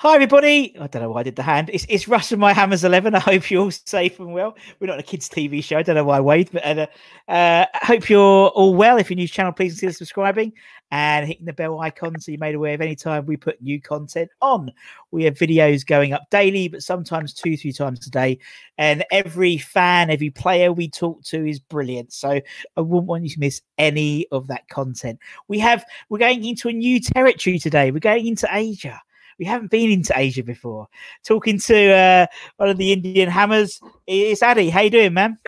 Hi, 0.00 0.14
everybody. 0.14 0.76
I 0.78 0.86
don't 0.86 1.02
know 1.02 1.10
why 1.10 1.18
I 1.18 1.22
did 1.24 1.34
the 1.34 1.42
hand. 1.42 1.70
It's, 1.72 1.84
it's 1.88 2.06
Russ 2.06 2.30
and 2.30 2.40
my 2.40 2.52
Hammers 2.52 2.84
11. 2.84 3.16
I 3.16 3.18
hope 3.18 3.50
you're 3.50 3.62
all 3.62 3.70
safe 3.84 4.20
and 4.20 4.32
well. 4.32 4.56
We're 4.78 4.86
not 4.86 5.00
a 5.00 5.02
kids' 5.02 5.28
TV 5.28 5.60
show. 5.60 5.76
I 5.76 5.82
don't 5.82 5.96
know 5.96 6.04
why 6.04 6.18
I 6.18 6.20
waved, 6.20 6.52
but 6.52 6.64
uh, 6.64 6.86
uh, 7.26 7.66
I 7.74 7.84
hope 7.84 8.08
you're 8.08 8.46
all 8.50 8.76
well. 8.76 8.98
If 8.98 9.10
you're 9.10 9.16
new 9.16 9.26
to 9.26 9.32
the 9.32 9.34
channel, 9.34 9.50
please 9.50 9.72
consider 9.72 9.92
subscribing 9.92 10.52
and 10.92 11.26
hitting 11.26 11.46
the 11.46 11.52
bell 11.52 11.80
icon 11.80 12.20
so 12.20 12.30
you're 12.30 12.38
made 12.38 12.54
aware 12.54 12.74
of 12.74 12.80
any 12.80 12.94
time 12.94 13.26
we 13.26 13.36
put 13.36 13.60
new 13.60 13.80
content 13.80 14.30
on. 14.40 14.70
We 15.10 15.24
have 15.24 15.34
videos 15.34 15.84
going 15.84 16.12
up 16.12 16.30
daily, 16.30 16.68
but 16.68 16.84
sometimes 16.84 17.34
two, 17.34 17.56
three 17.56 17.72
times 17.72 18.06
a 18.06 18.10
day. 18.10 18.38
And 18.78 19.04
every 19.10 19.58
fan, 19.58 20.10
every 20.10 20.30
player 20.30 20.72
we 20.72 20.88
talk 20.88 21.24
to 21.24 21.44
is 21.44 21.58
brilliant. 21.58 22.12
So 22.12 22.40
I 22.76 22.80
wouldn't 22.80 23.08
want 23.08 23.24
you 23.24 23.30
to 23.30 23.40
miss 23.40 23.62
any 23.78 24.28
of 24.30 24.46
that 24.46 24.68
content. 24.68 25.18
We 25.48 25.58
have, 25.58 25.84
we're 26.08 26.18
going 26.18 26.44
into 26.44 26.68
a 26.68 26.72
new 26.72 27.00
territory 27.00 27.58
today. 27.58 27.90
We're 27.90 27.98
going 27.98 28.28
into 28.28 28.46
Asia 28.48 29.00
we 29.38 29.44
haven't 29.44 29.70
been 29.70 29.90
into 29.90 30.12
Asia 30.16 30.42
before. 30.42 30.88
Talking 31.24 31.58
to 31.60 31.92
uh, 31.92 32.26
one 32.56 32.70
of 32.70 32.76
the 32.76 32.92
Indian 32.92 33.30
hammers, 33.30 33.80
it's 34.06 34.42
Addy. 34.42 34.70
How 34.70 34.80
you 34.80 34.90
doing, 34.90 35.14
man? 35.14 35.38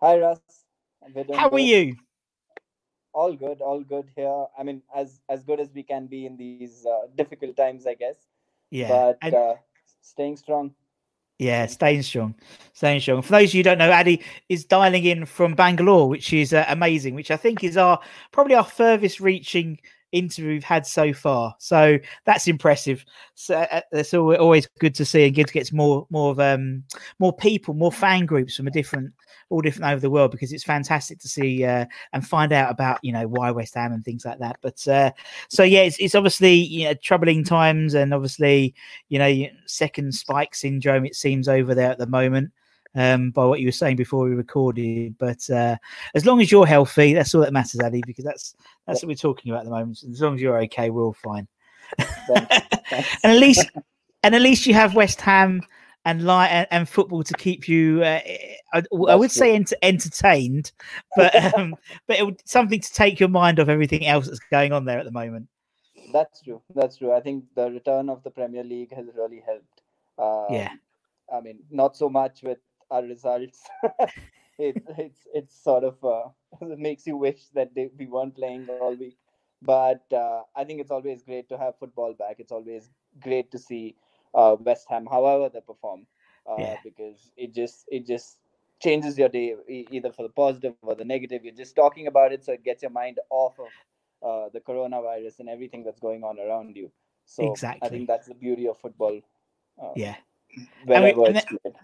Hi, 0.00 0.18
Russ. 0.18 0.40
How 1.34 1.50
are 1.50 1.58
you? 1.58 1.96
All 3.12 3.34
good, 3.34 3.60
all 3.60 3.80
good 3.80 4.10
here. 4.16 4.46
I 4.58 4.62
mean, 4.62 4.82
as 4.94 5.20
as 5.28 5.44
good 5.44 5.60
as 5.60 5.68
we 5.74 5.82
can 5.82 6.06
be 6.06 6.26
in 6.26 6.36
these 6.36 6.84
uh, 6.86 7.06
difficult 7.14 7.56
times, 7.56 7.86
I 7.86 7.94
guess. 7.94 8.16
Yeah, 8.70 8.88
but 8.88 9.18
and- 9.22 9.34
uh, 9.34 9.54
staying 10.00 10.36
strong. 10.36 10.74
Yeah, 11.40 11.66
staying 11.66 12.02
strong, 12.02 12.36
staying 12.74 13.00
strong. 13.00 13.20
For 13.22 13.32
those 13.32 13.50
of 13.50 13.54
you 13.54 13.58
who 13.58 13.64
don't 13.64 13.78
know, 13.78 13.90
Addy 13.90 14.22
is 14.48 14.64
dialing 14.64 15.04
in 15.04 15.26
from 15.26 15.54
Bangalore, 15.54 16.08
which 16.08 16.32
is 16.32 16.52
uh, 16.52 16.64
amazing. 16.68 17.14
Which 17.16 17.32
I 17.32 17.36
think 17.36 17.64
is 17.64 17.76
our 17.76 17.98
probably 18.30 18.54
our 18.54 18.64
furthest 18.64 19.20
reaching 19.20 19.80
interview 20.14 20.52
we've 20.52 20.64
had 20.64 20.86
so 20.86 21.12
far. 21.12 21.54
So 21.58 21.98
that's 22.24 22.46
impressive. 22.46 23.04
So 23.34 23.56
uh, 23.56 23.80
it's 23.92 24.14
always 24.14 24.66
good 24.78 24.94
to 24.94 25.04
see 25.04 25.26
and 25.26 25.34
good 25.34 25.48
to 25.48 25.52
get 25.52 25.72
more 25.72 26.06
more 26.10 26.30
of 26.30 26.40
um 26.40 26.84
more 27.18 27.32
people, 27.32 27.74
more 27.74 27.92
fan 27.92 28.26
groups 28.26 28.56
from 28.56 28.66
a 28.66 28.70
different 28.70 29.12
all 29.50 29.60
different 29.60 29.92
over 29.92 30.00
the 30.00 30.10
world 30.10 30.30
because 30.30 30.52
it's 30.52 30.64
fantastic 30.64 31.18
to 31.18 31.28
see 31.28 31.64
uh, 31.64 31.84
and 32.12 32.26
find 32.26 32.52
out 32.52 32.70
about 32.70 32.98
you 33.02 33.12
know 33.12 33.26
why 33.26 33.50
West 33.50 33.74
Ham 33.74 33.92
and 33.92 34.04
things 34.04 34.24
like 34.24 34.38
that. 34.38 34.58
But 34.62 34.86
uh, 34.88 35.10
so 35.48 35.62
yeah, 35.62 35.82
it's, 35.82 35.98
it's 35.98 36.14
obviously 36.14 36.54
you 36.54 36.84
know 36.84 36.94
troubling 36.94 37.44
times 37.44 37.94
and 37.94 38.14
obviously 38.14 38.74
you 39.08 39.18
know 39.18 39.46
second 39.66 40.14
spike 40.14 40.54
syndrome 40.54 41.04
it 41.04 41.16
seems 41.16 41.48
over 41.48 41.74
there 41.74 41.90
at 41.90 41.98
the 41.98 42.06
moment 42.06 42.52
um, 42.94 43.30
by 43.30 43.44
what 43.44 43.60
you 43.60 43.66
were 43.66 43.72
saying 43.72 43.96
before 43.96 44.24
we 44.24 44.34
recorded. 44.34 45.16
But 45.18 45.48
uh, 45.50 45.76
as 46.14 46.26
long 46.26 46.40
as 46.40 46.50
you're 46.50 46.66
healthy, 46.66 47.14
that's 47.14 47.34
all 47.34 47.42
that 47.42 47.52
matters, 47.52 47.80
Ali, 47.80 48.02
because 48.06 48.24
that's 48.24 48.54
that's 48.86 49.02
what 49.02 49.08
we're 49.08 49.14
talking 49.14 49.50
about 49.50 49.60
at 49.60 49.64
the 49.64 49.70
moment. 49.70 50.02
As 50.10 50.20
long 50.20 50.34
as 50.34 50.40
you're 50.40 50.60
okay, 50.62 50.90
we're 50.90 51.04
all 51.04 51.12
fine. 51.14 51.48
and 51.98 53.24
at 53.24 53.38
least, 53.38 53.70
and 54.22 54.34
at 54.34 54.40
least 54.40 54.66
you 54.66 54.74
have 54.74 54.94
West 54.94 55.20
Ham 55.20 55.62
and 56.04 56.24
light 56.24 56.48
and, 56.48 56.66
and 56.70 56.88
football 56.88 57.22
to 57.24 57.34
keep 57.34 57.68
you. 57.68 58.02
Uh, 58.02 58.20
I, 58.72 58.82
I, 59.08 59.14
would 59.14 59.30
say 59.30 59.54
ent- 59.54 59.72
entertained, 59.82 60.72
but 61.16 61.34
um, 61.58 61.74
but 62.06 62.18
it 62.18 62.24
would, 62.24 62.40
something 62.44 62.80
to 62.80 62.92
take 62.92 63.20
your 63.20 63.28
mind 63.28 63.60
off 63.60 63.68
everything 63.68 64.06
else 64.06 64.26
that's 64.26 64.40
going 64.50 64.72
on 64.72 64.84
there 64.84 64.98
at 64.98 65.04
the 65.04 65.12
moment. 65.12 65.48
That's 66.12 66.42
true. 66.42 66.62
That's 66.74 66.98
true. 66.98 67.12
I 67.12 67.20
think 67.20 67.44
the 67.54 67.70
return 67.70 68.08
of 68.08 68.22
the 68.22 68.30
Premier 68.30 68.62
League 68.62 68.94
has 68.94 69.06
really 69.16 69.42
helped. 69.44 69.82
Um, 70.18 70.54
yeah. 70.54 70.72
I 71.34 71.40
mean, 71.40 71.58
not 71.70 71.96
so 71.96 72.08
much 72.08 72.42
with 72.42 72.58
our 72.90 73.02
results. 73.02 73.62
it, 74.58 74.82
it's 74.98 75.26
it's 75.32 75.62
sort 75.62 75.84
of 75.84 76.02
uh, 76.04 76.28
it 76.66 76.78
makes 76.78 77.06
you 77.06 77.16
wish 77.16 77.46
that 77.54 77.74
they, 77.74 77.90
we 77.98 78.06
weren't 78.06 78.36
playing 78.36 78.68
all 78.80 78.94
week. 78.94 79.16
But 79.62 80.04
uh, 80.12 80.42
I 80.54 80.64
think 80.64 80.80
it's 80.80 80.90
always 80.90 81.22
great 81.22 81.48
to 81.48 81.58
have 81.58 81.78
football 81.78 82.12
back. 82.12 82.36
It's 82.38 82.52
always 82.52 82.90
great 83.20 83.50
to 83.52 83.58
see 83.58 83.96
uh, 84.34 84.56
West 84.60 84.86
Ham, 84.90 85.06
however 85.10 85.48
they 85.48 85.60
perform, 85.60 86.06
uh, 86.48 86.56
yeah. 86.58 86.76
because 86.84 87.30
it 87.36 87.54
just 87.54 87.84
it 87.88 88.06
just 88.06 88.38
changes 88.82 89.16
your 89.16 89.30
day 89.30 89.54
either 89.68 90.12
for 90.12 90.22
the 90.22 90.28
positive 90.28 90.74
or 90.82 90.94
the 90.94 91.04
negative. 91.04 91.44
You're 91.44 91.54
just 91.54 91.74
talking 91.74 92.06
about 92.06 92.32
it, 92.32 92.44
so 92.44 92.52
it 92.52 92.64
gets 92.64 92.82
your 92.82 92.90
mind 92.90 93.18
off 93.30 93.58
of 93.58 93.68
uh, 94.22 94.48
the 94.52 94.60
coronavirus 94.60 95.40
and 95.40 95.48
everything 95.48 95.84
that's 95.84 96.00
going 96.00 96.24
on 96.24 96.38
around 96.38 96.76
you. 96.76 96.90
So 97.26 97.50
exactly. 97.50 97.86
I 97.86 97.90
think 97.90 98.08
that's 98.08 98.26
the 98.26 98.34
beauty 98.34 98.68
of 98.68 98.78
football. 98.78 99.20
Uh, 99.82 99.92
yeah. 99.96 100.16
Wherever 100.84 101.26
and, 101.26 101.36
and, 101.36 101.74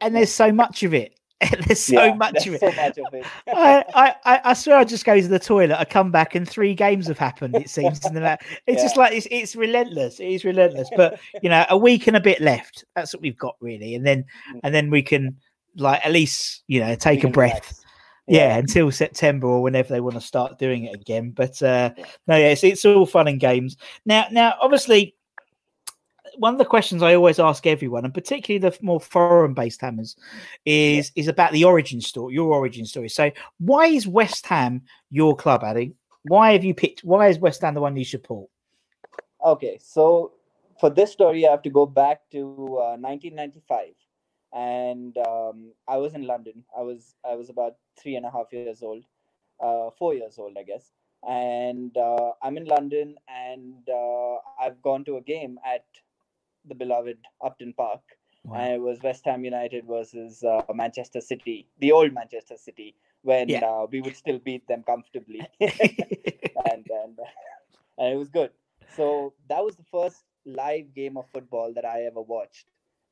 and 0.00 0.14
there's 0.14 0.32
so 0.32 0.52
much 0.52 0.82
of 0.82 0.94
it. 0.94 1.16
there's 1.66 1.80
so 1.80 2.02
yeah, 2.02 2.14
much 2.14 2.46
of 2.46 2.54
it. 2.54 2.60
So 2.60 2.72
much 2.72 2.98
of 2.98 3.12
it. 3.12 3.26
I, 3.48 4.14
I, 4.24 4.40
I 4.44 4.52
swear 4.54 4.78
I 4.78 4.84
just 4.84 5.04
go 5.04 5.20
to 5.20 5.28
the 5.28 5.38
toilet, 5.38 5.78
I 5.78 5.84
come 5.84 6.10
back, 6.10 6.34
and 6.34 6.48
three 6.48 6.74
games 6.74 7.06
have 7.08 7.18
happened. 7.18 7.54
It 7.56 7.68
seems 7.68 8.04
in 8.06 8.14
the 8.14 8.20
It's 8.66 8.78
yeah. 8.78 8.82
just 8.82 8.96
like 8.96 9.12
it's, 9.12 9.28
it's 9.30 9.54
relentless. 9.54 10.18
It 10.18 10.28
is 10.28 10.44
relentless. 10.44 10.88
But 10.96 11.20
you 11.42 11.50
know, 11.50 11.66
a 11.68 11.76
week 11.76 12.06
and 12.06 12.16
a 12.16 12.20
bit 12.20 12.40
left. 12.40 12.84
That's 12.94 13.12
what 13.12 13.20
we've 13.20 13.36
got 13.36 13.56
really, 13.60 13.94
and 13.94 14.06
then 14.06 14.24
mm. 14.54 14.60
and 14.64 14.74
then 14.74 14.90
we 14.90 15.02
can 15.02 15.36
like 15.76 16.04
at 16.06 16.12
least 16.12 16.62
you 16.68 16.80
know 16.80 16.94
take 16.94 17.24
a 17.24 17.28
breath. 17.28 17.82
Yeah. 18.26 18.48
yeah. 18.48 18.56
until 18.56 18.90
September 18.90 19.46
or 19.46 19.62
whenever 19.62 19.90
they 19.90 20.00
want 20.00 20.14
to 20.16 20.22
start 20.22 20.58
doing 20.58 20.84
it 20.84 20.94
again. 20.94 21.32
But 21.32 21.62
uh, 21.62 21.90
no, 22.26 22.36
yeah, 22.36 22.48
it's, 22.48 22.64
it's 22.64 22.84
all 22.84 23.06
fun 23.06 23.28
and 23.28 23.38
games. 23.38 23.76
Now, 24.04 24.26
now, 24.32 24.54
obviously, 24.60 25.14
one 26.38 26.54
of 26.54 26.58
the 26.58 26.64
questions 26.64 27.02
I 27.02 27.14
always 27.14 27.38
ask 27.38 27.66
everyone, 27.66 28.04
and 28.04 28.14
particularly 28.14 28.58
the 28.58 28.76
more 28.82 29.00
foreign-based 29.00 29.80
hammers, 29.80 30.16
is 30.64 31.12
is 31.14 31.28
about 31.28 31.52
the 31.52 31.64
origin 31.64 32.00
story, 32.00 32.34
your 32.34 32.52
origin 32.52 32.86
story. 32.86 33.08
So, 33.08 33.30
why 33.58 33.86
is 33.86 34.06
West 34.06 34.46
Ham 34.46 34.82
your 35.10 35.36
club, 35.36 35.64
Addy? 35.64 35.94
Why 36.24 36.52
have 36.52 36.64
you 36.64 36.74
picked? 36.74 37.04
Why 37.04 37.28
is 37.28 37.38
West 37.38 37.62
Ham 37.62 37.74
the 37.74 37.80
one 37.80 37.96
you 37.96 38.04
support? 38.04 38.50
Okay, 39.44 39.78
so 39.80 40.32
for 40.80 40.90
this 40.90 41.12
story, 41.12 41.46
I 41.46 41.50
have 41.50 41.62
to 41.62 41.70
go 41.70 41.86
back 41.86 42.22
to 42.32 42.40
uh, 42.40 42.96
1995, 42.98 43.94
and 44.52 45.16
um, 45.18 45.72
I 45.88 45.96
was 45.98 46.14
in 46.14 46.26
London. 46.26 46.64
I 46.76 46.82
was 46.82 47.14
I 47.24 47.34
was 47.34 47.50
about 47.50 47.76
three 47.98 48.16
and 48.16 48.26
a 48.26 48.30
half 48.30 48.46
years 48.52 48.82
old, 48.82 49.04
uh, 49.60 49.90
four 49.98 50.14
years 50.14 50.38
old, 50.38 50.56
I 50.58 50.62
guess. 50.62 50.90
And 51.26 51.96
uh, 51.96 52.32
I'm 52.42 52.56
in 52.56 52.66
London, 52.66 53.16
and 53.28 53.88
uh, 53.88 54.36
I've 54.60 54.80
gone 54.82 55.04
to 55.06 55.16
a 55.16 55.22
game 55.22 55.58
at 55.64 55.84
the 56.68 56.74
beloved 56.74 57.18
Upton 57.44 57.72
Park. 57.72 58.00
Wow. 58.44 58.58
And 58.58 58.74
it 58.74 58.80
was 58.80 59.02
West 59.02 59.24
Ham 59.24 59.44
United 59.44 59.86
versus 59.86 60.44
uh, 60.44 60.62
Manchester 60.72 61.20
City, 61.20 61.66
the 61.80 61.90
old 61.90 62.12
Manchester 62.12 62.56
City, 62.56 62.94
when 63.22 63.48
yeah. 63.48 63.64
uh, 63.64 63.86
we 63.90 64.00
would 64.00 64.16
still 64.16 64.38
beat 64.38 64.66
them 64.68 64.84
comfortably, 64.84 65.40
and 65.60 66.86
and 66.88 67.18
and 67.98 68.12
it 68.12 68.16
was 68.16 68.28
good. 68.28 68.50
So 68.94 69.34
that 69.48 69.64
was 69.64 69.74
the 69.76 69.84
first 69.90 70.22
live 70.44 70.94
game 70.94 71.16
of 71.16 71.26
football 71.32 71.72
that 71.74 71.84
I 71.84 72.02
ever 72.02 72.22
watched. 72.22 72.66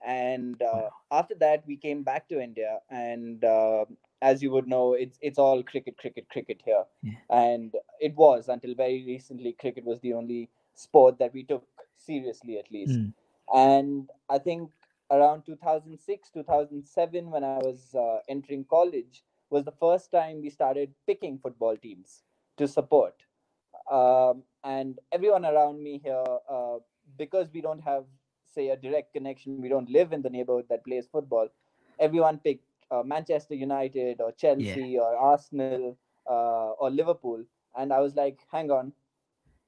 And 0.06 0.60
uh, 0.62 0.66
wow. 0.72 0.91
after 1.10 1.34
that, 1.41 1.65
we 1.66 1.76
came 1.78 2.04
back 2.04 2.28
to 2.28 2.41
India, 2.41 2.78
and 2.88 3.42
uh, 3.44 3.86
as 4.22 4.41
you 4.41 4.53
would 4.53 4.69
know, 4.69 4.92
it's 4.92 5.19
it's 5.21 5.38
all 5.38 5.65
cricket, 5.65 5.97
cricket, 5.98 6.28
cricket 6.28 6.62
here. 6.65 6.84
Yeah. 7.03 7.15
And 7.31 7.75
it 8.00 8.15
was 8.15 8.48
until 8.48 8.76
very 8.76 9.04
recently, 9.04 9.53
cricket 9.59 9.84
was 9.84 9.98
the 10.00 10.12
only 10.12 10.48
sport 10.75 11.19
that 11.19 11.34
we 11.34 11.42
took 11.42 11.66
seriously, 11.97 12.59
at 12.59 12.71
least. 12.71 12.92
Mm 12.92 13.15
and 13.53 14.10
i 14.31 14.38
think 14.38 14.71
around 15.10 15.44
2006 15.44 16.31
2007 16.31 17.31
when 17.31 17.44
i 17.44 17.59
was 17.59 17.94
uh, 17.94 18.19
entering 18.28 18.65
college 18.65 19.22
was 19.50 19.65
the 19.65 19.72
first 19.72 20.10
time 20.10 20.41
we 20.41 20.50
started 20.50 20.93
picking 21.06 21.38
football 21.38 21.77
teams 21.77 22.22
to 22.56 22.66
support. 22.66 23.15
Um, 23.91 24.43
and 24.62 24.99
everyone 25.12 25.44
around 25.44 25.83
me 25.83 26.00
here 26.03 26.25
uh, 26.50 26.77
because 27.19 27.49
we 27.53 27.60
don't 27.60 27.81
have 27.81 28.04
say 28.54 28.69
a 28.71 28.77
direct 28.77 29.12
connection 29.12 29.60
we 29.60 29.69
don't 29.69 29.91
live 29.91 30.12
in 30.12 30.22
the 30.22 30.31
neighborhood 30.31 30.65
that 30.71 30.84
plays 30.84 31.06
football 31.10 31.49
everyone 31.99 32.38
picked 32.38 32.65
uh, 32.93 33.03
manchester 33.03 33.54
united 33.54 34.21
or 34.21 34.31
chelsea 34.33 34.91
yeah. 34.94 35.00
or 35.00 35.16
arsenal 35.16 35.99
uh, 36.31 36.71
or 36.81 36.88
liverpool. 36.88 37.43
And 37.77 37.92
i 37.92 37.98
was 38.01 38.15
like 38.15 38.39
hang 38.51 38.71
on 38.71 38.92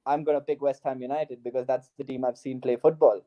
i'm 0.05 0.23
going 0.23 0.37
to 0.37 0.41
pick 0.41 0.61
west 0.61 0.83
ham 0.85 1.01
united 1.01 1.43
because 1.43 1.67
that's 1.67 1.89
the 1.97 2.05
team 2.05 2.23
i've 2.23 2.37
seen 2.37 2.61
play 2.61 2.77
football 2.77 3.21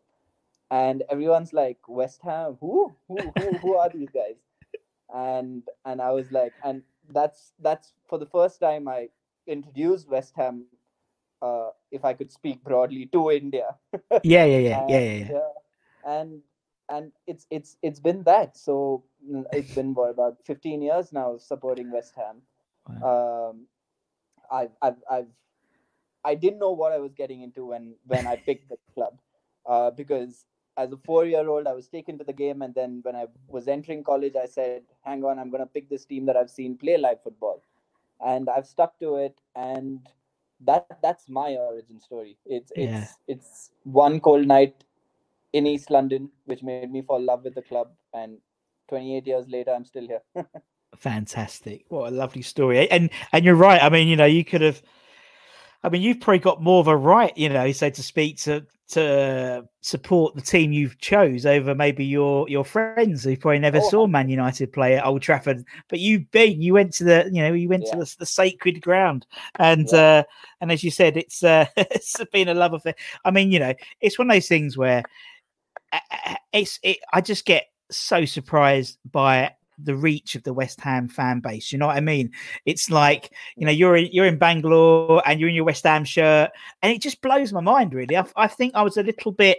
and 0.71 1.03
everyone's 1.11 1.53
like 1.53 1.79
West 1.89 2.21
Ham, 2.23 2.57
who, 2.61 2.95
who, 3.09 3.19
who, 3.39 3.59
who 3.59 3.77
are 3.77 3.89
these 3.89 4.09
guys? 4.11 4.37
And 5.13 5.63
and 5.85 6.01
I 6.01 6.13
was 6.13 6.31
like, 6.31 6.53
and 6.65 6.83
that's 7.13 7.53
that's 7.61 7.93
for 8.09 8.19
the 8.19 8.27
first 8.27 8.61
time 8.61 8.87
I 8.87 9.09
introduced 9.47 10.09
West 10.09 10.35
Ham, 10.37 10.67
uh, 11.43 11.71
if 11.91 12.05
I 12.05 12.15
could 12.15 12.31
speak 12.31 12.63
broadly, 12.63 13.07
to 13.07 13.31
India. 13.31 13.75
yeah, 14.23 14.45
yeah, 14.45 14.59
yeah, 14.59 14.81
and, 14.81 14.91
yeah, 14.91 15.01
yeah, 15.01 15.29
yeah. 15.31 15.51
And 16.07 16.43
and 16.89 17.13
it's 17.27 17.47
it's 17.51 17.77
it's 17.83 17.99
been 17.99 18.23
that. 18.25 18.57
So 18.57 19.03
mm, 19.29 19.45
it's 19.53 19.75
been 19.75 19.95
what, 19.95 20.11
about 20.11 20.39
15 20.45 20.83
years 20.83 21.13
now 21.13 21.39
supporting 21.39 21.91
West 21.91 22.15
Ham. 22.17 22.43
Wow. 22.89 23.51
Um, 23.51 23.67
I've 24.51 24.71
I've 24.81 25.03
I've 25.11 25.29
I 26.25 26.35
didn't 26.35 26.59
know 26.59 26.73
what 26.73 26.93
I 26.93 26.99
was 26.99 27.15
getting 27.15 27.43
into 27.43 27.67
when 27.67 27.95
when 28.07 28.27
I 28.27 28.37
picked 28.37 28.69
the 28.69 28.77
club, 28.95 29.19
uh, 29.67 29.91
because 29.91 30.45
as 30.81 30.93
a 30.93 30.97
four 30.97 31.27
year 31.27 31.49
old, 31.49 31.67
I 31.67 31.73
was 31.73 31.89
taken 31.89 32.19
to 32.19 32.25
the 32.25 32.33
game. 32.33 32.63
And 32.63 32.75
then 32.75 33.01
when 33.03 33.17
I 33.17 33.27
was 33.49 33.69
entering 33.69 34.03
college, 34.05 34.35
I 34.37 34.47
said, 34.47 34.83
hang 35.05 35.25
on, 35.25 35.39
I'm 35.39 35.51
going 35.51 35.63
to 35.63 35.67
pick 35.67 35.89
this 35.89 36.05
team 36.05 36.27
that 36.27 36.37
I've 36.37 36.51
seen 36.51 36.77
play 36.77 36.97
live 36.97 37.23
football. 37.23 37.63
and 38.25 38.49
I've 38.49 38.67
stuck 38.67 38.99
to 39.01 39.17
it. 39.17 39.41
And 39.57 40.01
that 40.65 40.87
that's 41.03 41.29
my 41.29 41.57
origin 41.57 42.01
story. 42.01 42.37
It's—it's—it's 42.47 43.71
one 43.85 44.21
cold 44.21 44.47
night 44.47 44.85
in 45.53 45.67
East 45.67 45.91
London, 45.91 46.31
which 46.45 46.63
made 46.63 46.91
me 46.93 47.03
fall 47.03 47.19
in 47.19 47.27
love 47.27 47.45
with 47.45 47.55
the 47.55 47.63
club. 47.63 47.91
And 48.13 48.39
28 48.89 49.27
years 49.27 49.49
later, 49.49 49.73
I'm 49.73 49.85
still 49.85 50.07
here. 50.07 50.23
Fantastic. 50.97 51.87
What 51.89 52.13
a 52.13 52.17
lovely 52.17 52.43
story. 52.43 52.91
And 52.91 53.11
and 53.33 53.45
you're 53.45 53.55
right. 53.55 53.83
I 53.83 53.89
mean, 53.89 54.09
you 54.09 54.17
know, 54.17 54.27
you 54.27 54.45
could 54.45 54.61
have 54.61 54.83
I 55.83 55.89
mean, 55.89 56.03
you've 56.03 56.21
probably 56.21 56.41
got 56.41 56.63
more 56.63 56.81
of 56.81 56.89
a 56.89 56.97
right, 56.97 57.37
you 57.37 57.49
know, 57.49 57.73
so 57.73 57.89
to 57.91 58.03
speak, 58.03 58.39
to 58.39 58.67
to 58.89 59.65
support 59.83 60.35
the 60.35 60.41
team 60.43 60.73
you've 60.73 60.99
chose 60.99 61.47
over 61.47 61.77
maybe 61.77 62.05
your 62.05 62.49
your 62.49 62.65
friends 62.65 63.23
who 63.23 63.37
probably 63.37 63.61
never 63.61 63.81
Oh, 63.81 63.81
saw 63.81 64.07
Man 64.07 64.29
United 64.29 64.73
play 64.73 64.97
at 64.97 65.07
Old 65.07 65.23
Trafford. 65.23 65.65
But 65.89 66.01
you've 66.01 66.29
been, 66.33 66.61
you 66.61 66.75
went 66.75 66.93
to 66.95 67.05
the, 67.05 67.31
you 67.33 67.41
know, 67.41 67.53
you 67.53 67.69
went 67.69 67.87
to 67.87 67.97
the, 67.97 68.15
the 68.19 68.27
sacred 68.27 68.83
ground, 68.83 69.27
and 69.59 69.93
Yeah. 69.93 69.99
uh, 69.99 70.25
and 70.61 70.73
as 70.73 70.83
you 70.85 70.91
said, 70.91 71.17
it's 71.17 71.43
uh, 71.43 71.67
it's 71.77 72.23
been 72.33 72.49
a 72.49 72.55
love 72.55 72.75
affair. 72.75 72.95
I 73.25 73.31
mean, 73.31 73.51
you 73.53 73.59
know, 73.61 73.75
it's 74.01 74.19
one 74.19 74.29
of 74.31 74.35
those 74.35 74.49
things 74.49 74.77
where 74.77 75.05
uh, 75.93 75.99
uh, 76.27 76.35
it's 76.53 76.79
it. 76.83 76.99
I 77.13 77.21
just 77.21 77.45
get 77.45 77.67
so 77.91 78.25
surprised 78.25 78.99
by 79.11 79.53
the 79.85 79.97
reach 79.97 80.35
of 80.35 80.43
the 80.43 80.53
West 80.53 80.81
Ham 80.81 81.09
fan 81.09 81.41
base. 81.41 81.73
You 81.73 81.79
know 81.79 81.87
what 81.87 81.97
I 81.97 82.01
mean? 82.01 82.31
It's 82.67 82.91
like 82.91 83.33
you 83.57 83.67
know 83.67 83.73
you're 83.73 83.97
in, 83.97 84.09
you're 84.13 84.27
in 84.27 84.39
Bangalore 84.39 85.23
and 85.27 85.41
you're 85.41 85.49
in 85.49 85.55
your 85.55 85.65
West 85.65 85.85
Ham 85.85 86.05
shirt, 86.05 86.51
and 86.83 86.93
it 86.93 87.01
just 87.01 87.21
blows 87.21 87.53
my 87.53 87.61
mind. 87.61 87.95
Really, 87.95 88.17
I, 88.17 88.27
I 88.37 88.47
think 88.47 88.75
I 88.75 88.83
was 88.83 88.97
a 88.97 89.03
little 89.03 89.33
bit 89.33 89.59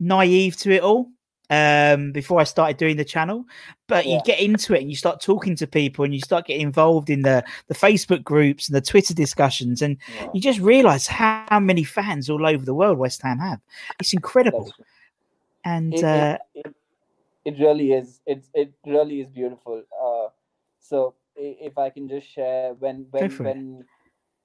naive 0.00 0.56
to 0.56 0.72
it 0.72 0.82
all 0.82 1.08
um 1.50 2.10
before 2.12 2.40
I 2.40 2.44
started 2.44 2.78
doing 2.78 2.96
the 2.96 3.04
channel 3.04 3.44
but 3.86 4.06
you 4.06 4.18
get 4.24 4.40
into 4.40 4.74
it 4.74 4.80
and 4.80 4.88
you 4.88 4.96
start 4.96 5.20
talking 5.20 5.54
to 5.56 5.66
people 5.66 6.04
and 6.04 6.14
you 6.14 6.20
start 6.20 6.46
getting 6.46 6.62
involved 6.62 7.10
in 7.10 7.20
the 7.20 7.44
the 7.66 7.74
Facebook 7.74 8.24
groups 8.24 8.66
and 8.66 8.74
the 8.74 8.80
Twitter 8.80 9.12
discussions 9.12 9.82
and 9.82 9.98
Yeah, 10.14 10.28
you 10.32 10.40
just 10.40 10.58
realize 10.58 11.06
how 11.06 11.60
many 11.60 11.84
fans 11.84 12.30
all 12.30 12.46
over 12.46 12.64
the 12.64 12.72
world 12.72 12.96
West 12.96 13.20
Ham 13.22 13.38
have 13.40 13.60
it's 14.00 14.14
incredible 14.14 14.72
and 15.66 15.92
it, 15.92 16.02
uh 16.02 16.38
it, 16.54 16.66
it, 16.66 16.74
it 17.44 17.58
really 17.58 17.92
is 17.92 18.20
it's 18.26 18.50
it 18.54 18.72
really 18.86 19.20
is 19.20 19.28
beautiful 19.30 19.82
uh 20.02 20.28
so 20.78 21.14
if 21.36 21.76
i 21.78 21.90
can 21.90 22.08
just 22.08 22.28
share 22.28 22.74
when 22.74 23.06
when 23.10 23.24
it. 23.24 23.40
when 23.40 23.84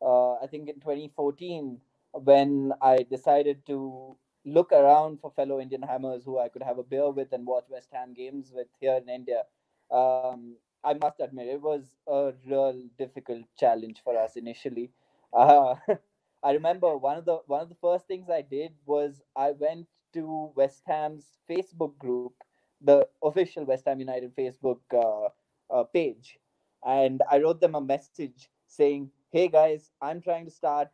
uh 0.01 0.33
i 0.35 0.47
think 0.47 0.69
in 0.69 0.75
2014 0.79 1.79
when 2.13 2.71
i 2.81 2.97
decided 3.09 3.65
to 3.65 4.15
look 4.45 4.71
around 4.71 5.19
for 5.19 5.31
fellow 5.31 5.59
indian 5.59 5.81
hammers 5.81 6.23
who 6.23 6.39
i 6.39 6.47
could 6.49 6.63
have 6.63 6.77
a 6.79 6.83
beer 6.83 7.09
with 7.11 7.31
and 7.33 7.45
watch 7.45 7.65
west 7.69 7.89
ham 7.91 8.13
games 8.13 8.51
with 8.55 8.67
here 8.79 8.95
in 8.95 9.09
india 9.09 9.43
um 9.91 10.55
i 10.83 10.93
must 10.93 11.19
admit 11.19 11.47
it 11.47 11.61
was 11.61 11.95
a 12.07 12.33
real 12.47 12.81
difficult 12.97 13.45
challenge 13.57 14.01
for 14.03 14.17
us 14.17 14.35
initially 14.35 14.91
uh 15.33 15.75
I 16.43 16.51
remember 16.51 16.95
one 16.97 17.17
of 17.17 17.25
the 17.25 17.39
one 17.47 17.61
of 17.61 17.69
the 17.69 17.75
first 17.81 18.07
things 18.07 18.29
I 18.29 18.41
did 18.41 18.71
was 18.85 19.21
I 19.35 19.51
went 19.51 19.87
to 20.13 20.51
West 20.55 20.83
Ham's 20.87 21.37
Facebook 21.49 21.97
group, 21.97 22.33
the 22.81 23.07
official 23.23 23.65
West 23.65 23.85
Ham 23.85 23.99
United 23.99 24.35
Facebook 24.35 24.79
uh, 24.93 25.29
uh, 25.73 25.83
page, 25.85 26.39
and 26.85 27.21
I 27.29 27.39
wrote 27.39 27.61
them 27.61 27.75
a 27.75 27.81
message 27.81 28.49
saying, 28.67 29.11
"Hey 29.31 29.47
guys, 29.47 29.91
I'm 30.01 30.21
trying 30.21 30.45
to 30.45 30.51
start 30.51 30.89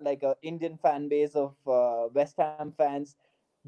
like 0.00 0.22
a 0.22 0.36
Indian 0.42 0.76
fan 0.76 1.08
base 1.08 1.34
of 1.34 1.54
uh, 1.66 2.08
West 2.14 2.36
Ham 2.38 2.58
fans. 2.62 3.16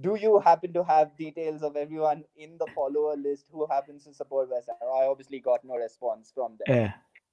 Do 0.00 0.14
you 0.16 0.38
happen 0.40 0.72
to 0.74 0.84
have 0.84 1.16
details 1.16 1.62
of 1.62 1.76
everyone 1.76 2.24
in 2.36 2.56
the 2.58 2.66
follower 2.66 3.16
list 3.16 3.46
who 3.50 3.66
happens 3.66 4.04
to 4.04 4.12
support 4.14 4.50
West 4.50 4.68
Ham?" 4.68 4.76
I 4.82 5.06
obviously 5.06 5.40
got 5.40 5.64
no 5.64 5.76
response 5.76 6.32
from 6.34 6.56
them. 6.58 6.68
yeah 6.68 6.92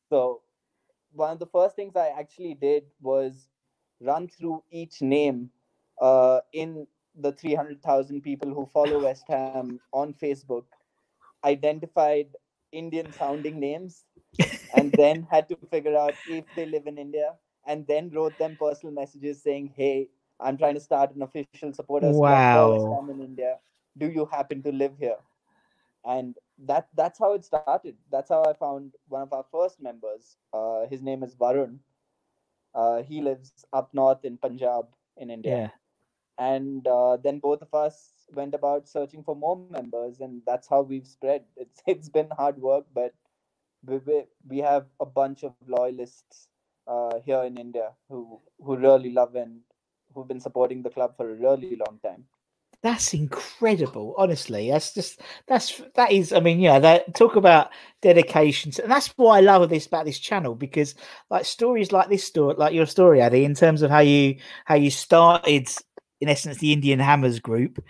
So 0.09 0.41
one 1.11 1.31
of 1.31 1.39
the 1.39 1.45
first 1.47 1.75
things 1.75 1.95
I 1.95 2.07
actually 2.09 2.55
did 2.55 2.85
was 3.01 3.49
run 4.01 4.27
through 4.27 4.63
each 4.71 5.01
name 5.01 5.51
uh, 6.01 6.41
in 6.53 6.87
the 7.15 7.31
300,000 7.31 8.21
people 8.21 8.53
who 8.53 8.65
follow 8.65 9.03
West 9.03 9.25
Ham 9.27 9.79
on 9.91 10.13
Facebook, 10.13 10.65
identified 11.43 12.27
Indian 12.71 13.11
sounding 13.13 13.59
names, 13.59 14.05
and 14.73 14.91
then 14.97 15.27
had 15.29 15.49
to 15.49 15.57
figure 15.71 15.97
out 15.97 16.13
if 16.27 16.45
they 16.55 16.65
live 16.65 16.87
in 16.87 16.97
India, 16.97 17.35
and 17.67 17.85
then 17.87 18.09
wrote 18.09 18.37
them 18.37 18.55
personal 18.59 18.93
messages 18.93 19.41
saying, 19.41 19.73
Hey, 19.75 20.09
I'm 20.39 20.57
trying 20.57 20.75
to 20.75 20.79
start 20.79 21.15
an 21.15 21.21
official 21.23 21.73
supporters 21.73 22.21
club 22.21 22.45
for 22.51 22.69
West 22.73 22.87
Ham 22.91 23.09
in 23.09 23.21
India. 23.21 23.57
Do 23.97 24.09
you 24.09 24.25
happen 24.25 24.61
to 24.63 24.71
live 24.71 24.93
here? 24.99 25.17
and 26.05 26.35
that 26.59 26.87
that's 26.95 27.19
how 27.19 27.33
it 27.33 27.45
started. 27.45 27.95
That's 28.11 28.29
how 28.29 28.43
i 28.43 28.53
found 28.53 28.93
one 29.07 29.21
of 29.21 29.33
our 29.33 29.45
first 29.51 29.81
members. 29.81 30.37
Uh, 30.53 30.87
his 30.89 31.01
name 31.01 31.23
is 31.23 31.35
varun. 31.35 31.79
Uh, 32.73 33.03
he 33.03 33.21
lives 33.21 33.65
up 33.73 33.93
north 33.93 34.23
in 34.23 34.37
punjab 34.37 34.87
in 35.17 35.29
india. 35.29 35.57
Yeah 35.57 35.78
and 36.39 36.87
uh, 36.87 37.17
then 37.17 37.39
both 37.39 37.61
of 37.61 37.73
us 37.73 38.13
went 38.33 38.55
about 38.55 38.87
searching 38.87 39.21
for 39.23 39.35
more 39.35 39.57
members 39.69 40.21
and 40.21 40.41
that's 40.47 40.67
how 40.67 40.81
we've 40.81 41.05
spread 41.05 41.43
it's 41.57 41.81
it's 41.87 42.09
been 42.09 42.29
hard 42.37 42.57
work 42.57 42.85
but 42.93 43.13
we, 43.85 43.99
we, 44.47 44.57
have 44.57 44.85
a 44.99 45.05
bunch 45.05 45.43
of 45.43 45.53
loyalists 45.67 46.47
uh, 46.87 47.19
here 47.25 47.43
in 47.43 47.57
india 47.57 47.91
who 48.07 48.39
who 48.59 48.77
really 48.77 49.11
love 49.11 49.35
and 49.35 49.59
who've 50.13 50.27
been 50.27 50.39
supporting 50.39 50.81
the 50.81 50.89
club 50.89 51.15
for 51.17 51.29
a 51.29 51.35
really 51.35 51.77
long 51.87 51.99
time 52.03 52.23
That's 52.81 53.13
incredible, 53.13 54.15
honestly. 54.17 54.69
That's 54.69 54.93
just 54.93 55.21
that's 55.47 55.81
that 55.95 56.13
is. 56.13 56.31
I 56.31 56.39
mean, 56.39 56.61
yeah, 56.61 56.79
that 56.79 57.13
talk 57.13 57.35
about 57.35 57.71
dedication, 58.01 58.71
and 58.81 58.89
that's 58.89 59.09
what 59.17 59.33
I 59.33 59.41
love 59.41 59.69
this 59.69 59.85
about 59.85 60.05
this 60.05 60.17
channel 60.17 60.55
because 60.55 60.95
like 61.29 61.43
stories 61.43 61.91
like 61.91 62.07
this 62.07 62.23
story, 62.23 62.55
like 62.57 62.73
your 62.73 62.85
story, 62.85 63.19
Addy, 63.19 63.43
in 63.43 63.53
terms 63.53 63.81
of 63.81 63.91
how 63.91 63.99
you 63.99 64.37
how 64.63 64.75
you 64.75 64.91
started, 64.91 65.67
in 66.21 66.29
essence, 66.29 66.57
the 66.57 66.73
Indian 66.73 66.99
Hammers 66.99 67.39
group. 67.39 67.83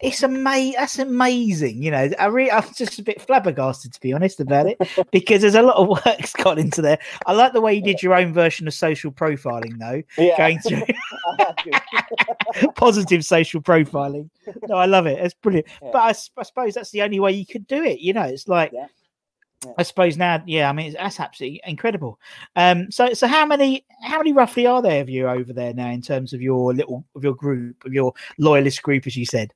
It's 0.00 0.22
amazing. 0.22 0.74
That's 0.76 0.98
amazing. 0.98 1.82
You 1.82 1.90
know, 1.92 2.10
I 2.18 2.26
really, 2.26 2.50
I'm 2.50 2.64
just 2.74 2.98
a 2.98 3.02
bit 3.02 3.22
flabbergasted 3.22 3.92
to 3.92 4.00
be 4.00 4.12
honest 4.12 4.40
about 4.40 4.66
it 4.66 4.76
because 5.12 5.40
there's 5.40 5.54
a 5.54 5.62
lot 5.62 5.76
of 5.76 5.88
work's 6.06 6.32
gone 6.32 6.58
into 6.58 6.82
there. 6.82 6.98
I 7.26 7.32
like 7.32 7.52
the 7.52 7.60
way 7.60 7.74
you 7.74 7.82
did 7.82 8.02
your 8.02 8.14
own 8.14 8.32
version 8.32 8.66
of 8.66 8.74
social 8.74 9.12
profiling, 9.12 9.78
though, 9.78 10.02
yeah 10.18 10.36
going 10.36 10.58
through 10.58 10.82
I 11.38 12.68
positive 12.74 13.24
social 13.24 13.62
profiling. 13.62 14.28
No, 14.68 14.76
I 14.76 14.86
love 14.86 15.06
it. 15.06 15.18
It's 15.18 15.34
brilliant. 15.34 15.68
Yeah. 15.80 15.90
But 15.92 16.02
I 16.02 16.12
suppose 16.42 16.74
that's 16.74 16.90
the 16.90 17.02
only 17.02 17.20
way 17.20 17.32
you 17.32 17.46
could 17.46 17.66
do 17.66 17.82
it. 17.82 18.00
You 18.00 18.12
know, 18.12 18.24
it's 18.24 18.48
like 18.48 18.72
Yeah. 18.72 18.88
Yeah. 19.64 19.72
I 19.78 19.82
suppose 19.82 20.16
now, 20.16 20.42
yeah. 20.46 20.68
I 20.68 20.72
mean, 20.72 20.92
that's 20.92 21.20
absolutely 21.20 21.60
incredible. 21.64 22.18
Um, 22.56 22.90
so, 22.90 23.12
so 23.14 23.26
how 23.26 23.46
many, 23.46 23.84
how 24.02 24.18
many 24.18 24.32
roughly 24.32 24.66
are 24.66 24.82
there 24.82 25.00
of 25.00 25.08
you 25.08 25.28
over 25.28 25.52
there 25.52 25.74
now 25.74 25.90
in 25.90 26.02
terms 26.02 26.32
of 26.32 26.42
your 26.42 26.74
little 26.74 27.04
of 27.14 27.24
your 27.24 27.34
group, 27.34 27.84
of 27.84 27.92
your 27.92 28.12
loyalist 28.38 28.82
group, 28.82 29.06
as 29.06 29.16
you 29.16 29.26
said? 29.26 29.52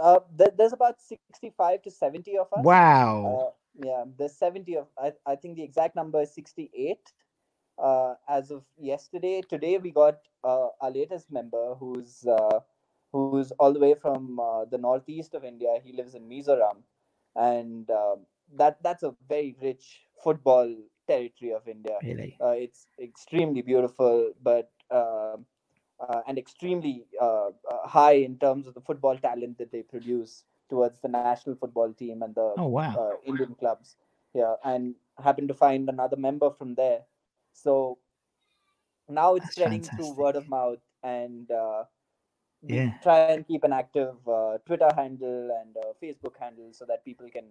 Uh, 0.00 0.20
there, 0.34 0.50
there's 0.56 0.72
about 0.72 1.00
65 1.00 1.82
to 1.82 1.90
70 1.90 2.38
of 2.38 2.46
us. 2.52 2.64
Wow. 2.64 3.52
Uh, 3.52 3.86
yeah, 3.86 4.04
there's 4.18 4.34
70 4.34 4.76
of, 4.76 4.86
I, 4.98 5.12
I 5.26 5.36
think 5.36 5.56
the 5.56 5.62
exact 5.62 5.96
number 5.96 6.20
is 6.22 6.34
68 6.34 6.98
uh, 7.78 8.14
as 8.28 8.50
of 8.50 8.64
yesterday. 8.78 9.42
Today 9.48 9.78
we 9.78 9.90
got 9.90 10.18
uh, 10.44 10.68
our 10.80 10.90
latest 10.90 11.30
member 11.30 11.74
who's 11.74 12.24
uh, 12.26 12.60
who's 13.12 13.50
all 13.52 13.72
the 13.72 13.78
way 13.78 13.94
from 13.94 14.40
uh, 14.40 14.64
the 14.64 14.78
northeast 14.78 15.34
of 15.34 15.44
India. 15.44 15.78
He 15.84 15.92
lives 15.92 16.14
in 16.14 16.28
Mizoram. 16.28 16.78
And 17.34 17.90
um 17.90 18.26
that 18.56 18.82
that's 18.82 19.02
a 19.02 19.14
very 19.28 19.56
rich 19.62 20.06
football 20.22 20.74
territory 21.06 21.52
of 21.52 21.68
India. 21.68 22.00
really? 22.02 22.40
Uh, 22.40 22.54
it's 22.56 22.88
extremely 23.00 23.62
beautiful, 23.62 24.32
but 24.42 24.70
um 24.90 25.46
uh, 26.00 26.20
and 26.26 26.38
extremely 26.38 27.06
uh, 27.20 27.48
uh, 27.70 27.86
high 27.86 28.14
in 28.28 28.36
terms 28.38 28.66
of 28.66 28.74
the 28.74 28.80
football 28.80 29.16
talent 29.16 29.58
that 29.58 29.72
they 29.72 29.82
produce 29.82 30.44
towards 30.68 31.00
the 31.00 31.08
national 31.08 31.48
football 31.50 31.86
team 31.86 32.16
and 32.16 32.28
the 32.28 32.50
Oh 32.56 32.66
wow. 32.66 32.98
uh, 32.98 33.12
Indian 33.24 33.54
clubs. 33.54 33.96
Yeah, 34.32 34.54
and 34.64 34.94
happened 35.22 35.48
to 35.48 35.54
find 35.54 35.88
another 35.88 36.16
member 36.16 36.50
from 36.50 36.74
there. 36.74 37.02
So 37.52 37.98
now 39.08 39.34
it's 39.34 39.48
That's 39.50 39.50
spreading 39.50 39.88
through 39.88 40.10
word 40.10 40.36
of 40.36 40.48
mouth, 40.48 40.80
and 41.02 41.50
uh, 41.50 41.84
Yeah. 42.68 42.92
try 43.02 43.20
and 43.20 43.36
keep 43.36 43.56
an 43.56 43.72
active 43.72 44.14
uh, 44.28 44.58
Twitter 44.66 44.80
handle 44.94 45.48
and 45.60 45.76
uh, 45.76 45.92
Facebook 46.02 46.36
handle 46.38 46.68
so 46.72 46.84
that 46.86 47.04
people 47.04 47.28
can 47.30 47.46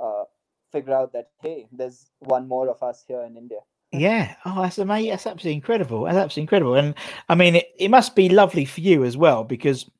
uh, 0.00 0.24
figure 0.72 0.94
out 0.94 1.12
that 1.12 1.30
hey, 1.42 1.66
there's 1.72 2.10
one 2.20 2.48
more 2.48 2.68
of 2.68 2.82
us 2.82 3.04
here 3.06 3.22
in 3.22 3.36
India. 3.36 3.58
Yeah. 3.92 4.34
Oh, 4.44 4.62
that's 4.62 4.78
amazing. 4.78 5.10
That's 5.10 5.26
absolutely 5.26 5.56
incredible. 5.56 6.04
That's 6.04 6.16
absolutely 6.16 6.42
incredible. 6.42 6.74
And 6.76 6.94
I 7.28 7.34
mean, 7.34 7.56
it, 7.56 7.70
it 7.78 7.88
must 7.88 8.14
be 8.14 8.28
lovely 8.28 8.64
for 8.64 8.80
you 8.80 9.04
as 9.04 9.16
well 9.16 9.42
because 9.42 9.90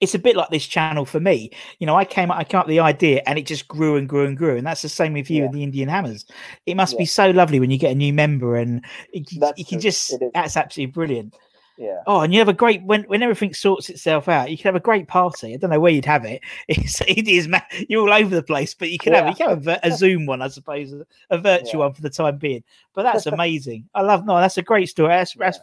it's 0.00 0.14
a 0.14 0.18
bit 0.18 0.36
like 0.36 0.50
this 0.50 0.66
channel 0.66 1.04
for 1.06 1.20
me. 1.20 1.50
You 1.78 1.86
know, 1.86 1.96
I 1.96 2.04
came 2.04 2.30
I 2.30 2.44
came 2.44 2.60
up 2.60 2.66
with 2.66 2.74
the 2.74 2.80
idea 2.80 3.22
and 3.26 3.38
it 3.38 3.46
just 3.46 3.68
grew 3.68 3.96
and 3.96 4.08
grew 4.08 4.26
and 4.26 4.36
grew. 4.36 4.56
And 4.56 4.66
that's 4.66 4.82
the 4.82 4.88
same 4.88 5.14
with 5.14 5.30
you 5.30 5.38
Yeah. 5.38 5.44
and 5.46 5.54
the 5.54 5.62
Indian 5.62 5.88
Hammers. 5.88 6.26
It 6.66 6.74
must 6.74 6.98
be 6.98 7.06
so 7.06 7.30
lovely 7.30 7.60
when 7.60 7.70
you 7.70 7.78
get 7.78 7.92
a 7.92 7.94
new 7.94 8.12
member 8.12 8.56
and 8.56 8.84
you, 9.12 9.24
you 9.56 9.64
can 9.64 9.78
true. 9.78 9.80
just 9.80 10.14
that's 10.34 10.56
absolutely 10.56 10.92
brilliant. 10.92 11.34
Yeah. 11.80 12.02
Oh, 12.06 12.20
and 12.20 12.30
you 12.30 12.38
have 12.40 12.48
a 12.48 12.52
great 12.52 12.82
when 12.82 13.04
when 13.04 13.22
everything 13.22 13.54
sorts 13.54 13.88
itself 13.88 14.28
out. 14.28 14.50
You 14.50 14.58
can 14.58 14.64
have 14.64 14.76
a 14.76 14.80
great 14.80 15.08
party. 15.08 15.54
I 15.54 15.56
don't 15.56 15.70
know 15.70 15.80
where 15.80 15.90
you'd 15.90 16.04
have 16.04 16.26
it. 16.26 16.42
It's 16.68 17.00
it 17.00 17.26
is 17.26 17.48
you're 17.88 18.02
all 18.06 18.12
over 18.12 18.34
the 18.34 18.42
place, 18.42 18.74
but 18.74 18.90
you 18.90 18.98
can 18.98 19.14
have 19.14 19.26
you 19.28 19.34
can 19.34 19.48
have 19.48 19.66
a, 19.66 19.80
a 19.82 19.90
Zoom 19.90 20.26
one, 20.26 20.42
I 20.42 20.48
suppose, 20.48 20.92
a 21.30 21.38
virtual 21.38 21.80
Yeah. 21.80 21.86
one 21.86 21.94
for 21.94 22.02
the 22.02 22.10
time 22.10 22.36
being. 22.36 22.62
But 22.92 23.04
that's 23.04 23.24
amazing. 23.34 23.88
I 23.94 24.02
love 24.02 24.26
no, 24.26 24.38
that's 24.38 24.58
a 24.58 24.62
great 24.62 24.90
story. 24.90 25.08
That's, 25.08 25.32
that's 25.34 25.58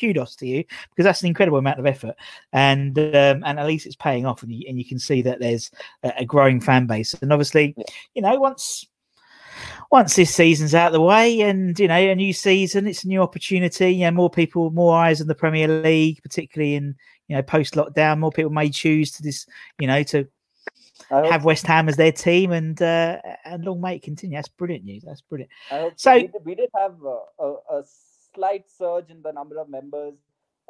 kudos 0.00 0.34
to 0.36 0.46
you 0.46 0.64
because 0.90 1.04
that's 1.04 1.22
an 1.22 1.28
incredible 1.28 1.58
amount 1.58 1.78
of 1.78 1.86
effort, 1.86 2.16
and 2.52 2.98
um, 2.98 3.44
and 3.46 3.60
at 3.60 3.66
least 3.66 3.86
it's 3.86 3.94
paying 3.94 4.26
off, 4.26 4.42
and 4.42 4.50
you, 4.52 4.64
and 4.68 4.76
you 4.76 4.84
can 4.84 4.98
see 4.98 5.22
that 5.22 5.38
there's 5.38 5.70
a, 6.02 6.12
a 6.18 6.24
growing 6.24 6.60
fan 6.60 6.86
base, 6.88 7.14
and 7.14 7.32
obviously, 7.32 7.74
Yeah. 7.76 7.84
you 8.14 8.22
know, 8.22 8.34
once 8.40 8.86
once 9.90 10.16
this 10.16 10.34
season's 10.34 10.74
out 10.74 10.88
of 10.88 10.92
the 10.92 11.00
way 11.00 11.40
and 11.40 11.78
you 11.78 11.88
know 11.88 11.94
a 11.94 12.14
new 12.14 12.32
season 12.32 12.86
it's 12.86 13.04
a 13.04 13.08
new 13.08 13.22
opportunity 13.22 13.90
you 13.90 14.04
know 14.04 14.10
more 14.10 14.30
people 14.30 14.70
more 14.70 14.96
eyes 14.96 15.20
on 15.20 15.26
the 15.26 15.34
premier 15.34 15.68
league 15.68 16.22
particularly 16.22 16.74
in 16.74 16.94
you 17.28 17.36
know 17.36 17.42
post 17.42 17.74
lockdown 17.74 18.18
more 18.18 18.32
people 18.32 18.50
may 18.50 18.70
choose 18.70 19.10
to 19.10 19.22
this 19.22 19.46
you 19.78 19.86
know 19.86 20.02
to 20.02 20.26
I 21.10 21.26
have 21.26 21.44
west 21.44 21.66
ham 21.66 21.88
as 21.88 21.96
their 21.96 22.12
team 22.12 22.52
and 22.52 22.80
uh 22.80 23.18
and 23.44 23.64
long 23.64 23.80
may 23.80 23.96
it 23.96 24.02
continue. 24.02 24.36
That's 24.36 24.48
brilliant 24.48 24.84
news. 24.84 25.02
That's 25.04 25.20
brilliant. 25.20 25.50
So- 25.96 26.14
we, 26.14 26.22
did, 26.22 26.44
we 26.44 26.54
did 26.54 26.70
have 26.76 26.94
a, 27.04 27.18
a, 27.42 27.54
a 27.70 27.82
slight 28.34 28.64
surge 28.70 29.10
in 29.10 29.22
the 29.22 29.32
number 29.32 29.58
of 29.58 29.68
members 29.68 30.14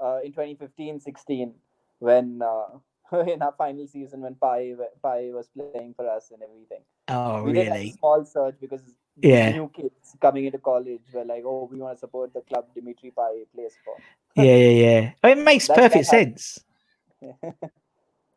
uh, 0.02 0.20
in 0.24 0.32
2015-16 0.32 1.52
when 1.98 2.40
uh, 2.42 2.64
in 3.26 3.42
our 3.42 3.54
final 3.56 3.86
season 3.86 4.20
when 4.20 4.34
Pai 4.34 4.74
Pai 5.02 5.30
was 5.32 5.48
playing 5.48 5.94
for 5.94 6.08
us 6.08 6.30
and 6.30 6.42
everything. 6.42 6.82
oh 7.08 7.42
we 7.42 7.52
did 7.52 7.68
have 7.68 7.76
a 7.76 7.78
really? 7.78 7.92
small 7.92 8.24
surge 8.24 8.56
because 8.60 8.82
Yeah. 9.16 9.52
new 9.52 9.68
kids 9.74 10.16
coming 10.20 10.46
into 10.46 10.58
college 10.58 11.00
were 11.12 11.24
like, 11.24 11.42
oh, 11.46 11.68
we 11.70 11.78
want 11.78 11.96
to 11.96 12.00
support 12.00 12.32
the 12.34 12.40
club 12.42 12.66
Dimitri 12.74 13.12
Payet 13.16 13.46
plays 13.54 13.72
for. 13.84 13.96
yeah 14.36 14.56
yeah 14.56 14.68
yeah 14.86 15.10
Oh, 15.22 15.28
it 15.28 15.38
makes 15.38 15.68
That- 15.68 15.76
perfect 15.76 16.06
that 16.10 16.10
sense 16.10 16.58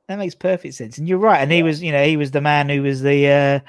That 0.07 0.19
makes 0.19 0.35
perfect 0.35 0.73
sense, 0.75 0.97
and 0.97 1.05
you're 1.07 1.17
right. 1.17 1.39
And 1.41 1.51
he 1.51 1.63
was, 1.63 1.83
you 1.83 1.91
know, 1.91 2.05
he 2.05 2.15
was 2.15 2.31
the 2.31 2.39
man 2.39 2.69
who 2.69 2.81
was 2.81 3.01
the, 3.01 3.27
uh, 3.27 3.59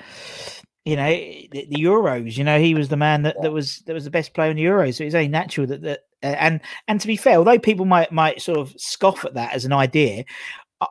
you 0.85 0.95
know, 0.95 1.09
the, 1.11 1.49
the 1.69 1.83
Euros. 1.83 2.37
You 2.37 2.45
know, 2.45 2.61
he 2.61 2.75
was 2.75 2.89
the 2.89 2.97
man 2.97 3.23
that, 3.23 3.35
Yeah. 3.39 3.43
that 3.43 3.51
was 3.53 3.79
that 3.87 3.93
was 3.95 4.05
the 4.05 4.11
best 4.13 4.35
player 4.35 4.51
in 4.53 4.57
the 4.57 4.63
Euros. 4.65 4.95
So 4.95 5.03
it's 5.05 5.17
only 5.17 5.27
natural 5.29 5.67
that 5.67 5.83
that. 5.83 6.01
Uh, 6.23 6.27
and 6.39 6.61
and 6.87 7.01
to 7.01 7.09
be 7.09 7.17
fair, 7.17 7.39
although 7.39 7.59
people 7.59 7.87
might 7.87 8.13
might 8.13 8.41
sort 8.41 8.59
of 8.59 8.73
scoff 8.77 9.25
at 9.25 9.35
that 9.35 9.53
as 9.53 9.65
an 9.65 9.73
idea, 9.73 10.25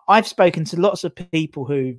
I've 0.10 0.28
spoken 0.28 0.66
to 0.66 0.82
lots 0.82 1.06
of 1.06 1.16
people 1.16 1.64
who. 1.64 1.96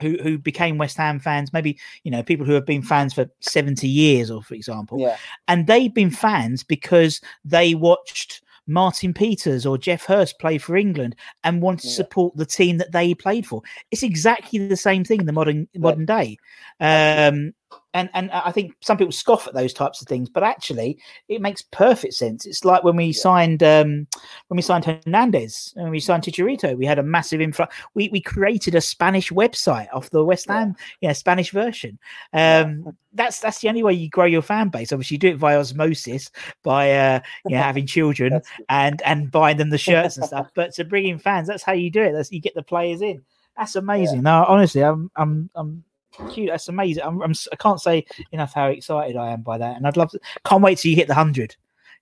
Who, 0.00 0.16
who 0.22 0.38
became 0.38 0.78
West 0.78 0.96
Ham 0.96 1.18
fans? 1.18 1.52
Maybe 1.52 1.78
you 2.04 2.10
know 2.10 2.22
people 2.22 2.46
who 2.46 2.52
have 2.52 2.66
been 2.66 2.82
fans 2.82 3.14
for 3.14 3.26
seventy 3.40 3.88
years, 3.88 4.30
or 4.30 4.42
for 4.42 4.54
example, 4.54 5.00
Yeah, 5.00 5.16
and 5.48 5.66
they've 5.66 5.92
been 5.92 6.10
fans 6.10 6.62
because 6.62 7.20
they 7.44 7.74
watched 7.74 8.42
Martin 8.68 9.14
Peters 9.14 9.64
or 9.64 9.78
Geoff 9.78 10.04
Hurst 10.04 10.38
play 10.38 10.58
for 10.58 10.76
England 10.76 11.16
and 11.42 11.62
wanted 11.62 11.80
to 11.82 11.88
Yeah. 11.88 11.94
support 11.94 12.36
the 12.36 12.46
team 12.46 12.76
that 12.78 12.92
they 12.92 13.14
played 13.14 13.46
for. 13.46 13.62
It's 13.90 14.02
exactly 14.02 14.58
the 14.68 14.76
same 14.76 15.04
thing 15.04 15.20
in 15.20 15.26
the 15.26 15.32
modern 15.32 15.66
modern 15.74 16.04
day. 16.04 16.36
Um, 16.78 17.54
and 17.94 18.10
and 18.14 18.30
I 18.30 18.52
think 18.52 18.74
some 18.80 18.96
people 18.96 19.12
scoff 19.12 19.46
at 19.46 19.54
those 19.54 19.72
types 19.72 20.00
of 20.00 20.08
things, 20.08 20.28
but 20.28 20.42
actually 20.42 20.98
it 21.28 21.40
makes 21.40 21.62
perfect 21.62 22.14
sense. 22.14 22.46
It's 22.46 22.64
like 22.64 22.84
when 22.84 22.96
we 22.96 23.12
signed 23.12 23.62
um, 23.62 24.06
when 24.48 24.56
we 24.56 24.62
signed 24.62 24.84
Hernandez 24.84 25.72
and 25.76 25.90
we 25.90 26.00
signed 26.00 26.22
Chicharito, 26.22 26.76
we 26.76 26.86
had 26.86 26.98
a 26.98 27.02
massive 27.02 27.40
influx. 27.40 27.74
We 27.94 28.08
we 28.10 28.20
created 28.20 28.74
a 28.74 28.80
Spanish 28.80 29.30
website 29.30 29.88
off 29.92 30.10
the 30.10 30.24
West 30.24 30.48
Ham, 30.48 30.76
yeah, 31.00 31.12
Spanish 31.12 31.50
version. 31.50 31.98
Yeah. 32.34 32.60
Um, 32.60 32.96
that's 33.14 33.40
that's 33.40 33.60
the 33.60 33.68
only 33.68 33.82
way 33.82 33.94
you 33.94 34.08
grow 34.10 34.26
your 34.26 34.42
fan 34.42 34.68
base. 34.68 34.92
Obviously, 34.92 35.14
you 35.14 35.18
do 35.18 35.28
it 35.28 35.38
via 35.38 35.58
osmosis 35.58 36.30
by 36.62 36.92
uh, 36.92 37.20
you 37.46 37.56
know 37.56 37.62
having 37.62 37.86
children 37.86 38.40
and 38.68 39.00
and 39.02 39.30
buying 39.30 39.56
them 39.56 39.70
the 39.70 39.78
shirts 39.78 40.16
and 40.16 40.26
stuff. 40.26 40.48
But 40.54 40.74
to 40.74 40.84
bring 40.84 41.06
in 41.06 41.18
fans, 41.18 41.48
that's 41.48 41.62
how 41.62 41.72
you 41.72 41.90
do 41.90 42.02
it. 42.02 42.12
That's 42.12 42.32
you 42.32 42.40
get 42.40 42.54
the 42.54 42.62
players 42.62 43.00
in. 43.00 43.22
That's 43.56 43.76
amazing. 43.76 44.22
No, 44.22 44.44
honestly, 44.46 44.82
I'm 44.82 45.10
I'm 45.16 45.50
I'm 45.54 45.84
cute. 46.30 46.48
That's 46.50 46.68
amazing. 46.68 47.02
I'm, 47.04 47.20
I'm 47.22 47.32
I 47.52 47.56
can't 47.56 47.80
say 47.80 48.04
enough 48.32 48.52
how 48.54 48.68
excited 48.68 49.16
I 49.16 49.30
am 49.30 49.42
by 49.42 49.58
that, 49.58 49.76
and 49.76 49.86
I'd 49.86 49.96
love 49.96 50.10
to. 50.10 50.20
Can't 50.44 50.62
wait 50.62 50.78
till 50.78 50.90
you 50.90 50.96
hit 50.96 51.08
the 51.08 51.14
hundred. 51.14 51.56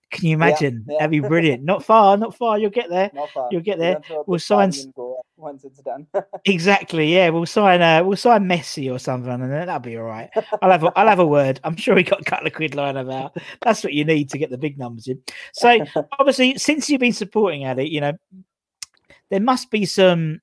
Can 0.09 0.25
you 0.27 0.35
imagine? 0.35 0.85
yeah. 0.87 0.95
That'd 0.99 1.11
be 1.11 1.19
brilliant. 1.27 1.63
Not 1.63 1.83
far, 1.83 2.15
not 2.15 2.33
far. 2.35 2.57
You'll 2.57 2.69
get 2.69 2.89
there. 2.89 3.11
Not 3.13 3.29
far. 3.31 3.49
You'll 3.51 3.59
get 3.61 3.77
there. 3.77 3.95
gonna 3.95 4.05
throw 4.05 4.19
a 4.21 4.23
We'll 4.25 4.39
sign 4.39 4.69
party 4.69 4.79
s- 4.79 4.83
and 4.85 4.93
go 4.93 5.19
once 5.35 5.63
it's 5.65 5.79
done. 5.81 6.07
Exactly. 6.45 7.13
Yeah, 7.13 7.27
we'll 7.29 7.45
sign. 7.45 7.81
Uh, 7.81 8.03
we'll 8.05 8.15
sign 8.15 8.45
Messi 8.45 8.89
or 8.93 8.99
something, 8.99 9.29
and 9.31 9.43
then 9.43 9.65
that'll 9.67 9.79
be 9.79 9.97
all 9.97 10.05
right. 10.05 10.29
I'll 10.61 10.71
have. 10.71 10.83
A, 10.85 10.97
I'll 10.97 11.07
have 11.09 11.19
a 11.19 11.27
word. 11.27 11.59
I'm 11.65 11.75
sure 11.75 11.97
he 11.97 12.03
got 12.03 12.21
a 12.21 12.23
couple 12.23 12.47
of 12.47 12.53
quid 12.53 12.73
lying 12.73 12.95
about. 12.95 13.35
That's 13.61 13.83
what 13.83 13.91
you 13.93 14.05
need 14.05 14.29
to 14.29 14.37
get 14.37 14.49
the 14.49 14.57
big 14.57 14.77
numbers 14.77 15.07
in. 15.09 15.21
So 15.51 15.79
obviously, 16.19 16.57
since 16.57 16.89
you've 16.89 17.01
been 17.01 17.11
supporting 17.11 17.65
Addy, 17.65 17.89
you 17.89 17.99
know, 17.99 18.13
there 19.29 19.41
must 19.41 19.69
be 19.71 19.85
some. 19.85 20.39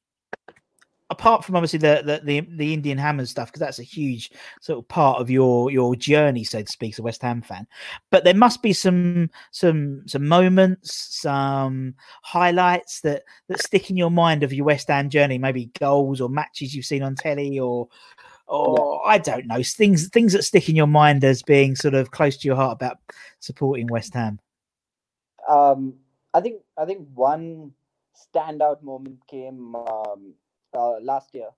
Apart 1.14 1.44
from 1.44 1.56
obviously 1.56 1.78
the 1.78 2.02
the 2.04 2.21
the, 2.25 2.40
the 2.56 2.75
Indian 2.75 2.99
Hammers 2.99 3.30
stuff, 3.30 3.49
because 3.49 3.61
that's 3.61 3.78
a 3.78 3.85
huge 3.85 4.30
sort 4.61 4.78
of 4.78 4.88
part 4.88 5.21
of 5.21 5.30
your 5.30 5.71
your 5.71 5.94
journey, 5.97 6.44
so 6.44 6.62
to 6.62 6.73
speak, 6.73 6.94
as 6.94 6.99
a 6.99 7.02
West 7.02 7.23
Ham 7.23 7.40
fan. 7.42 7.66
But 8.11 8.25
there 8.25 8.35
must 8.35 8.62
be 8.62 8.73
some 8.73 9.30
some 9.50 10.02
some 10.06 10.26
moments, 10.26 10.92
some 11.21 11.94
highlights 12.23 13.00
that 13.02 13.23
that 13.49 13.62
stick 13.62 13.90
in 13.90 13.97
your 13.97 14.11
mind 14.11 14.42
of 14.42 14.52
your 14.52 14.66
West 14.66 14.88
Ham 14.88 15.09
journey, 15.09 15.38
maybe 15.38 15.71
goals 15.78 16.21
or 16.21 16.28
matches 16.28 16.75
you've 16.75 16.85
seen 16.85 17.02
on 17.02 17.14
telly, 17.14 17.59
or 17.59 17.88
or 18.47 19.00
I 19.06 19.18
don't 19.18 19.47
know 19.47 19.62
things 19.62 20.09
things 20.09 20.33
that 20.33 20.42
stick 20.42 20.68
in 20.68 20.76
your 20.76 20.87
mind 20.87 21.25
as 21.25 21.42
being 21.42 21.76
sort 21.76 21.94
of 21.94 22.11
close 22.11 22.37
to 22.38 22.49
your 22.49 22.56
heart 22.56 22.73
about 22.73 22.99
supporting 23.40 23.87
West 23.87 24.14
Ham. 24.14 24.38
um, 25.49 25.94
I 26.33 26.40
think 26.40 26.62
I 26.76 26.85
think 26.85 27.09
one 27.14 27.73
standout 28.35 28.83
moment 28.83 29.18
came 29.28 29.75
um, 29.76 30.35
uh, 30.75 31.00
last 31.00 31.35
year. 31.35 31.49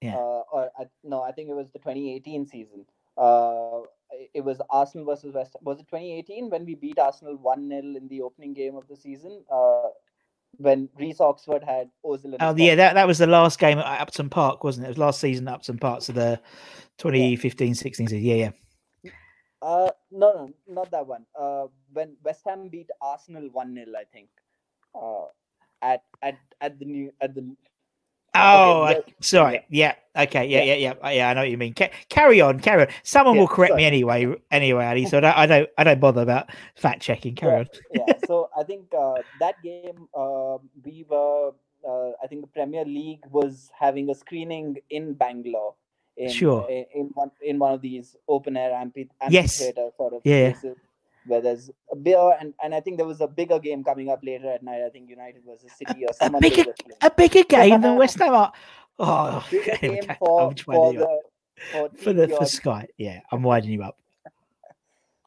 Yeah. 0.00 0.14
Uh, 0.16 0.42
or 0.52 0.70
I, 0.78 0.84
no, 1.02 1.22
I 1.22 1.32
think 1.32 1.48
it 1.48 1.54
was 1.54 1.70
the 1.70 1.78
2018 1.78 2.46
season. 2.46 2.84
Uh, 3.16 3.80
it- 4.34 4.44
was 4.44 4.60
Arsenal 4.70 5.06
versus 5.06 5.34
West. 5.34 5.56
Was 5.60 5.80
it 5.80 5.88
2018 5.88 6.50
when 6.50 6.64
we 6.64 6.74
beat 6.74 6.98
Arsenal 6.98 7.36
one 7.36 7.68
0 7.68 7.96
in 7.96 8.08
the 8.08 8.22
opening 8.22 8.54
game 8.54 8.76
of 8.76 8.86
the 8.88 8.96
season? 8.96 9.42
Uh, 9.50 9.88
when 10.56 10.88
Reece 10.96 11.20
Oxford 11.20 11.62
had 11.62 11.90
Ozil. 12.04 12.36
Oh 12.40 12.54
yeah, 12.56 12.74
that, 12.74 12.94
that 12.94 13.06
was 13.06 13.18
the 13.18 13.26
last 13.26 13.58
game 13.58 13.78
at 13.78 14.00
Upton 14.00 14.30
Park, 14.30 14.64
wasn't 14.64 14.86
it? 14.86 14.88
It 14.88 14.90
was 14.90 14.98
last 14.98 15.20
season 15.20 15.46
at 15.48 15.54
Upton 15.54 15.78
Park, 15.78 16.02
so 16.02 16.12
the 16.12 16.40
2015-16 16.98 17.76
season. 17.76 18.20
Yeah, 18.22 18.34
yeah. 18.34 18.50
Uh, 19.60 19.90
no, 20.10 20.32
no, 20.32 20.50
not 20.68 20.90
that 20.90 21.06
one. 21.06 21.26
Uh, 21.38 21.66
when 21.92 22.16
West 22.24 22.42
Ham 22.46 22.68
beat 22.68 22.88
Arsenal 23.02 23.48
one 23.52 23.74
0 23.74 23.86
I 23.98 24.04
think. 24.04 24.28
Uh, 24.94 25.26
at 25.82 26.02
at 26.22 26.38
at 26.60 26.78
the 26.78 26.84
new 26.84 27.12
at 27.20 27.34
the. 27.34 27.56
Oh, 28.34 28.84
Okay, 28.84 28.98
I- 29.06 29.12
sorry. 29.20 29.64
Yeah. 29.70 29.94
Okay. 30.16 30.46
Yeah. 30.46 30.62
Yeah. 30.62 30.74
Yeah. 30.74 30.94
Yeah. 31.02 31.10
Yeah. 31.10 31.28
I 31.30 31.34
know 31.34 31.40
what 31.42 31.50
you 31.50 31.56
mean. 31.58 31.74
Ca- 31.74 31.90
carry 32.08 32.40
on. 32.40 32.60
Carry 32.60 32.82
on. 32.82 32.88
Someone 33.02 33.34
Yeah, 33.36 33.40
will 33.42 33.48
correct 33.48 33.74
me 33.74 33.84
anyway. 33.84 34.34
Anyway, 34.50 34.84
Ali. 34.84 35.06
So 35.10 35.18
I 35.18 35.20
don't, 35.20 35.36
I 35.36 35.46
don't. 35.46 35.68
I 35.78 35.84
don't 35.84 36.00
bother 36.00 36.22
about 36.22 36.50
fact 36.76 37.02
checking. 37.02 37.34
Carry 37.34 37.60
on. 37.60 37.66
yeah, 37.94 38.14
so 38.26 38.50
I 38.58 38.62
think 38.64 38.92
uh, 38.96 39.14
that 39.40 39.54
game 39.62 40.08
uh, 40.14 40.58
we 40.84 41.04
were. 41.08 41.52
Uh, 41.88 42.10
I 42.22 42.26
think 42.28 42.40
the 42.42 42.48
Premier 42.48 42.84
League 42.84 43.22
was 43.30 43.70
having 43.78 44.10
a 44.10 44.14
screening 44.14 44.76
in 44.90 45.14
Bangalore. 45.14 45.74
In, 46.16 46.28
Sure. 46.30 46.66
In, 46.68 46.84
in 46.94 47.10
one 47.14 47.30
in 47.40 47.58
one 47.60 47.72
of 47.74 47.80
these 47.80 48.16
open 48.28 48.56
air 48.56 48.72
amphi- 48.74 49.08
Yes. 49.30 49.60
amphitheater 49.62 49.90
sort 49.96 50.14
of 50.14 50.22
Yeah. 50.24 50.50
places 50.50 50.76
where 51.28 51.40
there's 51.40 51.70
a 51.92 51.96
beer 51.96 52.36
and, 52.40 52.54
and 52.62 52.74
I 52.74 52.80
think 52.80 52.96
there 52.96 53.06
was 53.06 53.20
a 53.20 53.28
bigger 53.28 53.58
game 53.58 53.84
coming 53.84 54.08
up 54.08 54.20
later 54.24 54.50
at 54.50 54.62
night. 54.62 54.82
I 54.84 54.88
think 54.90 55.08
United 55.08 55.42
versus 55.46 55.70
City 55.78 56.04
or 56.06 56.12
someone. 56.14 56.40
bigger- 56.40 56.74
A 57.02 57.10
bigger 57.10 57.44
game 57.44 57.80
than 57.80 57.96
West 57.96 58.18
Ham. 58.18 58.34
Are... 58.34 58.52
Oh, 59.00 59.46
bigger 59.48 59.76
game 59.80 60.02
for, 60.18 60.52
for 60.64 60.92
the 60.92 61.20
for, 61.70 61.90
for 61.96 62.12
the 62.12 62.26
for. 62.28 62.44
Sky. 62.46 62.88
Yeah, 62.96 63.20
I'm 63.30 63.42
winding 63.44 63.70
you 63.72 63.82
up. 63.84 63.96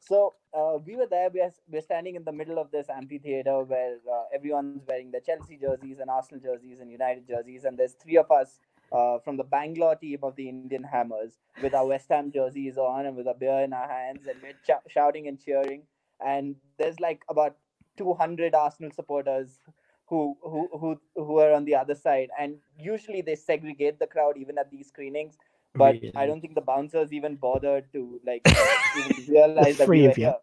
So 0.04 0.34
uh, 0.52 0.76
we 0.84 0.96
were 0.96 1.06
there. 1.06 1.30
We 1.32 1.40
are, 1.40 1.52
we're 1.70 1.80
standing 1.80 2.16
in 2.16 2.24
the 2.24 2.32
middle 2.32 2.58
of 2.58 2.70
this 2.70 2.88
amphitheater 2.90 3.62
where 3.62 3.96
uh, 4.12 4.24
everyone's 4.34 4.82
wearing 4.86 5.10
their 5.10 5.20
Chelsea 5.22 5.56
jerseys 5.56 6.00
and 6.00 6.10
Arsenal 6.10 6.40
jerseys 6.42 6.80
and 6.80 6.90
United 6.90 7.26
jerseys, 7.26 7.64
and 7.64 7.78
there's 7.78 7.92
three 7.94 8.18
of 8.18 8.30
us 8.30 8.58
uh, 8.92 9.18
from 9.20 9.36
the 9.36 9.44
Bangalore 9.44 9.94
team 9.96 10.18
of 10.22 10.36
the 10.36 10.48
Indian 10.48 10.82
Hammers 10.82 11.38
with 11.62 11.72
our 11.72 11.86
West 11.86 12.08
Ham 12.10 12.30
jerseys 12.30 12.76
on 12.76 13.06
and 13.06 13.16
with 13.16 13.26
a 13.26 13.32
beer 13.34 13.60
in 13.60 13.72
our 13.72 13.88
hands, 13.88 14.26
and 14.26 14.36
we're 14.42 14.52
ch- 14.52 14.82
shouting 14.92 15.28
and 15.28 15.42
cheering. 15.42 15.84
And 16.24 16.56
there's 16.78 17.00
like 17.00 17.22
about 17.28 17.56
200 17.96 18.54
Arsenal 18.54 18.90
supporters 18.92 19.58
who 20.06 20.36
who 20.42 20.68
who 20.78 21.00
who 21.16 21.38
are 21.38 21.52
on 21.52 21.64
the 21.64 21.74
other 21.74 21.94
side, 21.94 22.28
and 22.38 22.56
usually 22.78 23.22
they 23.22 23.34
segregate 23.34 23.98
the 23.98 24.06
crowd 24.06 24.36
even 24.36 24.58
at 24.58 24.70
these 24.70 24.88
screenings. 24.88 25.36
But 25.74 25.96
I 26.14 26.26
don't 26.26 26.42
think 26.42 26.54
the 26.54 26.60
bouncers 26.60 27.12
even 27.12 27.36
bothered 27.36 27.90
to 27.92 28.20
like 28.26 28.42
realize 29.28 29.78
that 29.78 29.88
we 29.88 30.02
were 30.02 30.14
here. 30.14 30.34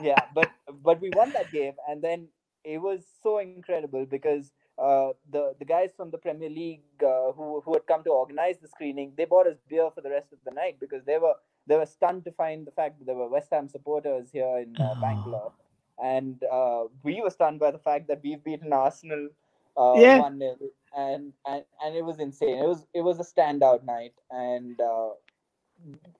yeah, 0.00 0.20
but 0.34 0.50
but 0.82 1.00
we 1.00 1.10
won 1.14 1.30
that 1.32 1.52
game, 1.52 1.74
and 1.88 2.02
then 2.02 2.28
it 2.64 2.78
was 2.78 3.04
so 3.22 3.38
incredible 3.38 4.04
because 4.04 4.50
uh, 4.78 5.10
the 5.30 5.54
the 5.58 5.64
guys 5.64 5.90
from 5.96 6.10
the 6.10 6.18
Premier 6.18 6.50
League 6.50 6.82
uh, 7.02 7.32
who 7.32 7.60
who 7.64 7.74
had 7.74 7.86
come 7.86 8.02
to 8.04 8.10
organize 8.10 8.58
the 8.58 8.68
screening, 8.68 9.12
they 9.16 9.24
bought 9.26 9.46
us 9.46 9.58
beer 9.68 9.90
for 9.94 10.00
the 10.00 10.10
rest 10.10 10.32
of 10.32 10.38
the 10.44 10.50
night 10.50 10.78
because 10.80 11.04
they 11.04 11.18
were 11.18 11.34
they 11.68 11.76
were 11.76 11.86
stunned 11.86 12.24
to 12.24 12.32
find 12.32 12.66
the 12.66 12.70
fact 12.72 12.98
that 12.98 13.06
there 13.06 13.14
were 13.14 13.28
West 13.28 13.50
Ham 13.52 13.68
supporters 13.68 14.30
here 14.32 14.58
in 14.64 14.74
uh, 14.80 14.94
Oh. 14.96 15.00
Bangalore, 15.00 15.52
and 16.02 16.42
uh, 16.50 16.84
we 17.02 17.20
were 17.20 17.30
stunned 17.30 17.60
by 17.60 17.70
the 17.70 17.78
fact 17.78 18.08
that 18.08 18.20
we've 18.22 18.42
beaten 18.42 18.72
Arsenal 18.72 19.28
uh, 19.76 19.94
Yeah. 19.96 20.18
one 20.18 20.38
0 20.38 20.56
and, 20.96 21.32
and 21.46 21.64
and 21.84 21.94
it 21.94 22.04
was 22.04 22.18
insane. 22.18 22.58
It 22.58 22.66
was 22.66 22.86
it 22.94 23.02
was 23.02 23.20
a 23.20 23.24
standout 23.32 23.84
night, 23.84 24.14
and 24.30 24.80
uh, 24.80 25.10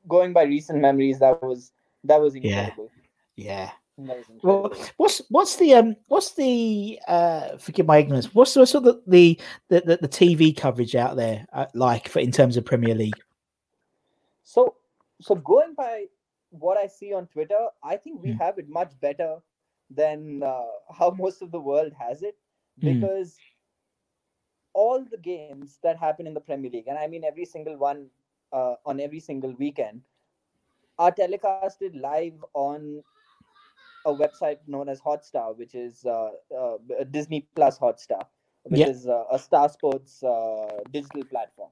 going 0.06 0.32
by 0.32 0.44
recent 0.44 0.80
memories, 0.80 1.18
that 1.20 1.42
was 1.42 1.72
that 2.04 2.20
was 2.20 2.34
incredible. 2.34 2.90
Yeah. 3.36 3.70
Was 3.96 4.24
Well, 4.44 4.72
what's 4.96 5.22
what's 5.28 5.56
the 5.56 5.74
um 5.74 5.96
what's 6.06 6.34
the 6.34 7.00
uh 7.08 7.56
forgive 7.58 7.86
my 7.86 7.98
ignorance 7.98 8.32
what's 8.32 8.54
the 8.54 8.64
sort 8.64 8.86
of 8.86 9.00
the 9.08 9.40
the, 9.70 9.80
the, 9.80 9.98
the 10.00 10.08
TV 10.08 10.56
coverage 10.56 10.94
out 10.94 11.16
there 11.16 11.44
uh, 11.52 11.66
like 11.74 12.08
for 12.08 12.20
in 12.20 12.30
terms 12.30 12.56
of 12.56 12.64
Premier 12.64 12.94
League? 12.94 13.18
So 14.44 14.76
so 15.20 15.34
going 15.34 15.74
by 15.74 16.06
what 16.50 16.76
I 16.78 16.86
see 16.86 17.12
on 17.12 17.26
Twitter, 17.26 17.68
I 17.82 17.96
think 17.96 18.22
we 18.22 18.32
Hmm. 18.32 18.38
have 18.38 18.58
it 18.58 18.68
much 18.68 18.98
better 19.00 19.38
than 19.90 20.42
uh, 20.42 20.66
how 20.98 21.10
most 21.10 21.42
of 21.42 21.50
the 21.52 21.60
world 21.60 21.92
has 21.98 22.22
it 22.22 22.36
Hmm. 22.80 23.04
because 23.04 23.38
all 24.74 25.04
the 25.04 25.18
games 25.18 25.78
that 25.82 25.96
happen 25.98 26.26
in 26.26 26.34
the 26.34 26.40
Premier 26.40 26.70
League, 26.70 26.86
and 26.88 26.98
I 26.98 27.06
mean 27.08 27.24
every 27.24 27.44
single 27.44 27.76
one 27.76 28.10
uh, 28.52 28.76
on 28.84 29.00
every 29.00 29.20
single 29.20 29.52
weekend, 29.54 30.02
are 30.98 31.12
telecasted 31.12 31.84
live 32.00 32.26
on 32.40 32.88
a 34.04 34.12
website 34.14 34.58
known 34.66 34.88
as 34.88 35.00
Hotstar, 35.00 35.56
which 35.56 35.74
is 35.74 36.04
uh, 36.04 36.30
uh, 36.56 36.78
Disney 37.10 37.48
Plus 37.54 37.78
Hotstar, 37.78 38.26
which 38.64 38.84
Yeah. 38.84 38.86
is 38.86 39.06
uh, 39.06 39.24
a 39.30 39.38
Star 39.38 39.68
Sports 39.68 40.22
uh, 40.22 40.82
digital 40.90 41.24
platform. 41.24 41.70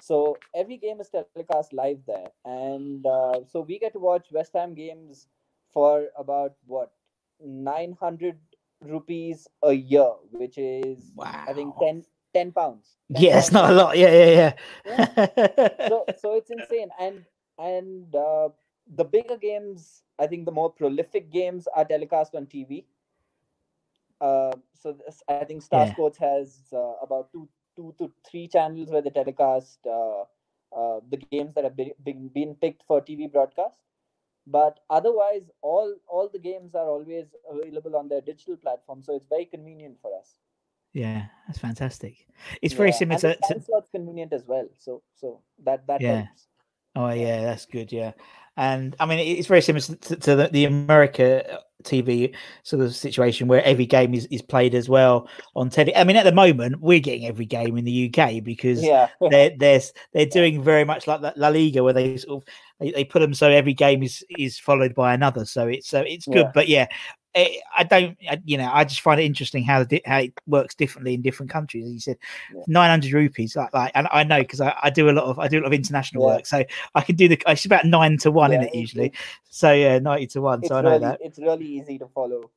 So 0.00 0.36
every 0.54 0.76
game 0.78 1.00
is 1.00 1.10
telecast 1.10 1.60
live 1.60 1.88
there, 1.94 2.16
and 2.30 2.92
uh, 3.06 3.44
so 3.44 3.60
we 3.60 3.78
get 3.78 3.92
to 3.92 3.98
watch 3.98 4.28
West 4.32 4.52
Ham 4.54 4.74
games 4.74 5.28
for 5.72 6.08
about 6.16 6.54
what 6.66 6.92
nine 7.40 7.92
hundred 7.98 8.38
rupees 8.80 9.48
a 9.62 9.72
year, 9.72 10.12
which 10.30 10.58
is 10.58 11.12
I 11.46 11.52
think 11.52 11.78
10, 11.78 12.04
10 12.32 12.52
pounds. 12.52 12.96
10 13.14 13.28
Yeah, 13.28 13.38
it's 13.38 13.52
not 13.52 13.70
a 13.70 13.74
lot. 13.74 13.96
Yeah, 13.96 14.10
yeah, 14.12 14.52
yeah. 14.84 15.56
so 15.86 16.08
so 16.14 16.34
it's 16.34 16.50
insane 16.50 16.90
and 16.98 17.24
and 17.58 18.14
uh, 18.14 18.48
the 18.86 19.04
bigger 19.04 19.36
games 19.36 20.02
i 20.18 20.26
think 20.26 20.44
the 20.46 20.52
more 20.52 20.70
prolific 20.72 21.30
games 21.30 21.66
are 21.74 21.84
telecast 21.84 22.34
on 22.34 22.46
tv 22.46 22.84
uh, 24.20 24.52
so 24.74 24.92
this, 24.92 25.22
i 25.28 25.38
think 25.44 25.62
star 25.62 25.86
Yeah. 25.86 25.86
sports 25.86 26.18
has 26.18 26.72
uh, 26.72 26.94
about 27.02 27.32
two 27.32 27.48
two 27.76 27.94
to 27.98 28.10
three 28.28 28.48
channels 28.48 28.90
where 28.90 29.02
they 29.02 29.10
telecast 29.10 29.78
uh, 29.86 30.22
uh, 30.76 31.00
the 31.10 31.16
games 31.16 31.54
that 31.54 31.64
have 31.64 31.76
been, 31.76 31.92
been, 32.04 32.28
been 32.28 32.54
picked 32.54 32.82
for 32.86 33.00
tv 33.00 33.30
broadcast 33.30 33.76
but 34.46 34.80
otherwise 34.90 35.50
all 35.62 35.94
all 36.08 36.28
the 36.32 36.38
games 36.38 36.74
are 36.74 36.86
always 36.86 37.26
available 37.50 37.96
on 37.96 38.08
their 38.08 38.20
digital 38.20 38.56
platform 38.56 39.02
so 39.02 39.14
it's 39.16 39.28
very 39.28 39.44
convenient 39.44 39.96
for 40.00 40.16
us 40.18 40.36
yeah, 40.92 41.26
that's 41.46 41.58
fantastic. 41.58 42.26
It's 42.62 42.72
very 42.72 42.88
Yeah, 42.88 42.96
similar 42.96 43.20
and 43.22 43.22
the 43.22 43.46
to, 43.48 43.54
to 43.54 43.60
slot's 43.60 43.90
convenient 43.90 44.32
as 44.32 44.46
well 44.46 44.66
so 44.78 45.02
so 45.14 45.42
that 45.64 45.86
that 45.86 46.00
Yeah. 46.00 46.16
helps 46.26 46.46
Oh 46.96 47.10
yeah, 47.10 47.42
that's 47.42 47.66
good. 47.66 47.92
Yeah, 47.92 48.12
and 48.56 48.96
I 48.98 49.04
mean 49.04 49.18
it's 49.18 49.46
very 49.46 49.60
similar 49.60 49.82
to, 49.82 50.16
to 50.16 50.36
the, 50.36 50.48
the 50.48 50.64
America 50.64 51.62
TV 51.86 52.34
sort 52.62 52.82
of 52.82 52.94
situation 52.94 53.48
where 53.48 53.62
every 53.64 53.86
game 53.86 54.12
is, 54.14 54.26
is 54.26 54.42
played 54.42 54.74
as 54.74 54.88
well 54.88 55.28
on 55.54 55.70
telly. 55.70 55.94
I 55.96 56.04
mean, 56.04 56.16
at 56.16 56.24
the 56.24 56.32
moment 56.32 56.80
we're 56.80 57.00
getting 57.00 57.26
every 57.26 57.46
game 57.46 57.76
in 57.78 57.84
the 57.84 58.12
UK 58.12 58.42
because 58.42 58.82
yeah 58.82 59.08
they're 59.30 59.52
they're 59.56 59.80
they're 60.12 60.26
doing 60.26 60.62
very 60.62 60.84
much 60.84 61.06
like 61.06 61.22
that 61.22 61.38
La 61.38 61.48
Liga 61.48 61.82
where 61.82 61.92
they 61.92 62.16
sort 62.16 62.42
of 62.42 62.48
they, 62.80 62.90
they 62.90 63.04
put 63.04 63.20
them 63.20 63.34
so 63.34 63.50
every 63.50 63.74
game 63.74 64.02
is 64.02 64.24
is 64.38 64.58
followed 64.58 64.94
by 64.94 65.14
another. 65.14 65.44
So 65.44 65.68
it's 65.68 65.88
so 65.88 66.00
it's 66.00 66.26
good. 66.26 66.36
Yeah. 66.36 66.50
But 66.54 66.68
yeah, 66.68 66.86
I 67.36 67.84
don't 67.84 68.16
I, 68.30 68.40
you 68.44 68.56
know 68.56 68.70
I 68.72 68.84
just 68.84 69.00
find 69.02 69.20
it 69.20 69.24
interesting 69.24 69.62
how 69.62 69.84
the, 69.84 70.00
how 70.06 70.18
it 70.18 70.32
works 70.46 70.74
differently 70.74 71.14
in 71.14 71.22
different 71.22 71.50
countries. 71.50 71.90
You 71.90 72.00
said, 72.00 72.16
Yeah. 72.54 72.62
nine 72.66 72.90
hundred 72.90 73.12
rupees 73.12 73.54
like 73.56 73.72
like 73.74 73.92
and 73.94 74.08
I 74.10 74.24
know 74.24 74.40
because 74.40 74.60
I, 74.60 74.74
I 74.82 74.90
do 74.90 75.10
a 75.10 75.12
lot 75.12 75.24
of 75.24 75.38
I 75.38 75.48
do 75.48 75.58
a 75.58 75.60
lot 75.60 75.66
of 75.66 75.72
international 75.72 76.22
Yeah. 76.26 76.36
work, 76.36 76.46
so 76.46 76.64
I 76.94 77.00
can 77.02 77.16
do 77.16 77.28
the 77.28 77.40
it's 77.46 77.64
about 77.66 77.84
nine 77.84 78.16
to 78.18 78.30
one 78.30 78.52
in 78.52 78.60
Yeah, 78.62 78.68
it 78.68 78.74
it- 78.74 78.78
usually. 78.80 79.12
So 79.50 79.72
yeah, 79.72 79.98
ninety 79.98 80.26
to 80.28 80.40
one. 80.40 80.64
So 80.64 80.76
I 80.76 80.80
know 80.80 80.90
really 80.90 81.00
that. 81.00 81.18
it's 81.22 81.38
really 81.38 81.66
easy 81.66 81.98
to 81.98 82.06
follow. 82.08 82.50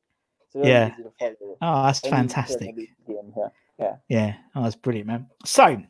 It's 0.46 0.54
really 0.54 0.68
Yeah. 0.70 0.92
easy 0.94 1.02
to 1.04 1.10
follow. 1.18 1.56
Oh, 1.62 1.82
that's 1.84 2.00
fantastic. 2.00 2.74
Game 3.06 3.32
here. 3.34 4.00
Yeah, 4.08 4.34
oh, 4.54 4.62
that's 4.64 4.76
brilliant, 4.76 5.06
man. 5.08 5.26
So, 5.46 5.82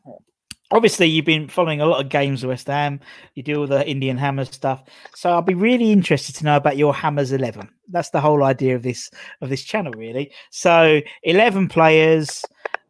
obviously, 0.71 1.07
you've 1.07 1.25
been 1.25 1.49
following 1.49 1.81
a 1.81 1.87
lot 1.87 2.01
of 2.01 2.09
games 2.09 2.45
West 2.45 2.67
Ham. 2.67 3.01
You 3.35 3.43
do 3.43 3.61
all 3.61 3.67
the 3.67 3.89
Indian 3.89 4.17
Hammer 4.17 4.45
stuff. 4.45 4.85
So, 5.15 5.31
I'll 5.31 5.43
be 5.43 5.55
really 5.55 5.93
interested 5.93 6.35
to 6.37 6.45
know 6.45 6.57
about 6.57 6.77
your 6.77 6.95
Hammers 6.95 7.33
Eleven. 7.33 7.69
That's 7.89 8.11
the 8.11 8.21
whole 8.21 8.45
idea 8.45 8.77
of 8.77 8.83
this 8.83 9.11
of 9.41 9.49
this 9.49 9.65
channel, 9.65 9.93
really. 9.93 10.33
So, 10.51 11.01
eleven 11.23 11.69
players. 11.69 12.45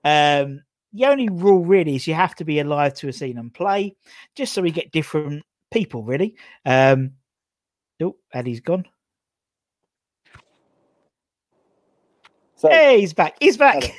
Um, 0.05 0.63
the 0.93 1.07
only 1.07 1.29
rule 1.29 1.65
really 1.65 1.95
is 1.95 2.07
you 2.07 2.15
have 2.15 2.35
to 2.37 2.45
be 2.45 2.59
alive 2.59 2.95
to 2.95 3.07
have 3.07 3.15
seen 3.15 3.37
them 3.37 3.51
play, 3.51 3.95
just 4.35 4.53
so 4.53 4.63
we 4.63 4.71
get 4.71 4.91
different 4.91 5.45
people, 5.71 6.03
really. 6.03 6.35
Um, 6.67 7.13
oh, 8.03 8.17
Eddie's 8.33 8.61
gone. 8.61 8.87
So 12.57 12.69
Hey, 12.69 13.01
he's 13.01 13.15
back. 13.15 13.37
He's 13.41 13.57
back. 13.57 13.91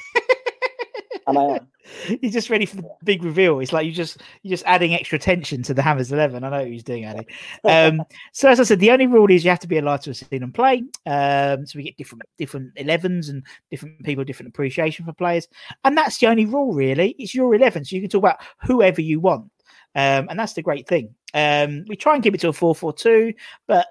I? 1.27 1.61
He's 2.21 2.33
just 2.33 2.49
ready 2.49 2.65
for 2.65 2.77
the 2.77 2.89
big 3.03 3.23
reveal. 3.23 3.59
It's 3.59 3.73
like 3.73 3.85
you 3.85 3.91
just 3.91 4.21
you're 4.43 4.51
just 4.51 4.65
adding 4.65 4.93
extra 4.93 5.19
tension 5.19 5.63
to 5.63 5.73
the 5.73 5.81
Hammers 5.81 6.11
Eleven. 6.11 6.43
I 6.43 6.49
know 6.49 6.59
what 6.59 6.67
he's 6.67 6.83
doing, 6.83 7.05
Addy. 7.05 7.27
Um, 7.63 8.03
so 8.33 8.49
as 8.49 8.59
I 8.59 8.63
said, 8.63 8.79
the 8.79 8.91
only 8.91 9.07
rule 9.07 9.29
is 9.31 9.43
you 9.43 9.49
have 9.49 9.59
to 9.59 9.67
be 9.67 9.77
alive 9.77 10.01
to 10.01 10.11
have 10.11 10.17
seen 10.17 10.41
them 10.41 10.51
play. 10.51 10.83
Um, 11.05 11.65
so 11.65 11.77
we 11.77 11.83
get 11.83 11.97
different 11.97 12.23
different 12.37 12.71
elevens 12.75 13.29
and 13.29 13.43
different 13.69 14.03
people, 14.03 14.23
different 14.23 14.49
appreciation 14.49 15.05
for 15.05 15.13
players, 15.13 15.47
and 15.83 15.97
that's 15.97 16.17
the 16.19 16.27
only 16.27 16.45
rule 16.45 16.73
really. 16.73 17.15
It's 17.17 17.35
your 17.35 17.53
eleven, 17.55 17.85
so 17.85 17.95
you 17.95 18.01
can 18.01 18.09
talk 18.09 18.19
about 18.19 18.41
whoever 18.61 19.01
you 19.01 19.19
want, 19.19 19.51
um, 19.95 20.27
and 20.29 20.39
that's 20.39 20.53
the 20.53 20.61
great 20.61 20.87
thing. 20.87 21.15
Um, 21.33 21.85
we 21.87 21.95
try 21.95 22.13
and 22.13 22.23
keep 22.23 22.35
it 22.35 22.41
to 22.41 22.49
a 22.49 22.53
four-four-two, 22.53 23.33
but 23.67 23.87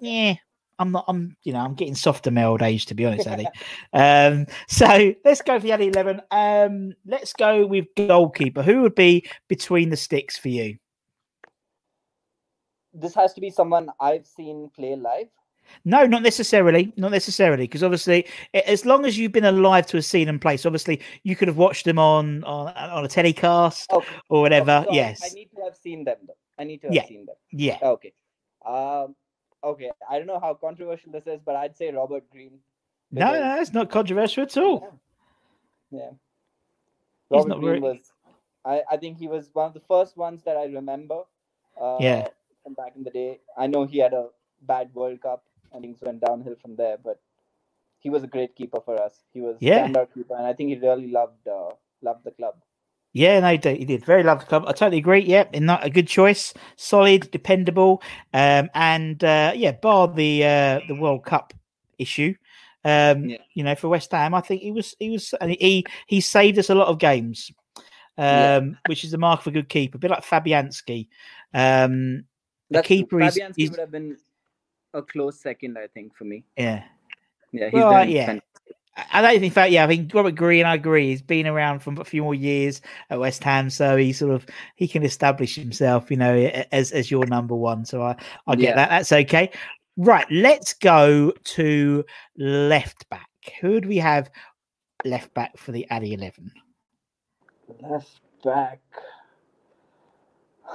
yeah. 0.00 0.34
I'm 0.78 0.92
not. 0.92 1.04
I'm. 1.08 1.36
You 1.42 1.52
know. 1.52 1.60
I'm 1.60 1.74
getting 1.74 1.94
softer 1.94 2.30
my 2.30 2.44
old 2.44 2.62
age, 2.62 2.86
to 2.86 2.94
be 2.94 3.04
honest, 3.06 3.26
Addy. 3.26 3.46
um. 3.92 4.46
So 4.68 5.14
let's 5.24 5.42
go 5.42 5.58
for 5.58 5.62
the 5.62 5.72
Addy 5.72 5.88
eleven. 5.88 6.20
Um. 6.30 6.94
Let's 7.06 7.32
go 7.32 7.66
with 7.66 7.86
goalkeeper. 7.96 8.62
Who 8.62 8.82
would 8.82 8.94
be 8.94 9.28
between 9.48 9.90
the 9.90 9.96
sticks 9.96 10.38
for 10.38 10.48
you? 10.48 10.76
This 12.94 13.14
has 13.14 13.32
to 13.34 13.40
be 13.40 13.50
someone 13.50 13.90
I've 14.00 14.26
seen 14.26 14.70
play 14.74 14.96
live. 14.96 15.28
No, 15.84 16.06
not 16.06 16.22
necessarily. 16.22 16.92
Not 16.96 17.10
necessarily, 17.10 17.64
because 17.64 17.82
obviously, 17.82 18.26
as 18.54 18.86
long 18.86 19.04
as 19.04 19.18
you've 19.18 19.32
been 19.32 19.44
alive 19.44 19.86
to 19.88 19.98
have 19.98 20.04
seen 20.06 20.26
them 20.26 20.38
play, 20.38 20.56
so 20.56 20.68
obviously 20.68 21.00
you 21.24 21.36
could 21.36 21.46
have 21.48 21.58
watched 21.58 21.84
them 21.84 21.98
on 21.98 22.42
on, 22.44 22.68
on 22.74 23.04
a 23.04 23.08
telecast 23.08 23.92
Okay. 23.92 24.06
or 24.30 24.40
whatever. 24.40 24.86
yes. 24.90 25.20
I 25.22 25.28
need 25.34 25.50
to 25.54 25.62
have 25.64 25.76
seen 25.76 26.04
them 26.04 26.16
though. 26.26 26.34
I 26.58 26.64
need 26.64 26.80
to 26.82 26.86
have 26.86 26.94
Yeah. 26.94 27.06
seen 27.06 27.26
them. 27.26 27.36
yeah. 27.52 27.78
Okay. 27.82 28.12
Um. 28.66 29.14
Okay. 29.64 29.90
I 30.08 30.18
don't 30.18 30.26
know 30.26 30.38
how 30.40 30.54
controversial 30.54 31.12
this 31.12 31.26
is, 31.26 31.40
but 31.44 31.56
I'd 31.56 31.76
say 31.76 31.90
Robert 31.90 32.28
Green. 32.30 32.60
No, 33.10 33.26
because- 33.26 33.40
no, 33.40 33.60
it's 33.60 33.72
not 33.72 33.90
controversial 33.90 34.42
at 34.44 34.56
all. 34.56 34.98
Yeah. 35.90 36.10
He's 36.10 37.36
Robert 37.38 37.48
not 37.48 37.60
Green 37.60 37.80
very- 37.82 37.92
was. 37.94 38.12
I, 38.64 38.82
I 38.90 38.96
think 38.96 39.18
he 39.18 39.28
was 39.28 39.48
one 39.54 39.66
of 39.66 39.74
the 39.74 39.80
first 39.80 40.16
ones 40.16 40.42
that 40.44 40.56
I 40.56 40.64
remember. 40.66 41.22
Uh, 41.80 41.96
Yeah. 42.00 42.28
From 42.64 42.74
back 42.74 42.96
in 42.96 43.02
the 43.04 43.10
day, 43.10 43.40
I 43.56 43.66
know 43.66 43.84
he 43.84 43.98
had 43.98 44.12
a 44.12 44.28
bad 44.62 44.92
World 44.94 45.22
Cup 45.22 45.44
and 45.72 45.82
things 45.82 46.00
went 46.02 46.20
downhill 46.20 46.56
from 46.60 46.76
there, 46.76 46.98
but 47.02 47.18
he 48.00 48.10
was 48.10 48.22
a 48.24 48.26
great 48.26 48.54
keeper 48.54 48.80
for 48.80 49.00
us. 49.00 49.24
He 49.32 49.40
was 49.40 49.56
Yeah. 49.60 49.86
standout 49.88 50.12
keeper, 50.12 50.34
and 50.36 50.46
I 50.46 50.52
think 50.52 50.68
he 50.70 50.76
really 50.76 51.08
loved 51.10 51.46
uh, 51.48 51.70
loved 52.02 52.24
the 52.24 52.30
club. 52.32 52.56
Yeah, 53.18 53.40
no, 53.40 53.48
he 53.48 53.84
did. 53.84 54.04
Very 54.04 54.22
lovely 54.22 54.46
club. 54.46 54.62
I 54.68 54.72
totally 54.72 54.98
agree. 54.98 55.24
Yeah, 55.24 55.48
in 55.52 55.66
that 55.66 55.84
a 55.84 55.90
good 55.90 56.06
choice, 56.06 56.54
solid, 56.76 57.28
dependable, 57.32 58.00
um, 58.32 58.70
and 58.74 59.22
uh, 59.24 59.52
yeah, 59.56 59.72
bar 59.72 60.06
the 60.06 60.44
uh, 60.44 60.80
the 60.86 60.94
World 60.94 61.24
Cup 61.24 61.52
issue. 61.98 62.34
Um, 62.84 63.24
Yeah. 63.24 63.38
You 63.54 63.64
know, 63.64 63.74
for 63.74 63.88
West 63.88 64.12
Ham, 64.12 64.34
I 64.34 64.40
think 64.40 64.62
he 64.62 64.70
was 64.70 64.94
he 65.00 65.10
was 65.10 65.34
and 65.40 65.50
he 65.50 65.84
he 66.06 66.20
saved 66.20 66.58
us 66.60 66.70
a 66.70 66.76
lot 66.76 66.86
of 66.86 67.00
games, 67.00 67.50
um, 68.16 68.24
Yeah. 68.24 68.60
which 68.86 69.02
is 69.02 69.10
the 69.10 69.18
mark 69.18 69.40
of 69.40 69.48
a 69.48 69.50
good 69.50 69.68
keeper. 69.68 69.96
A 69.96 69.98
bit 69.98 70.12
like 70.12 70.22
Fabianski. 70.24 71.08
Um, 71.52 72.24
the 72.70 72.74
That's 72.78 72.86
keeper 72.86 73.20
is, 73.20 73.36
is 73.56 73.70
would 73.70 73.80
have 73.80 73.90
been 73.90 74.16
a 74.94 75.02
close 75.02 75.40
second, 75.40 75.76
I 75.76 75.88
think, 75.88 76.14
for 76.14 76.24
me. 76.24 76.44
yeah. 76.56 76.84
Yeah, 77.50 77.64
he's 77.64 77.72
Well, 77.72 77.90
done 77.90 78.10
yeah. 78.10 78.26
fan- 78.26 78.42
I 78.98 79.06
I 79.20 79.22
don't 79.22 79.40
think 79.40 79.54
that. 79.54 79.72
Yeah, 79.72 79.84
I 79.84 79.88
think 79.88 80.14
Robert 80.14 80.36
Green. 80.36 80.66
I 80.66 80.74
agree. 80.76 81.08
He's 81.10 81.22
been 81.22 81.48
around 81.48 81.80
for 81.80 81.94
a 82.00 82.04
few 82.04 82.24
more 82.24 82.34
years 82.36 82.82
at 83.10 83.20
West 83.20 83.44
Ham, 83.44 83.70
so 83.70 83.96
he 83.96 84.12
sort 84.14 84.34
of 84.34 84.46
he 84.76 84.88
can 84.88 85.04
establish 85.04 85.56
himself, 85.56 86.10
you 86.10 86.18
know, 86.18 86.36
as 86.72 86.92
as 86.92 87.10
your 87.10 87.26
number 87.26 87.56
one. 87.56 87.86
So 87.86 88.02
I 88.02 88.16
I 88.48 88.56
get 88.56 88.74
Yeah. 88.74 88.76
that. 88.76 88.90
That's 88.90 89.12
okay. 89.12 89.52
Right. 89.98 90.26
Let's 90.30 90.74
go 90.74 91.32
to 91.44 92.04
left 92.38 93.08
back. 93.10 93.28
Who 93.62 93.80
do 93.82 93.88
we 93.88 93.98
have 93.98 94.30
left 95.04 95.34
back 95.34 95.58
for 95.58 95.72
the 95.72 95.86
Addy 95.90 96.14
Eleven? 96.14 96.52
Left 97.82 98.20
back. 98.44 98.80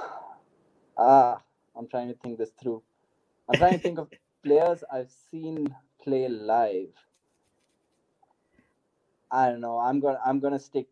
Ah, 0.98 1.42
I'm 1.76 1.88
trying 1.88 2.08
to 2.08 2.14
think 2.14 2.38
this 2.38 2.52
through. 2.62 2.82
I'm 3.48 3.58
trying 3.58 3.74
to 3.74 3.80
think 3.80 3.98
of 3.98 4.10
players 4.44 4.84
I've 4.92 5.10
seen 5.30 5.74
play 6.02 6.28
live, 6.28 6.94
I 9.34 9.50
don't 9.50 9.60
know. 9.60 9.78
I'm 9.80 9.98
gonna 9.98 10.20
I'm 10.24 10.38
gonna 10.38 10.60
stick 10.60 10.86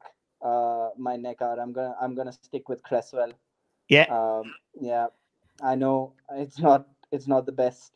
uh, 0.45 0.89
my 0.99 1.15
neck 1.17 1.41
out. 1.41 1.61
I'm 1.61 1.73
gonna 1.73 1.95
I'm 2.01 2.17
gonna 2.17 2.33
stick 2.33 2.69
with 2.69 2.83
Cresswell. 2.83 3.33
Yeah. 3.89 4.07
Um, 4.11 4.53
yeah. 4.81 5.07
I 5.63 5.77
know 5.77 6.15
it's 6.33 6.59
not 6.59 6.89
it's 7.13 7.29
not 7.29 7.47
the 7.47 7.53
best 7.53 7.93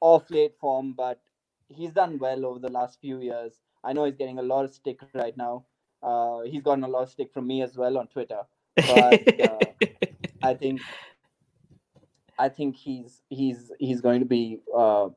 off 0.00 0.30
late 0.30 0.54
form, 0.60 0.92
but 0.92 1.20
he's 1.68 1.92
done 1.92 2.18
well 2.18 2.44
over 2.44 2.58
the 2.58 2.70
last 2.70 3.00
few 3.00 3.20
years. 3.20 3.54
I 3.82 3.94
know 3.94 4.04
he's 4.04 4.16
getting 4.16 4.38
a 4.38 4.42
lot 4.42 4.66
of 4.66 4.74
stick 4.74 5.00
right 5.14 5.36
now. 5.36 5.64
Uh, 6.02 6.42
he's 6.42 6.62
gotten 6.62 6.84
a 6.84 6.88
lot 6.88 7.04
of 7.04 7.08
stick 7.08 7.32
from 7.32 7.46
me 7.46 7.62
as 7.62 7.78
well 7.78 7.96
on 7.96 8.08
Twitter. 8.08 8.42
But 8.76 9.40
uh, 9.40 9.58
I 10.42 10.52
think 10.52 10.82
I 12.38 12.50
think 12.50 12.76
he's 12.76 13.22
he's 13.30 13.72
he's 13.78 14.02
going 14.02 14.20
to 14.20 14.26
be 14.26 14.60
uh, 14.76 15.08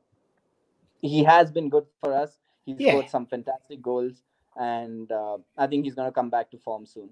he 1.02 1.24
has 1.24 1.50
been 1.50 1.68
good 1.68 1.84
for 2.02 2.14
us. 2.14 2.38
He's 2.66 2.78
Yeah. 2.78 2.92
scored 2.92 3.08
some 3.10 3.26
fantastic 3.26 3.82
goals, 3.82 4.22
and 4.56 5.10
uh, 5.10 5.38
I 5.56 5.66
think 5.66 5.84
he's 5.84 5.94
going 5.94 6.08
to 6.08 6.14
come 6.14 6.30
back 6.30 6.50
to 6.52 6.58
form 6.58 6.86
soon. 6.86 7.10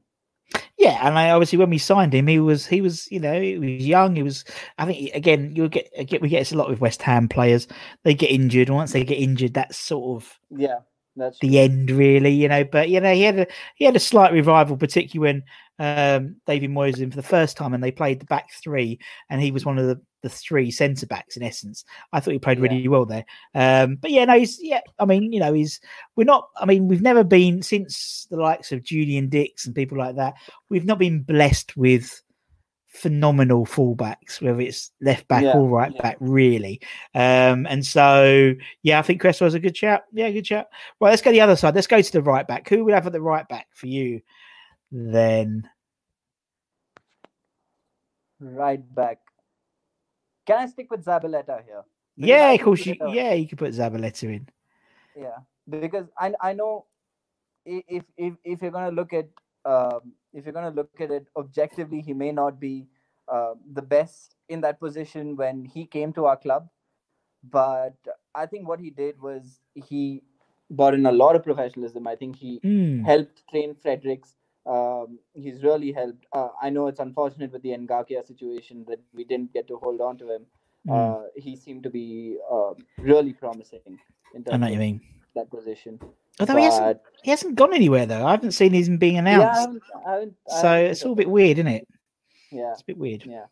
Yeah, 0.78 1.06
and 1.06 1.18
I 1.18 1.30
obviously 1.30 1.58
when 1.58 1.70
we 1.70 1.78
signed 1.78 2.14
him, 2.14 2.26
he 2.26 2.38
was 2.40 2.66
he 2.66 2.80
was 2.80 3.10
you 3.12 3.20
know 3.20 3.40
he 3.40 3.58
was 3.58 3.86
young. 3.86 4.16
He 4.16 4.22
was 4.22 4.44
I 4.78 4.86
think 4.86 5.14
again 5.14 5.54
you 5.54 5.68
get 5.68 5.90
get 6.06 6.22
we 6.22 6.28
get 6.28 6.40
this 6.40 6.52
a 6.52 6.56
lot 6.56 6.68
with 6.70 6.80
West 6.80 7.02
Ham 7.02 7.28
players. 7.28 7.68
They 8.04 8.14
get 8.14 8.30
injured, 8.30 8.68
and 8.68 8.76
once 8.76 8.92
they 8.92 9.04
get 9.04 9.18
injured, 9.18 9.54
that's 9.54 9.76
sort 9.76 10.22
of 10.22 10.40
Yeah, 10.50 10.80
that's 11.16 11.38
the 11.40 11.58
end, 11.58 11.90
really. 11.90 12.30
You 12.32 12.48
know, 12.48 12.64
but 12.64 12.88
you 12.88 13.00
know 13.00 13.12
he 13.14 13.22
had 13.22 13.38
a 13.40 13.46
he 13.76 13.84
had 13.84 13.96
a 13.96 14.00
slight 14.00 14.32
revival, 14.32 14.76
particularly 14.76 15.42
when 15.78 15.86
um, 16.18 16.36
David 16.46 16.70
Moyes 16.70 17.00
in 17.00 17.10
for 17.10 17.16
the 17.16 17.22
first 17.22 17.56
time, 17.56 17.74
and 17.74 17.82
they 17.82 17.92
played 17.92 18.20
the 18.20 18.26
back 18.26 18.50
three, 18.52 18.98
and 19.30 19.40
he 19.40 19.50
was 19.52 19.64
one 19.64 19.78
of 19.78 19.86
the 19.86 20.00
the 20.22 20.28
three 20.28 20.70
centre 20.70 21.06
backs 21.06 21.36
in 21.36 21.42
essence. 21.42 21.84
I 22.12 22.20
thought 22.20 22.32
he 22.32 22.38
played 22.38 22.60
really 22.60 22.88
well 22.88 23.06
there. 23.06 23.24
Um, 23.54 23.96
but 23.96 24.10
yeah, 24.10 24.24
no, 24.24 24.38
he's 24.38 24.58
yeah. 24.62 24.80
I 24.98 25.04
mean, 25.04 25.32
you 25.32 25.40
know, 25.40 25.52
he's 25.52 25.80
we're 26.16 26.24
not. 26.24 26.48
I 26.56 26.66
mean, 26.66 26.88
we've 26.88 27.02
never 27.02 27.24
been 27.24 27.62
since 27.62 28.26
the 28.30 28.36
likes 28.36 28.72
of 28.72 28.82
Julian 28.82 29.28
Dicks 29.28 29.66
and 29.66 29.74
people 29.74 29.98
like 29.98 30.16
that. 30.16 30.34
We've 30.68 30.84
not 30.84 30.98
been 30.98 31.22
blessed 31.22 31.76
with 31.76 32.22
phenomenal 32.88 33.64
fullbacks, 33.64 34.42
whether 34.42 34.60
it's 34.60 34.90
left 35.00 35.26
back 35.28 35.44
Yeah, 35.44 35.52
or 35.52 35.68
right 35.68 35.92
yeah. 35.94 36.02
back, 36.02 36.16
really. 36.20 36.80
Um, 37.14 37.66
and 37.66 37.86
so, 37.86 38.52
yeah, 38.82 38.98
I 38.98 39.02
think 39.02 39.20
Cresswell's 39.20 39.54
a 39.54 39.60
good 39.60 39.76
shout. 39.76 40.02
Yeah, 40.12 40.30
good 40.30 40.46
shout. 40.46 40.66
Right, 41.00 41.10
let's 41.10 41.22
go 41.22 41.30
the 41.30 41.40
other 41.40 41.56
side. 41.56 41.74
Let's 41.74 41.86
go 41.86 42.02
to 42.02 42.12
the 42.12 42.22
right 42.22 42.46
back. 42.46 42.68
Who 42.68 42.84
would 42.84 42.94
have 42.94 43.06
at 43.06 43.12
the 43.12 43.22
right 43.22 43.48
back 43.48 43.68
for 43.74 43.86
you 43.86 44.20
then? 44.90 45.68
right 48.40 48.82
back. 48.94 49.18
Can 50.50 50.58
I 50.58 50.66
stick 50.66 50.90
with 50.90 51.04
Zabaleta 51.04 51.62
here? 51.64 51.84
Because 52.18 52.28
Yeah, 52.28 52.50
of 52.52 52.60
course. 52.62 52.86
You, 52.86 52.96
yeah, 53.14 53.32
you 53.34 53.46
could 53.46 53.58
put 53.58 53.72
Zabaleta 53.72 54.24
in. 54.24 54.48
yeah 55.16 55.38
because 55.70 56.06
i 56.18 56.32
i 56.48 56.52
know 56.52 56.86
if 57.66 58.04
if 58.16 58.34
if 58.44 58.62
you're 58.62 58.70
going 58.76 58.88
to 58.90 58.96
look 59.00 59.12
at 59.12 59.28
um 59.72 60.12
if 60.32 60.44
you're 60.44 60.54
to 60.70 60.70
look 60.80 61.00
at 61.00 61.10
it 61.10 61.26
objectively 61.36 62.00
he 62.00 62.14
may 62.22 62.32
not 62.32 62.60
be 62.60 62.86
uh, 63.28 63.54
the 63.74 63.82
best 63.82 64.36
in 64.48 64.60
that 64.60 64.80
position 64.80 65.36
when 65.36 65.64
he 65.64 65.84
came 65.96 66.12
to 66.12 66.26
our 66.26 66.36
club 66.36 66.68
but 67.58 67.94
i 68.34 68.46
think 68.46 68.68
what 68.68 68.80
he 68.80 68.90
did 68.90 69.20
was 69.20 69.60
he 69.74 70.22
brought 70.70 70.94
in 70.94 71.06
a 71.06 71.12
lot 71.12 71.36
of 71.36 71.44
professionalism 71.50 72.06
i 72.06 72.16
think 72.16 72.36
he 72.36 72.60
Mm. 72.64 73.04
helped 73.04 73.42
train 73.50 73.74
fredericks 73.82 74.36
um, 74.76 75.18
he's 75.44 75.58
really 75.68 75.90
helped 76.00 76.24
uh, 76.38 76.48
i 76.62 76.68
know 76.74 76.86
it's 76.90 77.00
unfortunate 77.04 77.50
with 77.54 77.62
the 77.66 77.70
Ngakia 77.82 78.20
situation 78.32 78.84
that 78.88 79.00
we 79.18 79.24
didn't 79.32 79.52
get 79.56 79.66
to 79.68 79.76
hold 79.84 80.00
on 80.00 80.18
to 80.24 80.30
him 80.36 80.44
Mm. 80.88 80.92
uh, 80.98 81.22
he 81.36 81.52
seemed 81.62 81.82
to 81.86 81.90
be 81.90 82.04
uh, 82.50 82.72
really 83.10 83.34
promising 83.40 83.80
in 84.34 84.44
I 84.50 84.56
know 84.56 84.64
what 84.66 84.72
you 84.72 84.78
mean. 84.78 85.00
that 85.34 85.50
position. 85.50 85.98
Although 86.40 86.56
he 86.56 86.64
hasn't, 86.64 87.00
he 87.22 87.30
hasn't 87.30 87.54
gone 87.56 87.74
anywhere 87.74 88.06
though. 88.06 88.24
I 88.26 88.30
haven't 88.30 88.52
seen 88.52 88.72
him 88.72 88.96
being 88.96 89.16
yeah, 89.16 89.20
I 89.20 89.24
announced. 89.34 89.60
haven't- 89.60 89.82
I 90.06 90.10
haven't- 90.12 90.36
I 90.50 90.60
so 90.62 90.72
it's 90.90 91.02
all 91.04 91.12
a 91.12 91.16
bit 91.22 91.28
weird, 91.28 91.58
isn't 91.58 91.70
it? 91.78 91.86
Yeah, 92.50 92.72
It's 92.72 92.80
a 92.80 92.84
bit 92.86 92.96
weird. 92.96 93.26
yeah. 93.26 93.44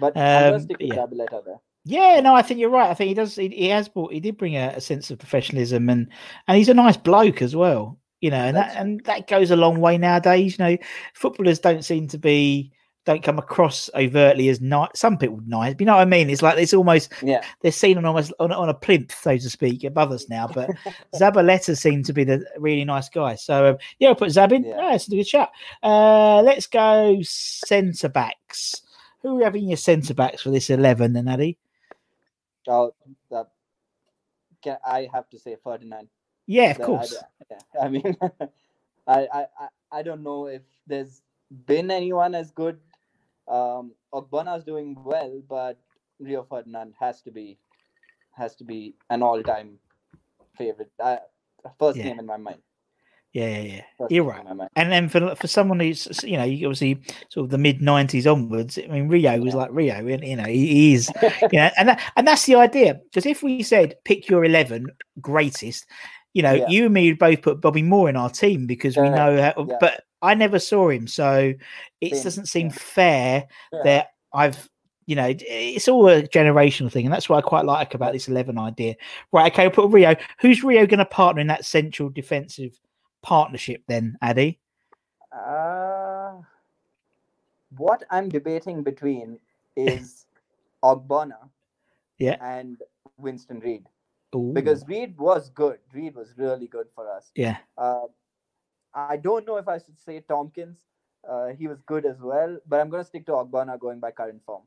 But 0.00 0.16
Um, 0.16 0.22
gonna 0.50 0.60
stick 0.60 0.78
with 0.80 0.88
yeah. 0.96 1.06
There. 1.46 1.60
Yeah, 1.84 2.20
no, 2.26 2.34
I 2.34 2.42
think 2.42 2.58
you're 2.58 2.70
right. 2.80 2.90
I 2.90 2.94
think 2.94 3.08
he 3.08 3.14
does. 3.14 3.36
He, 3.36 3.48
he 3.62 3.68
has 3.68 3.88
brought. 3.88 4.12
He 4.12 4.18
did 4.18 4.36
bring 4.36 4.56
a, 4.56 4.72
a 4.76 4.80
sense 4.80 5.12
of 5.12 5.18
professionalism, 5.20 5.88
and 5.88 6.08
and 6.48 6.56
he's 6.58 6.68
a 6.68 6.74
nice 6.74 6.96
bloke 6.96 7.40
as 7.40 7.54
well. 7.54 7.98
You 8.20 8.30
know, 8.30 8.36
and 8.36 8.56
that 8.56 8.76
and 8.76 9.04
that 9.04 9.28
goes 9.28 9.50
a 9.50 9.56
long 9.56 9.80
way 9.80 9.96
nowadays. 9.96 10.58
You 10.58 10.64
know, 10.64 10.76
footballers 11.14 11.60
don't 11.60 11.84
seem 11.84 12.08
to 12.08 12.18
be 12.18 12.72
don't 13.08 13.22
come 13.22 13.38
across 13.38 13.88
overtly 13.94 14.50
as 14.50 14.60
nice. 14.60 14.90
Some 14.94 15.16
people 15.16 15.40
nice, 15.46 15.74
you 15.78 15.86
know 15.86 15.94
what 15.94 16.02
I 16.02 16.04
mean. 16.04 16.28
It's 16.28 16.42
like 16.42 16.58
it's 16.58 16.74
almost 16.74 17.10
Yeah, 17.22 17.42
they're 17.62 17.72
seen 17.72 17.96
on 17.96 18.04
almost 18.04 18.32
on, 18.38 18.52
on 18.52 18.68
a 18.68 18.74
plinth, 18.74 19.14
so 19.18 19.36
to 19.36 19.48
speak, 19.50 19.84
above 19.84 20.12
us 20.12 20.28
now. 20.28 20.46
But 20.46 20.70
Zabaleta 21.14 21.74
seemed 21.74 22.04
to 22.06 22.12
be 22.12 22.24
the 22.24 22.44
really 22.58 22.84
nice 22.84 23.08
guy. 23.08 23.36
So 23.36 23.70
um, 23.70 23.76
yeah, 23.98 24.08
I'll 24.08 24.14
put 24.14 24.30
Zab 24.30 24.52
in. 24.52 24.64
Yeah. 24.64 24.76
Yeah, 24.76 24.94
it's 24.94 25.06
a 25.06 25.10
good 25.10 25.26
shot. 25.26 25.52
Uh, 25.82 26.42
let's 26.42 26.66
go 26.66 27.18
centre 27.22 28.10
backs. 28.10 28.82
Who 29.22 29.30
are 29.30 29.34
we 29.36 29.44
having 29.44 29.68
your 29.68 29.78
centre 29.78 30.14
backs 30.14 30.42
for 30.42 30.50
this 30.50 30.68
eleven, 30.68 31.14
then, 31.14 31.28
Addy? 31.28 31.56
oh, 32.68 32.94
that, 33.30 33.48
I 34.86 35.08
have 35.12 35.28
to 35.30 35.38
say 35.38 35.56
Ferdinand. 35.62 36.08
Yeah, 36.48 36.70
of 36.72 36.80
I- 36.80 36.84
course. 36.84 37.14
yeah, 37.50 37.58
I 37.84 37.88
mean, 37.88 38.16
I, 39.06 39.28
I, 39.32 39.40
I, 39.60 39.68
I 39.92 40.02
don't 40.02 40.22
know 40.24 40.46
if 40.48 40.62
there's 40.88 41.22
been 41.66 41.90
anyone 41.92 42.34
as 42.34 42.50
good. 42.50 42.80
Um, 43.46 43.92
Ogbonna's 44.12 44.64
doing 44.64 44.96
well, 45.04 45.40
but 45.48 45.78
Rio 46.18 46.42
Ferdinand 46.48 46.94
has 46.98 47.20
to 47.22 47.30
be, 47.30 47.58
has 48.32 48.56
to 48.56 48.64
be 48.64 48.94
an 49.10 49.22
all-time 49.22 49.78
favorite. 50.56 50.90
I, 50.98 51.20
first 51.78 51.96
Yeah. 51.98 52.04
name 52.10 52.20
in 52.20 52.26
my 52.26 52.36
mind. 52.38 52.58
Yeah, 53.34 53.48
yeah, 53.48 53.60
yeah. 53.76 53.82
First 53.98 54.10
You're 54.10 54.24
right. 54.24 54.40
in 54.40 54.46
my 54.48 54.54
mind. 54.54 54.70
And 54.76 54.90
then 54.90 55.08
for 55.10 55.34
for 55.36 55.46
someone 55.46 55.80
who's 55.80 56.08
you 56.24 56.38
know, 56.38 56.44
you 56.44 56.66
obviously 56.66 56.98
sort 57.28 57.44
of 57.44 57.50
the 57.50 57.58
mid 57.58 57.80
'90s 57.80 58.30
onwards. 58.30 58.78
I 58.78 58.86
mean, 58.88 59.06
Rio 59.08 59.38
was 59.40 59.52
Yeah. 59.52 59.60
like 59.60 59.70
Rio, 59.70 59.94
and 60.06 60.24
you 60.24 60.36
know, 60.36 60.44
he, 60.48 60.66
he 60.66 60.94
is, 60.94 61.12
you 61.52 61.58
know, 61.60 61.70
and 61.76 61.90
that, 61.90 62.00
and 62.16 62.26
that's 62.26 62.46
the 62.46 62.54
idea. 62.56 62.94
Because 62.94 63.26
if 63.26 63.42
we 63.42 63.62
said 63.62 63.96
pick 64.04 64.30
your 64.30 64.44
eleven 64.46 64.86
greatest, 65.20 65.84
you 66.34 66.42
know, 66.42 66.52
Yeah. 66.52 66.68
you 66.68 66.84
and 66.86 66.94
me 66.94 67.10
would 67.10 67.18
both 67.18 67.42
put 67.42 67.60
Bobby 67.60 67.82
Moore 67.82 68.08
in 68.08 68.16
our 68.16 68.30
team 68.30 68.66
because 68.66 68.96
we 68.96 69.08
know 69.08 69.40
how. 69.40 69.66
Yeah. 69.68 69.76
But 69.80 70.04
I 70.22 70.34
never 70.34 70.58
saw 70.58 70.88
him, 70.90 71.06
so 71.06 71.54
it 72.00 72.22
doesn't 72.22 72.46
seem 72.46 72.68
yeah. 72.68 72.72
fair 72.74 73.48
Yeah. 73.72 73.82
that 73.84 74.06
I've. 74.32 74.68
You 75.06 75.16
know, 75.16 75.32
it's 75.38 75.88
all 75.88 76.06
a 76.06 76.22
generational 76.24 76.92
thing, 76.92 77.06
and 77.06 77.14
that's 77.14 77.30
what 77.30 77.38
I 77.42 77.48
quite 77.48 77.64
like 77.64 77.94
about 77.94 78.12
this 78.12 78.28
eleven 78.28 78.58
idea. 78.58 78.94
Right, 79.32 79.50
okay, 79.50 79.62
we'll 79.66 79.70
put 79.88 79.90
Rio. 79.90 80.14
Who's 80.42 80.62
Rio 80.62 80.84
going 80.86 80.98
to 80.98 81.06
partner 81.06 81.40
in 81.40 81.46
that 81.46 81.64
central 81.64 82.10
defensive 82.10 82.78
partnership 83.22 83.82
then, 83.88 84.18
Addy? 84.20 84.58
Uh, 85.32 86.32
what 87.76 88.04
I'm 88.10 88.28
debating 88.28 88.82
between 88.82 89.38
is 89.76 90.26
Ogbonna 90.84 91.48
Yeah. 92.18 92.36
and 92.42 92.76
Winston 93.16 93.60
Reid 93.60 93.86
Ooh, 94.34 94.52
because 94.52 94.86
Reid 94.86 95.18
was 95.18 95.50
good. 95.50 95.78
Reid 95.92 96.14
was 96.14 96.34
really 96.36 96.66
good 96.66 96.86
for 96.94 97.10
us. 97.10 97.30
yeah, 97.34 97.58
Uh, 97.76 98.06
I 98.94 99.16
don't 99.16 99.46
know 99.46 99.56
if 99.56 99.68
I 99.68 99.78
should 99.78 99.98
say 99.98 100.20
Tomkins. 100.20 100.78
Uh, 101.28 101.48
he 101.48 101.66
was 101.66 101.80
good 101.82 102.06
as 102.06 102.20
well, 102.20 102.58
but 102.66 102.80
I'm 102.80 102.88
going 102.88 103.02
to 103.02 103.06
stick 103.06 103.26
to 103.26 103.32
Ogbonna 103.32 103.78
going 103.78 104.00
by 104.00 104.10
current 104.10 104.42
form. 104.44 104.62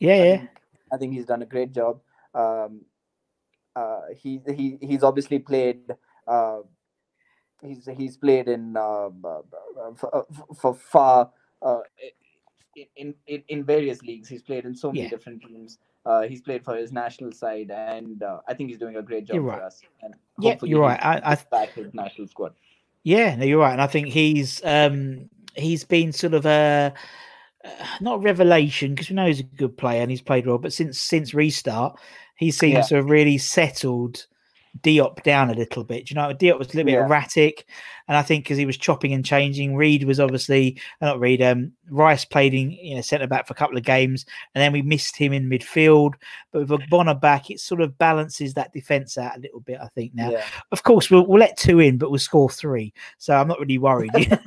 yeah, 0.00 0.12
I 0.14 0.16
yeah. 0.16 0.36
think, 0.38 0.50
I 0.92 0.96
think 0.96 1.12
he's 1.14 1.26
done 1.26 1.42
a 1.42 1.46
great 1.46 1.72
job. 1.72 2.00
Um, 2.34 2.82
uh, 3.74 4.00
he 4.16 4.40
he 4.46 4.78
he's 4.80 5.02
obviously 5.02 5.38
played. 5.38 5.82
Uh, 6.26 6.60
he's 7.62 7.88
he's 7.96 8.16
played 8.16 8.48
in 8.48 8.76
uh, 8.76 9.10
for, 9.96 10.16
uh, 10.16 10.22
for 10.54 10.74
far 10.74 11.30
uh, 11.60 11.80
in, 12.96 13.14
in 13.26 13.42
in 13.48 13.64
various 13.64 14.02
leagues. 14.02 14.28
He's 14.28 14.42
played 14.42 14.64
in 14.64 14.74
so 14.74 14.88
many 14.88 15.02
Yeah. 15.02 15.08
different 15.08 15.42
teams. 15.42 15.78
Uh, 16.04 16.22
he's 16.22 16.40
played 16.40 16.64
for 16.64 16.76
his 16.76 16.92
national 16.92 17.32
side, 17.32 17.70
and 17.70 18.22
uh, 18.22 18.40
I 18.48 18.54
think 18.54 18.70
he's 18.70 18.78
doing 18.78 18.96
a 18.96 19.02
great 19.02 19.24
job 19.24 19.36
You're 19.36 19.52
for 19.52 19.62
us. 19.62 19.82
And 20.02 20.14
Yeah, 20.40 20.56
you're 20.62 20.80
right. 20.80 20.98
I- 21.04 21.22
I 21.32 21.36
back 21.50 21.74
his 21.74 21.94
national 21.94 22.26
squad. 22.26 22.54
Yeah, 23.04 23.36
no, 23.36 23.44
you're 23.44 23.60
right, 23.60 23.72
and 23.72 23.80
I 23.82 23.86
think 23.86 24.08
he's 24.08 24.64
um 24.64 25.28
he's 25.54 25.84
been 25.84 26.12
sort 26.12 26.34
of 26.34 26.46
a 26.46 26.92
uh, 27.64 27.70
not 28.00 28.16
a 28.16 28.18
revelation 28.18 28.94
because 28.94 29.10
we 29.10 29.14
know 29.16 29.26
he's 29.26 29.40
a 29.40 29.44
good 29.44 29.76
player 29.76 30.02
and 30.02 30.10
he's 30.10 30.22
played 30.22 30.46
well, 30.46 30.58
but 30.58 30.72
since 30.72 30.98
since 30.98 31.34
restart, 31.34 31.98
he 32.36 32.50
seems 32.50 32.72
Yeah. 32.74 32.82
to 32.88 32.94
have 32.96 33.10
really 33.10 33.38
settled 33.38 34.26
Diop 34.80 35.22
down 35.22 35.50
a 35.50 35.54
little 35.54 35.84
bit. 35.84 36.06
Do 36.06 36.14
You 36.14 36.20
know, 36.20 36.34
Diop 36.34 36.58
was 36.58 36.68
a 36.68 36.76
little 36.76 36.84
bit 36.86 36.92
Yeah. 36.94 37.04
erratic, 37.04 37.66
and 38.08 38.16
I 38.16 38.22
think 38.22 38.44
because 38.44 38.56
he 38.56 38.64
was 38.64 38.78
chopping 38.78 39.12
and 39.12 39.24
changing, 39.24 39.76
Reid 39.76 40.04
was 40.04 40.18
obviously 40.18 40.80
uh, 41.02 41.06
not 41.06 41.20
Reid. 41.20 41.42
Um, 41.42 41.72
Rice 41.90 42.24
played 42.24 42.54
in 42.54 42.70
you 42.70 42.94
know 42.94 43.02
centre 43.02 43.26
back 43.26 43.46
for 43.46 43.52
a 43.52 43.56
couple 43.56 43.76
of 43.76 43.84
games, 43.84 44.24
and 44.54 44.62
then 44.62 44.72
we 44.72 44.80
missed 44.80 45.14
him 45.16 45.32
in 45.34 45.48
midfield. 45.50 46.14
But 46.52 46.60
with 46.60 46.70
a 46.72 46.78
Bonner 46.88 47.14
back, 47.14 47.50
it 47.50 47.60
sort 47.60 47.82
of 47.82 47.98
balances 47.98 48.54
that 48.54 48.72
defence 48.72 49.18
out 49.18 49.36
a 49.36 49.40
little 49.40 49.60
bit. 49.60 49.78
I 49.80 49.88
think 49.88 50.14
now 50.14 50.30
Yeah. 50.30 50.44
of 50.70 50.82
course 50.82 51.10
we'll, 51.10 51.26
we'll 51.26 51.40
let 51.40 51.56
two 51.58 51.78
in 51.80 51.98
but 51.98 52.10
we'll 52.10 52.18
score 52.18 52.48
three 52.48 52.92
so 53.18 53.34
i'm 53.34 53.48
not 53.48 53.58
really 53.60 53.78
worried 53.78 54.10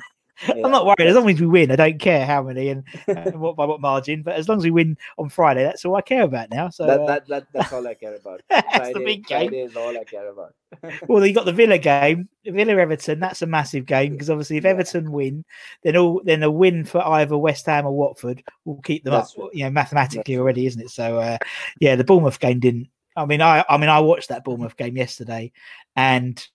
I'm 0.44 0.72
not 0.72 0.86
worried. 0.86 1.08
As 1.08 1.16
long 1.16 1.30
as 1.30 1.40
we 1.40 1.48
win, 1.48 1.72
I 1.72 1.76
don't 1.76 2.00
care 2.00 2.26
how 2.26 2.44
many 2.44 2.70
and, 2.70 2.84
and 3.08 3.40
what 3.40 3.56
by 3.56 3.66
what 3.66 3.82
margin. 3.82 4.24
But 4.24 4.36
as 4.36 4.50
long 4.50 4.58
as 4.58 4.64
we 4.64 4.72
win 4.72 4.98
on 5.18 5.30
Friday, 5.30 5.64
that's 5.64 5.86
all 5.86 5.96
I 5.96 6.02
care 6.02 6.24
about 6.24 6.50
now. 6.50 6.70
So 6.70 6.86
that, 6.86 7.00
uh, 7.00 7.06
that, 7.06 7.28
that 7.28 7.48
that's 7.54 7.74
all 7.74 7.88
I 7.88 7.94
care 7.94 8.16
about. 8.16 8.42
That's 8.50 8.94
the 8.94 9.00
big 9.00 9.26
game. 9.26 9.50
Friday 9.50 9.64
is 9.64 9.76
all 9.76 9.98
I 9.98 10.04
care 10.04 10.30
about. 10.30 10.54
well, 11.08 11.26
you 11.26 11.34
got 11.34 11.46
the 11.46 11.54
Villa 11.54 11.78
game, 11.78 12.28
Villa 12.46 12.74
Everton. 12.74 13.20
That's 13.20 13.42
a 13.42 13.48
massive 13.48 13.86
game 13.86 14.12
because 14.14 14.30
obviously, 14.30 14.58
if 14.58 14.64
Yeah. 14.64 14.72
Everton 14.72 15.12
win, 15.12 15.46
then 15.84 15.96
all 15.96 16.22
then 16.24 16.44
a 16.44 16.52
win 16.52 16.84
for 16.84 17.06
either 17.06 17.38
West 17.38 17.66
Ham 17.66 17.86
or 17.86 17.96
Watford 17.96 18.44
will 18.66 18.82
keep 18.82 19.04
them 19.04 19.14
That's 19.14 19.38
up. 19.38 19.50
You 19.54 19.66
know, 19.66 19.72
mathematically 19.72 20.36
That's 20.36 20.42
already, 20.42 20.66
isn't 20.66 20.82
it? 20.82 20.90
So, 20.90 21.20
uh, 21.20 21.38
yeah, 21.80 21.96
the 21.96 22.04
Bournemouth 22.04 22.40
game 22.40 22.60
didn't. 22.60 22.90
I 23.16 23.26
mean, 23.26 23.42
I 23.42 23.64
I 23.70 23.78
mean, 23.78 23.90
I 23.90 24.00
watched 24.00 24.30
that 24.30 24.44
Bournemouth 24.44 24.76
game 24.76 24.98
yesterday, 24.98 25.52
and 25.96 26.46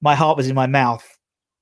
my 0.00 0.14
heart 0.14 0.36
was 0.36 0.48
in 0.48 0.54
my 0.54 0.66
mouth. 0.66 1.06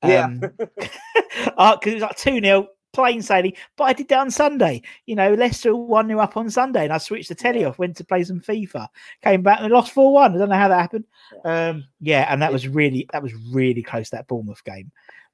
Yeah. 0.04 0.24
Um, 0.24 0.40
because 0.58 1.78
it 1.86 1.94
was 1.94 2.02
like 2.02 2.16
2 2.16 2.40
0, 2.40 2.66
plain 2.92 3.22
sailing. 3.22 3.52
But 3.76 3.84
I 3.84 3.92
did 3.92 4.08
that 4.08 4.18
on 4.20 4.30
Sunday. 4.30 4.82
You 5.06 5.16
know, 5.16 5.34
Leicester 5.34 5.74
1 5.76 6.06
0 6.08 6.18
up 6.20 6.36
on 6.36 6.50
Sunday, 6.50 6.84
and 6.84 6.92
I 6.92 6.98
switched 6.98 7.28
the 7.28 7.34
telly 7.34 7.64
off, 7.64 7.78
went 7.78 7.96
to 7.96 8.04
play 8.04 8.22
some 8.24 8.40
FIFA, 8.40 8.88
came 9.22 9.42
back 9.42 9.60
and 9.60 9.72
lost 9.72 9.92
4 9.92 10.12
1. 10.12 10.34
I 10.34 10.38
don't 10.38 10.48
know 10.48 10.56
how 10.56 10.68
that 10.68 10.80
happened. 10.80 11.04
Um, 11.44 11.84
yeah, 12.00 12.26
and 12.32 12.40
that 12.42 12.52
was 12.52 12.68
really, 12.68 13.08
that 13.12 13.22
was 13.22 13.34
really 13.52 13.82
close, 13.82 14.10
that 14.10 14.26
Bournemouth 14.28 14.62
game. 14.64 14.90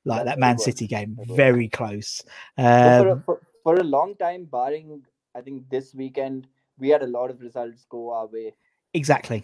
Like 0.06 0.26
That 0.26 0.38
Man. 0.38 0.58
City 0.58 0.86
game, 0.86 1.16
very 1.28 1.66
close. 1.68 2.22
But 2.58 2.98
for, 3.00 3.08
a, 3.08 3.12
Um, 3.12 3.22
for, 3.22 3.40
for 3.62 3.76
a 3.76 3.82
long 3.84 4.14
time, 4.16 4.44
barring 4.44 5.02
I 5.34 5.40
think 5.40 5.68
this 5.70 5.94
weekend, 5.94 6.46
we 6.78 6.90
had 6.90 7.02
a 7.02 7.06
lot 7.06 7.30
of 7.30 7.40
results 7.40 7.86
go 7.88 8.12
our 8.12 8.26
way. 8.26 8.54
exactly. 8.92 9.42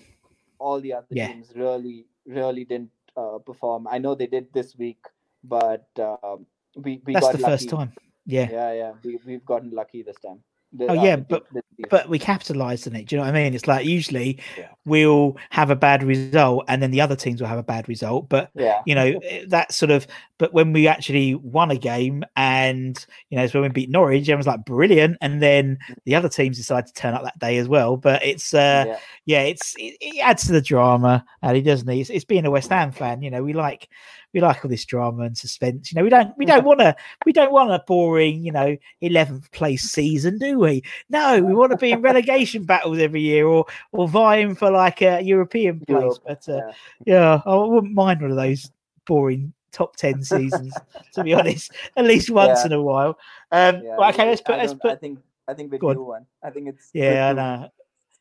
All 0.59 0.79
the 0.79 0.93
other 0.93 1.07
Yeah. 1.09 1.29
teams 1.29 1.53
really, 1.57 2.05
really 2.27 2.67
didn't 2.67 2.91
uh, 3.17 3.39
perform. 3.39 3.87
I 3.89 3.99
know 3.99 4.15
they 4.15 4.27
did 4.27 4.53
this 4.53 4.77
week, 4.77 4.99
but 5.45 5.89
um, 5.99 6.47
we 6.77 7.01
we 7.05 7.15
That's 7.15 7.27
got 7.27 7.33
the 7.37 7.43
lucky. 7.43 7.53
first 7.53 7.69
time. 7.71 7.93
Yeah. 8.27 8.49
Yeah, 8.51 8.73
yeah, 8.73 8.93
we 9.03 9.19
we've 9.27 9.45
gotten 9.45 9.71
lucky 9.71 10.03
this 10.03 10.17
time. 10.21 10.41
Oh, 10.81 10.89
uh, 10.89 11.03
yeah, 11.03 11.17
but- 11.17 11.47
the 11.53 11.63
but 11.89 12.09
we 12.09 12.19
capitalized 12.19 12.87
on 12.87 12.95
it. 12.97 13.07
Do 13.07 13.15
you 13.15 13.21
know 13.21 13.27
what 13.27 13.35
I 13.35 13.43
mean? 13.43 13.55
It's 13.55 13.67
like 13.67 13.87
usually 13.87 14.39
Yeah. 14.59 14.69
we'll 14.85 15.37
have 15.51 15.71
a 15.71 15.77
bad 15.77 16.03
result 16.03 16.65
and 16.69 16.83
then 16.83 16.91
the 16.91 17.01
other 17.01 17.17
teams 17.17 17.41
will 17.41 17.49
have 17.49 17.59
a 17.59 17.63
bad 17.63 17.89
result. 17.89 18.29
But 18.29 18.51
yeah, 18.55 18.81
you 18.87 18.95
know 18.95 19.19
eh, 19.25 19.45
that 19.49 19.73
sort 19.73 19.91
of. 19.91 20.07
But 20.39 20.55
when 20.55 20.73
we 20.73 20.89
actually 20.89 21.35
won 21.35 21.71
a 21.71 21.77
game 21.77 22.25
and 22.35 23.05
you 23.29 23.37
know, 23.37 23.45
it's 23.45 23.53
when 23.55 23.63
we 23.63 23.69
beat 23.69 23.91
Norwich, 23.91 24.23
everyone's 24.23 24.47
like 24.47 24.65
brilliant, 24.65 25.19
and 25.21 25.43
then 25.43 25.79
the 26.05 26.15
other 26.15 26.29
teams 26.29 26.57
decide 26.57 26.87
to 26.87 26.93
turn 26.95 27.15
up 27.15 27.25
that 27.25 27.39
day 27.39 27.59
as 27.59 27.69
well. 27.69 27.97
But 27.97 28.25
it's 28.25 28.55
uh, 28.55 28.97
yeah, 29.27 29.43
it's 29.43 29.75
it, 29.77 29.97
it 30.01 30.21
adds 30.21 30.47
to 30.47 30.53
the 30.53 30.63
drama, 30.63 31.25
and 31.43 31.57
it 31.57 31.63
doesn't. 31.63 31.89
It's, 31.89 32.11
it's 32.11 32.25
being 32.25 32.47
a 32.47 32.51
West 32.51 32.71
Ham 32.71 32.91
fan. 32.91 33.23
You 33.23 33.31
know, 33.31 33.43
we 33.43 33.53
like 33.53 33.89
we 34.33 34.41
like 34.41 34.65
all 34.65 34.71
this 34.71 34.85
drama 34.85 35.25
and 35.25 35.37
suspense. 35.37 35.91
You 35.93 35.97
know, 35.97 36.05
we 36.05 36.11
don't 36.11 36.37
we 36.37 36.47
don't 36.47 36.65
want 36.71 36.81
to 36.81 36.95
we 37.27 37.33
don't 37.33 37.53
want 37.53 37.73
a 37.73 37.83
boring 37.87 38.43
you 38.43 38.53
know 38.53 38.77
eleventh 39.01 39.51
place 39.53 39.83
season, 39.83 40.39
do 40.39 40.59
we? 40.59 40.83
No, 41.09 41.41
we 41.43 41.55
want 41.55 41.70
to 41.71 41.77
be 41.77 41.93
in 41.93 42.03
relegation 42.03 42.65
battles 42.65 42.99
every 42.99 43.21
year 43.23 43.47
or 43.47 43.65
or 43.93 44.09
vying 44.09 44.55
for 44.55 44.71
like 44.71 45.01
a 45.03 45.21
European 45.23 45.81
place. 45.81 45.89
Europe, 46.01 46.19
But 46.27 46.49
uh, 46.49 46.57
yeah. 46.57 46.73
yeah, 47.07 47.41
I 47.47 47.55
wouldn't 47.57 47.95
mind 47.95 48.21
one 48.23 48.31
of 48.31 48.37
those 48.37 48.71
boring 49.07 49.53
top 49.73 49.97
ten 49.97 50.23
seasons. 50.23 50.75
to 51.15 51.25
be 51.25 51.33
honest, 51.35 51.73
at 51.97 52.05
least 52.05 52.31
once 52.31 52.61
Yeah. 52.61 52.67
in 52.67 52.73
a 52.73 52.83
while. 52.83 53.19
Um, 53.53 53.83
yeah. 53.83 53.97
well, 53.97 54.11
okay, 54.11 54.29
let's 54.29 54.41
put 54.43 54.59
let's 54.59 54.75
don't- 54.75 54.93
I 54.93 54.97
think 54.97 55.19
I 55.49 55.55
think 55.55 55.77
Go 55.79 55.91
on. 55.91 56.05
one. 56.05 56.27
I 56.45 56.51
think 56.51 56.69
it's 56.69 56.91
yeah, 56.93 57.29
I 57.31 57.33
know. 57.33 57.69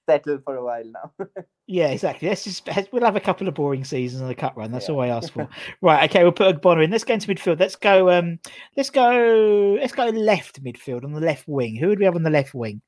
settle 0.08 0.40
for 0.44 0.56
a 0.56 0.64
while 0.64 0.86
now. 0.86 1.28
Yeah, 1.72 1.90
exactly. 1.90 2.28
Let's 2.28 2.46
just 2.46 2.68
we'll 2.92 3.06
have 3.06 3.16
a 3.16 3.20
couple 3.20 3.48
of 3.48 3.54
boring 3.54 3.84
seasons 3.84 4.22
and 4.24 4.32
a 4.32 4.34
cut 4.34 4.58
run. 4.58 4.72
That's 4.72 4.90
Yeah. 4.90 4.96
all 4.96 5.02
I 5.02 5.10
asked 5.10 5.34
for. 5.34 5.48
right. 5.84 6.10
Okay, 6.10 6.24
we'll 6.24 6.32
put 6.32 6.60
Ogbonna 6.60 6.84
in. 6.84 6.90
Let's 6.90 7.04
go 7.04 7.14
into 7.14 7.28
midfield. 7.32 7.60
Let's 7.60 7.76
go. 7.76 8.10
Um, 8.10 8.40
let's 8.76 8.90
go. 8.90 9.78
Let's 9.80 9.94
go 9.94 10.06
left 10.08 10.64
midfield 10.64 11.04
on 11.04 11.14
the 11.14 11.20
left 11.22 11.48
wing. 11.48 11.76
Who 11.76 11.90
would 11.90 12.00
we 12.00 12.06
have 12.06 12.16
on 12.16 12.24
the 12.24 12.32
left 12.32 12.56
wing? 12.56 12.82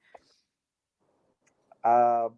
Uh, 1.84 2.30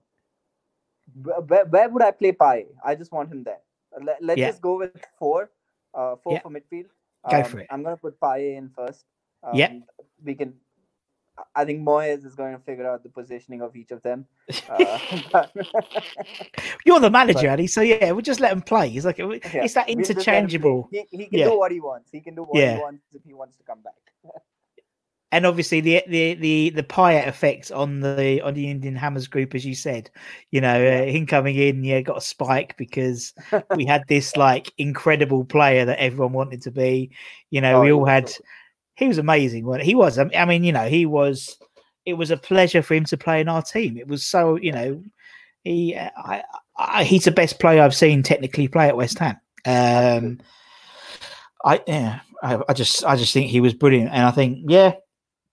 where, 1.47 1.65
where 1.65 1.89
would 1.89 2.01
I 2.03 2.11
play 2.11 2.31
Payet? 2.31 2.67
I 2.83 2.95
just 2.95 3.11
want 3.11 3.31
him 3.31 3.43
there. 3.43 3.59
Let, 4.01 4.23
let's 4.23 4.39
Yeah. 4.39 4.49
just 4.49 4.61
go 4.61 4.77
with 4.77 4.91
four. 5.19 5.51
Uh, 5.93 6.15
four 6.23 6.33
Yeah. 6.33 6.39
for 6.41 6.49
midfield. 6.49 6.87
Go 7.29 7.43
for 7.43 7.59
it. 7.59 7.67
I'm 7.69 7.83
gonna 7.83 7.97
put 7.97 8.19
Payet 8.19 8.57
in 8.57 8.69
first. 8.75 9.05
Um, 9.43 9.55
Yeah. 9.55 9.73
We 10.23 10.35
can. 10.35 10.55
I 11.55 11.65
think 11.65 11.81
Moyes 11.81 12.23
is 12.25 12.35
going 12.35 12.53
to 12.53 12.59
figure 12.59 12.87
out 12.87 13.01
the 13.01 13.09
positioning 13.09 13.61
of 13.63 13.75
each 13.75 13.89
of 13.89 14.03
them. 14.03 14.27
Uh, 14.69 14.99
You're 16.85 16.99
the 16.99 17.09
manager, 17.09 17.55
But-. 17.57 17.69
So 17.71 17.81
yeah, 17.81 18.11
we'll 18.11 18.21
just 18.21 18.39
let 18.39 18.51
him 18.51 18.61
play. 18.61 18.89
He's 18.89 19.03
like 19.03 19.17
Yeah, 19.17 19.25
it's 19.31 19.41
that 19.41 19.55
we'll 19.55 19.63
just 19.65 19.75
let 19.75 19.89
him 19.89 19.95
play. 19.95 20.03
interchangeable. 20.13 20.89
He, 20.91 21.05
he 21.09 21.25
can 21.25 21.39
do 21.49 21.57
what 21.57 21.71
he 21.71 21.79
wants. 21.79 22.11
He 22.11 22.19
can 22.21 22.35
do 22.35 22.43
what 22.43 22.61
he 22.63 22.77
wants 22.79 23.03
if 23.15 23.23
he 23.25 23.33
wants 23.33 23.57
to 23.57 23.63
come 23.63 23.81
back. 23.81 23.95
and 25.33 25.47
obviously 25.47 25.81
the 25.81 26.03
the 26.07 26.35
the 26.35 26.69
the 26.69 26.83
Payet 26.83 27.27
effect 27.27 27.71
on 27.71 28.01
the 28.01 28.39
on 28.41 28.53
the 28.53 28.69
Indian 28.69 28.95
Hammers 28.95 29.27
group, 29.27 29.55
as 29.55 29.65
you 29.65 29.73
said, 29.73 30.11
you 30.51 30.61
know, 30.61 30.75
uh, 30.75 31.05
him 31.05 31.25
coming 31.25 31.55
in, 31.55 31.83
yeah, 31.83 32.01
got 32.01 32.19
a 32.19 32.21
spike 32.21 32.77
because 32.77 33.33
we 33.75 33.83
had 33.83 34.03
this 34.07 34.37
like 34.37 34.71
incredible 34.77 35.43
player 35.43 35.85
that 35.85 35.97
everyone 35.99 36.33
wanted 36.33 36.61
to 36.61 36.71
be. 36.71 37.09
You 37.49 37.61
know, 37.61 37.77
Oh, 37.77 37.81
we 37.81 37.91
all 37.91 38.05
had. 38.05 38.31
He 38.95 39.07
was 39.07 39.17
amazing. 39.17 39.65
wasn't 39.65 39.85
he 39.85 39.91
He 39.91 39.95
was. 39.95 40.19
I 40.19 40.45
mean- 40.45 40.63
you 40.63 40.71
know, 40.71 40.87
he 40.87 41.07
was. 41.07 41.57
It 42.05 42.13
was 42.13 42.29
a 42.29 42.37
pleasure 42.37 42.83
for 42.83 42.93
him 42.93 43.05
to 43.05 43.17
play 43.17 43.41
in 43.41 43.49
our 43.49 43.63
team. 43.63 43.97
It 43.97 44.07
was 44.07 44.23
so, 44.23 44.55
you 44.57 44.71
know, 44.71 45.03
he. 45.63 45.95
uh, 45.95 46.11
I, 46.15 46.43
I, 46.77 47.03
he's 47.05 47.25
the 47.25 47.31
best 47.31 47.59
player 47.59 47.81
I've 47.81 47.95
seen 47.95 48.21
technically 48.21 48.67
play 48.67 48.87
at 48.87 48.97
West 48.97 49.17
Ham. 49.17 49.37
Um, 49.65 50.39
I 51.65 51.81
yeah, 51.87 52.19
I, 52.43 52.59
I 52.69 52.73
just 52.73 53.03
I 53.03 53.15
just 53.15 53.33
think 53.33 53.49
he 53.49 53.61
was 53.61 53.73
brilliant, 53.73 54.11
and 54.11 54.25
I 54.25 54.31
think 54.31 54.69
yeah, 54.69 54.93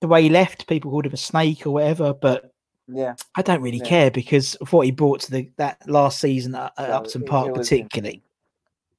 the 0.01 0.09
way 0.09 0.23
he 0.23 0.29
left, 0.31 0.67
people 0.67 0.91
called 0.91 1.07
him 1.07 1.13
a 1.13 1.17
snake 1.19 1.67
or 1.67 1.71
whatever, 1.71 2.13
but 2.15 2.53
Yeah. 2.89 3.15
I 3.37 3.43
don't 3.43 3.61
really 3.63 3.79
Yeah. 3.79 3.85
care 3.85 4.11
because 4.11 4.55
of 4.57 4.73
what 4.73 4.85
he 4.87 4.91
brought 4.91 5.21
to 5.23 5.31
the 5.31 5.51
that 5.57 5.89
last 5.89 6.19
season 6.21 6.55
at, 6.55 6.73
at 6.79 6.89
No, 6.89 6.95
Upton 6.97 7.23
it- 7.23 7.29
Park, 7.29 7.49
it 7.49 7.55
particularly. 7.55 8.15
insane. 8.17 8.23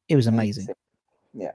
It 0.09 0.15
was 0.15 0.27
amazing. 0.27 0.67
Yeah. 1.33 1.51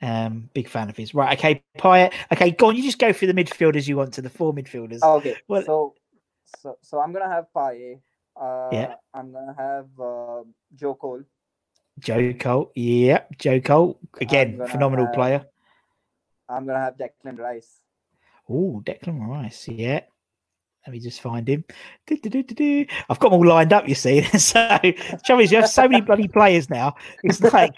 Um, 0.00 0.50
big 0.54 0.68
fan 0.68 0.88
of 0.88 0.96
his. 0.96 1.14
Right, 1.14 1.36
okay, 1.38 1.62
Payet. 1.76 2.12
Okay, 2.32 2.50
go 2.52 2.68
on. 2.68 2.76
You 2.76 2.82
just 2.82 2.98
go 3.00 3.12
through 3.12 3.32
the 3.32 3.34
midfielders 3.44 3.88
you 3.88 3.96
want 3.96 4.14
to 4.14 4.22
the 4.22 4.30
four 4.30 4.52
midfielders. 4.52 5.02
Okay. 5.02 5.36
Well- 5.48 5.62
so, 5.64 5.94
so, 6.60 6.78
so 6.82 7.00
I'm 7.00 7.12
gonna 7.12 7.28
have 7.28 7.46
Payet. 7.54 8.00
Uh, 8.36 8.68
Yeah. 8.72 8.94
I'm 9.14 9.32
gonna 9.32 9.54
have 9.58 9.86
uh, 9.98 10.42
Joe 10.76 10.94
Cole. 10.94 11.22
Joe 11.98 12.32
Cole. 12.34 12.70
Yeah, 12.76 13.24
Joe 13.38 13.60
Cole 13.60 13.98
again, 14.20 14.64
phenomenal 14.68 15.06
have- 15.06 15.14
player. 15.14 15.46
I'm 16.48 16.64
gonna 16.66 16.78
have 16.80 16.96
Declan 16.96 17.36
Rice. 17.38 17.80
Oh, 18.48 18.82
Declan 18.84 19.26
Rice. 19.26 19.68
Yeah. 19.68 20.00
Let 20.86 20.92
me 20.92 21.00
just 21.00 21.20
find 21.20 21.46
him. 21.46 21.64
Do-do-do-do-do. 22.06 22.86
I've 23.10 23.18
got 23.18 23.30
them 23.30 23.40
all 23.40 23.46
lined 23.46 23.72
up, 23.74 23.86
you 23.88 23.94
see. 23.94 24.22
so, 24.38 24.78
trouble 25.26 25.42
is, 25.42 25.52
you 25.52 25.60
have 25.60 25.68
so 25.68 25.86
many 25.88 26.00
bloody 26.00 26.28
players 26.28 26.70
now. 26.70 26.94
It's 27.24 27.42
like 27.42 27.74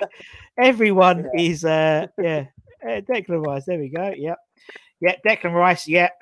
everyone 0.59 1.27
Yeah. 1.35 1.43
is, 1.43 1.65
uh, 1.65 2.07
yeah. 2.19 2.45
Uh, 2.85 3.01
Declan 3.01 3.45
Rice. 3.45 3.65
There 3.67 3.79
we 3.79 3.89
go. 3.89 4.13
Yep. 4.17 4.39
Yep. 5.01 5.19
Declan 5.27 5.55
Rice. 5.55 5.89
Yep. 5.89 6.13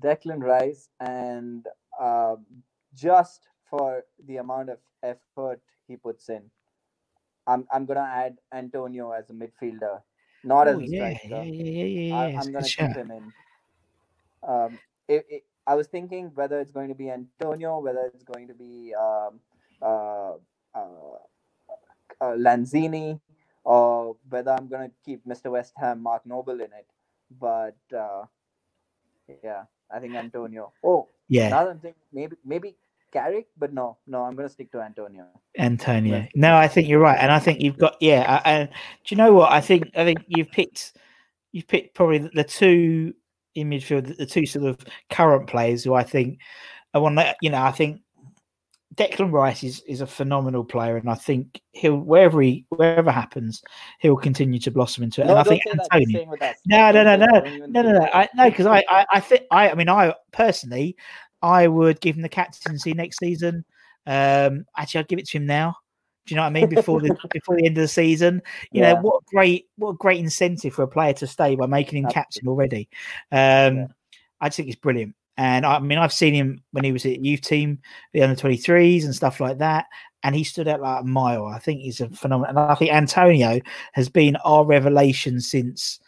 Declan 0.00 0.42
Rice, 0.42 0.88
and 1.00 1.66
um, 2.00 2.44
just 2.94 3.48
for 3.70 4.02
the 4.26 4.36
amount 4.38 4.70
of 4.70 4.78
effort 5.02 5.60
he 5.88 5.96
puts 5.96 6.28
in, 6.28 6.42
I'm 7.46 7.66
I'm 7.72 7.86
gonna 7.86 8.00
add 8.12 8.36
Antonio 8.52 9.12
as 9.12 9.30
a 9.30 9.32
midfielder, 9.32 10.00
not 10.44 10.68
as 10.68 10.76
Oh, 10.76 10.80
a 10.80 10.86
yeah, 10.86 10.88
striker. 10.88 11.18
yeah, 11.24 11.42
yeah, 11.42 11.62
yeah, 11.64 11.84
yeah. 11.84 12.00
I, 12.10 12.24
yeah. 12.26 12.36
It's 12.36 12.46
I'm 12.46 12.48
a 12.48 12.52
gonna 12.52 12.70
keep 12.70 12.94
him 12.94 13.10
in. 13.10 13.32
Um, 14.46 14.78
it, 15.08 15.26
it, 15.28 15.44
I 15.66 15.74
was 15.74 15.88
thinking 15.88 16.30
whether 16.34 16.60
it's 16.60 16.70
going 16.70 16.88
to 16.88 16.94
be 16.94 17.10
Antonio, 17.10 17.78
whether 17.80 18.10
it's 18.14 18.24
going 18.24 18.48
to 18.48 18.54
be 18.54 18.94
um, 18.94 19.40
uh, 19.82 20.34
uh, 20.74 21.18
uh, 22.20 22.34
Lanzini, 22.36 23.20
or 23.64 24.16
whether 24.28 24.52
I'm 24.52 24.68
gonna 24.68 24.90
keep 25.04 25.26
Mr. 25.26 25.50
West 25.50 25.74
Ham 25.76 26.02
Mark 26.02 26.24
Noble 26.26 26.54
in 26.60 26.72
it. 26.72 26.86
But 27.40 27.76
uh, 27.96 28.24
yeah, 29.42 29.64
I 29.90 29.98
think 30.00 30.14
Antonio. 30.14 30.72
Oh, 30.84 31.08
Yeah. 31.28 31.48
another 31.48 31.74
thing, 31.80 31.94
maybe 32.12 32.36
maybe 32.44 32.76
Carrick, 33.16 33.46
but 33.56 33.72
no, 33.72 33.96
no, 34.06 34.24
I'm 34.24 34.36
gonna 34.36 34.48
stick 34.48 34.70
to 34.72 34.80
Antonio. 34.80 35.24
Antonio. 35.58 36.18
Yeah. 36.18 36.26
No, 36.34 36.54
I 36.56 36.68
think 36.68 36.86
you're 36.86 37.00
right, 37.00 37.18
and 37.18 37.32
I 37.32 37.38
think 37.38 37.60
you've 37.62 37.78
got 37.78 37.96
yeah. 38.00 38.42
And 38.44 38.68
do 38.68 39.14
you 39.14 39.16
know 39.16 39.32
what? 39.32 39.50
I 39.52 39.60
think 39.62 39.90
I 39.96 40.04
think 40.04 40.18
you've 40.28 40.50
picked 40.50 40.98
you've 41.52 41.66
picked 41.66 41.94
probably 41.94 42.18
the- 42.18 42.44
two 42.44 43.14
in 43.54 43.70
midfield, 43.70 44.14
the 44.18 44.26
two 44.26 44.44
sort 44.44 44.66
of 44.66 44.78
current 45.08 45.46
players 45.46 45.82
who 45.82 45.94
I 45.94 46.02
think 46.02 46.40
I 46.92 46.98
want. 46.98 47.16
to 47.18 47.34
You 47.40 47.48
know, 47.48 47.62
I 47.62 47.72
think 47.72 48.02
Declan 48.96 49.32
Rice 49.32 49.62
is 49.64 49.80
is 49.86 50.00
a 50.02 50.06
phenomenal 50.06 50.64
player, 50.64 50.96
and 50.98 51.08
I 51.10 51.14
think 51.14 51.60
he'll 51.72 51.96
wherever 51.98 52.40
he 52.42 52.64
wherever 52.68 53.10
happens, 53.10 53.62
he'll 54.00 54.16
continue 54.16 54.58
to 54.60 54.70
blossom 54.70 55.04
into 55.04 55.22
it. 55.22 55.26
No, 55.26 55.32
and 55.32 55.40
I 55.40 55.42
think 55.44 55.62
say 55.64 55.70
that. 55.72 55.78
He's 55.80 55.88
Antonio. 55.92 56.08
staying 56.18 56.30
with 56.30 56.42
us. 56.42 56.56
No, 56.66 56.92
no, 56.92 57.04
Don't 57.04 57.20
no, 57.20 57.26
no, 57.26 57.66
No, 57.66 57.82
no, 57.82 57.92
no. 57.98 58.08
I, 58.12 58.28
no, 58.34 58.48
because 58.50 58.66
I, 58.66 58.84
I, 58.88 59.06
I 59.14 59.20
think 59.20 59.42
I, 59.50 59.70
I 59.70 59.74
mean, 59.74 59.88
I 59.88 60.14
personally, 60.32 60.96
I 61.46 61.68
would 61.68 62.00
give 62.00 62.16
him 62.16 62.22
the 62.22 62.28
captaincy 62.28 62.92
next 62.92 63.18
season. 63.18 63.64
Um, 64.06 64.64
actually, 64.76 65.00
I'd 65.00 65.08
give 65.08 65.18
it 65.20 65.28
to 65.28 65.38
him 65.38 65.46
now 65.46 65.76
Do 66.26 66.34
you 66.34 66.36
know 66.36 66.42
what 66.42 66.48
I 66.48 66.50
mean? 66.50 66.68
Before 66.68 67.00
the 67.00 67.16
before 67.32 67.56
the 67.56 67.66
end 67.66 67.78
of 67.78 67.82
the 67.82 67.88
season, 67.88 68.42
you 68.72 68.82
Yeah. 68.82 68.94
know 68.94 69.00
what 69.00 69.22
a 69.22 69.24
great 69.30 69.66
what 69.76 69.90
a 69.90 69.94
great 69.94 70.18
incentive 70.20 70.74
for 70.74 70.82
a 70.82 70.88
player 70.88 71.12
to 71.14 71.26
stay 71.26 71.54
by 71.56 71.66
making 71.66 72.02
him 72.02 72.10
captain 72.10 72.48
already. 72.48 72.88
Um, 73.32 73.76
Yeah. 73.76 73.86
I 74.40 74.48
just 74.48 74.56
think 74.56 74.68
it's 74.68 74.80
brilliant. 74.80 75.14
And 75.38 75.64
I 75.66 75.78
mean, 75.80 75.98
I've 75.98 76.12
seen 76.12 76.34
him 76.34 76.62
when 76.72 76.84
he 76.84 76.92
was 76.92 77.04
at 77.06 77.24
youth 77.24 77.42
team, 77.42 77.78
the 78.12 78.22
under 78.22 78.36
23s 78.36 79.04
and 79.04 79.14
stuff 79.14 79.38
like 79.40 79.58
that. 79.58 79.86
And 80.22 80.34
he 80.34 80.44
stood 80.44 80.66
out 80.68 80.80
like 80.80 81.02
a 81.02 81.06
mile. 81.06 81.46
I 81.46 81.58
think 81.58 81.80
he's 81.80 82.00
a 82.00 82.08
phenomenal. 82.10 82.50
And 82.50 82.58
I 82.58 82.74
think 82.74 82.90
Antonio 82.92 83.60
has 83.92 84.08
been 84.08 84.36
our 84.44 84.64
revelation 84.64 85.40
since 85.40 86.00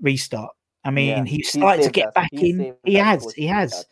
restart. 0.00 0.52
I 0.84 0.90
mean, 0.90 1.08
Yeah. 1.08 1.24
he's 1.24 1.52
He 1.52 1.60
started 1.60 1.82
to 1.84 1.90
get 1.90 2.14
back 2.14 2.32
in. 2.32 2.74
He 2.84 2.94
has. 2.94 3.32
He 3.34 3.46
has. 3.46 3.84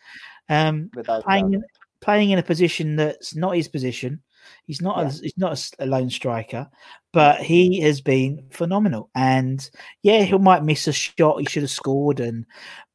Um, 0.51 0.91
playing 1.05 1.63
playing 2.01 2.31
in 2.31 2.39
a 2.39 2.43
position 2.43 2.97
that's 2.97 3.35
not 3.35 3.57
his 3.57 3.69
position. 3.69 4.21
He's 4.67 4.81
not. 4.81 4.99
Yeah. 4.99 5.07
A, 5.09 5.11
he's 5.23 5.39
not 5.39 5.71
a 5.79 5.87
lone 5.87 6.11
striker, 6.11 6.69
but 7.13 7.41
he 7.41 7.81
has 7.83 8.01
been 8.01 8.45
phenomenal. 8.51 9.11
And 9.15 9.69
yeah, 10.03 10.23
he 10.23 10.37
might 10.39 10.65
miss 10.65 10.89
a 10.89 10.93
shot 10.93 11.39
he 11.41 11.47
should 11.47 11.63
have 11.63 11.71
scored, 11.71 12.21
and 12.21 12.47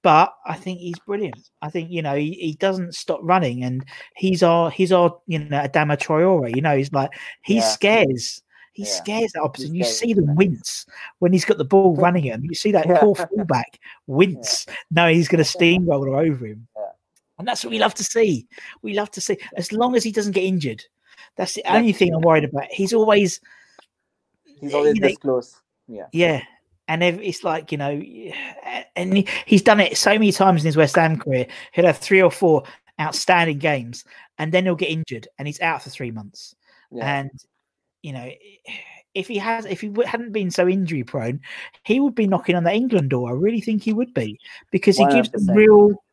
but 0.04 0.34
I 0.46 0.56
think 0.56 0.80
he's 0.80 1.00
brilliant. 1.00 1.50
I 1.62 1.70
think 1.70 1.91
you 1.91 2.02
know 2.02 2.15
he, 2.15 2.34
he 2.34 2.54
doesn't 2.56 2.96
stop 2.96 3.20
running, 3.24 3.63
and 3.63 3.86
he's 4.15 4.44
our 4.44 4.70
he's 4.70 4.91
our 4.91 5.18
you 5.28 5.39
know 5.39 5.60
Adama 5.60 5.98
Traore. 5.98 6.54
You 6.54 6.62
know 6.62 6.76
he's 6.76 6.91
like 6.91 7.12
he 7.44 7.56
Yeah. 7.56 7.62
scares. 7.62 8.41
He 8.74 8.84
Yeah. 8.84 8.89
scares 8.89 9.32
the 9.32 9.41
opposite. 9.41 9.74
You 9.74 9.86
see 9.86 10.13
them 10.13 10.36
wince 10.36 10.86
when 11.20 11.32
he's 11.32 11.46
got 11.46 11.58
the 11.58 11.63
ball 11.63 11.96
running 12.06 12.28
at 12.30 12.36
him. 12.39 12.44
You 12.46 12.56
see 12.56 12.74
that 12.74 12.88
poor 13.00 13.15
fullback 13.15 13.80
wince. 14.08 14.65
No, 14.91 15.08
he's 15.08 15.30
going 15.30 15.38
to 15.44 15.50
steamroller 15.50 16.15
over 16.18 16.46
him. 16.46 16.68
And 17.38 17.48
that's 17.48 17.63
what 17.63 17.71
we 17.71 17.80
love 17.80 17.93
to 17.95 18.04
see. 18.04 18.48
We 18.82 18.93
love 18.93 19.12
to 19.12 19.21
see, 19.21 19.38
as 19.58 19.71
long 19.71 19.95
as 19.95 20.04
he 20.04 20.12
doesn't 20.12 20.34
get 20.34 20.43
injured. 20.43 20.84
That's 21.36 21.54
the 21.54 21.63
only 21.65 21.91
thing 21.91 22.13
I'm 22.13 22.21
worried 22.21 22.45
about. 22.45 22.71
He's 22.71 22.93
always, 22.93 23.41
He's 24.60 24.74
always 24.74 24.95
you 24.95 25.02
know, 25.02 25.08
this 25.08 25.17
close. 25.17 25.62
Yeah. 25.88 26.08
yeah. 26.12 26.41
And 26.88 27.04
it's 27.04 27.43
like, 27.43 27.71
you 27.71 27.78
know, 27.78 28.02
and 28.95 29.28
he's 29.45 29.62
done 29.62 29.80
it 29.80 29.98
so 29.98 30.12
many 30.12 30.32
times 30.32 30.62
in 30.62 30.67
his 30.67 30.78
West 30.78 30.95
Ham 30.95 31.17
career. 31.17 31.48
He'll 31.74 31.86
have 31.86 31.98
three 31.98 32.21
or 32.21 32.32
four 32.32 32.63
outstanding 33.00 33.58
games 33.58 34.06
and 34.38 34.52
then 34.52 34.63
he'll 34.63 34.76
get 34.76 34.89
injured 34.89 35.28
and 35.38 35.48
he's 35.48 35.62
out 35.62 35.84
for 35.84 35.89
three 35.89 36.12
months. 36.12 36.56
Yeah. 36.91 37.19
And, 37.19 37.32
you 38.02 38.13
know, 38.13 38.30
if 39.13 39.30
he 39.30 39.38
has, 39.38 39.65
if 39.65 39.80
he 39.80 39.93
hadn't 40.06 40.34
been 40.34 40.52
so 40.52 40.67
injury 40.67 41.04
prone, 41.04 41.39
he 41.84 42.02
would 42.02 42.15
be 42.15 42.28
knocking 42.28 42.56
on 42.56 42.65
the 42.65 42.74
England 42.74 43.12
door. 43.12 43.30
I 43.30 43.34
really 43.34 43.62
think 43.62 43.82
he 43.82 43.93
would 43.93 44.13
be 44.13 44.38
because 44.71 44.98
he 44.98 45.06
gives 45.08 45.30
them 45.30 45.56
real, 45.56 46.04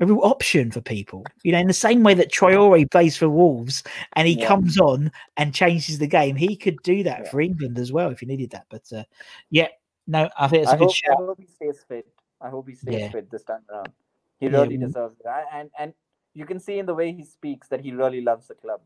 a 0.00 0.06
real 0.06 0.20
option 0.22 0.70
for 0.70 0.80
people. 0.80 1.24
You 1.42 1.52
know, 1.52 1.58
in 1.58 1.66
the 1.66 1.72
same 1.72 2.02
way 2.02 2.14
that 2.14 2.32
Traore 2.32 2.90
plays 2.90 3.16
for 3.16 3.28
Wolves 3.28 3.82
and 4.14 4.28
he 4.28 4.38
Yeah. 4.38 4.46
comes 4.46 4.78
on 4.78 5.10
and 5.36 5.54
changes 5.54 5.98
the 5.98 6.06
game, 6.06 6.36
he 6.36 6.56
could 6.56 6.80
do 6.82 7.02
that 7.02 7.24
Yeah. 7.24 7.30
for 7.30 7.40
England 7.40 7.78
as 7.78 7.92
well 7.92 8.10
if 8.10 8.20
he 8.20 8.26
needed 8.26 8.50
that. 8.50 8.66
But 8.68 8.92
uh, 8.92 9.04
yeah, 9.50 9.68
no, 10.06 10.28
I 10.38 10.48
think 10.48 10.62
it's 10.62 10.70
a 10.72 10.74
I 10.74 10.78
good 10.78 10.84
hope, 10.86 11.20
I 11.20 11.24
hope 11.24 11.40
he 11.40 11.46
stays 11.46 11.84
fit. 11.88 12.06
I 12.40 12.48
hope 12.48 12.68
he 12.68 12.74
stays 12.74 12.94
Yeah. 13.00 13.10
fit 13.10 13.30
this 13.30 13.42
time 13.44 13.62
around. 13.70 13.92
He 14.38 14.48
really 14.48 14.76
deserves 14.76 15.18
it. 15.20 15.26
I- 15.26 15.46
And 15.52 15.70
and 15.78 15.92
you 16.34 16.46
can 16.46 16.60
see 16.60 16.78
in 16.78 16.86
the 16.86 16.94
way 16.94 17.12
he 17.12 17.24
speaks 17.24 17.66
that 17.68 17.80
he 17.80 17.92
really 17.92 18.20
loves 18.20 18.46
the 18.46 18.54
club. 18.54 18.80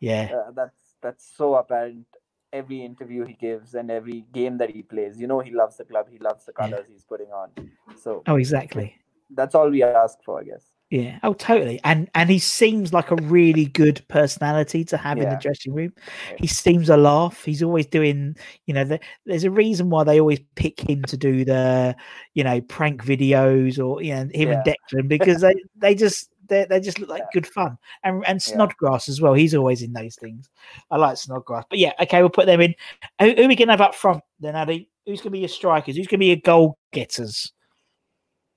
Yeah, 0.00 0.28
Uh, 0.34 0.50
that's 0.52 0.96
that's 1.00 1.24
so 1.24 1.54
apparent. 1.54 2.06
Every 2.52 2.82
interview 2.82 3.24
he 3.24 3.34
gives 3.34 3.74
and 3.74 3.90
every 3.90 4.22
game 4.32 4.56
that 4.58 4.70
he 4.70 4.82
plays, 4.82 5.18
you 5.20 5.26
know, 5.26 5.40
he 5.40 5.50
loves 5.50 5.76
the 5.76 5.84
club. 5.84 6.08
He 6.10 6.18
loves 6.18 6.44
the 6.46 6.52
colors 6.52 6.86
he's 6.88 7.04
putting 7.04 7.30
on. 7.32 7.50
So 7.96 8.22
oh, 8.26 8.36
exactly. 8.36 8.94
That's 9.30 9.54
all 9.54 9.70
we 9.70 9.82
ask 9.82 10.18
for, 10.24 10.40
I 10.40 10.44
guess. 10.44 10.64
Yeah. 10.90 11.18
Oh, 11.22 11.34
totally. 11.34 11.78
And 11.84 12.08
and 12.14 12.30
he 12.30 12.38
seems 12.38 12.94
like 12.94 13.10
a 13.10 13.16
really 13.16 13.66
good 13.66 14.02
personality 14.08 14.84
to 14.86 14.96
have 14.96 15.18
in 15.18 15.28
the 15.28 15.36
dressing 15.36 15.74
room. 15.74 15.92
He 16.38 16.46
seems 16.46 16.88
a 16.88 16.96
laugh. 16.96 17.44
He's 17.44 17.62
always 17.62 17.84
doing, 17.86 18.36
you 18.64 18.72
know, 18.72 18.84
the, 18.84 18.98
there's 19.26 19.44
a 19.44 19.50
reason 19.50 19.90
why 19.90 20.04
they 20.04 20.18
always 20.18 20.40
pick 20.54 20.80
him 20.80 21.02
to 21.04 21.16
do 21.18 21.44
the, 21.44 21.94
you 22.32 22.42
know, 22.42 22.62
prank 22.62 23.04
videos 23.04 23.78
or 23.78 24.00
you 24.02 24.14
know 24.14 24.30
him 24.32 24.50
and 24.50 24.62
Yeah. 24.64 24.74
Declan 24.94 25.08
because 25.08 25.42
they 25.42 25.54
they 25.76 25.94
just 25.94 26.30
they 26.48 26.64
they 26.64 26.80
just 26.80 26.98
look 26.98 27.10
like 27.10 27.20
Yeah. 27.24 27.30
good 27.34 27.46
fun. 27.46 27.76
And 28.02 28.24
and 28.26 28.40
Yeah. 28.40 28.54
Snodgrass 28.54 29.10
as 29.10 29.20
well. 29.20 29.34
He's 29.34 29.54
always 29.54 29.82
in 29.82 29.92
those 29.92 30.16
things. 30.16 30.48
I 30.90 30.96
like 30.96 31.18
Snodgrass. 31.18 31.64
But 31.68 31.80
yeah, 31.80 31.92
okay, 32.00 32.22
we'll 32.22 32.30
put 32.30 32.46
them 32.46 32.62
in. 32.62 32.74
Who, 33.20 33.32
who 33.34 33.44
are 33.44 33.48
we 33.48 33.56
gonna 33.56 33.72
have 33.72 33.82
up 33.82 33.94
front 33.94 34.22
then, 34.40 34.56
Addy? 34.56 34.88
Who's 35.04 35.20
gonna 35.20 35.32
be 35.32 35.40
your 35.40 35.48
strikers? 35.48 35.98
Who's 35.98 36.06
gonna 36.06 36.20
be 36.20 36.26
your 36.28 36.36
goal 36.36 36.78
getters? 36.92 37.52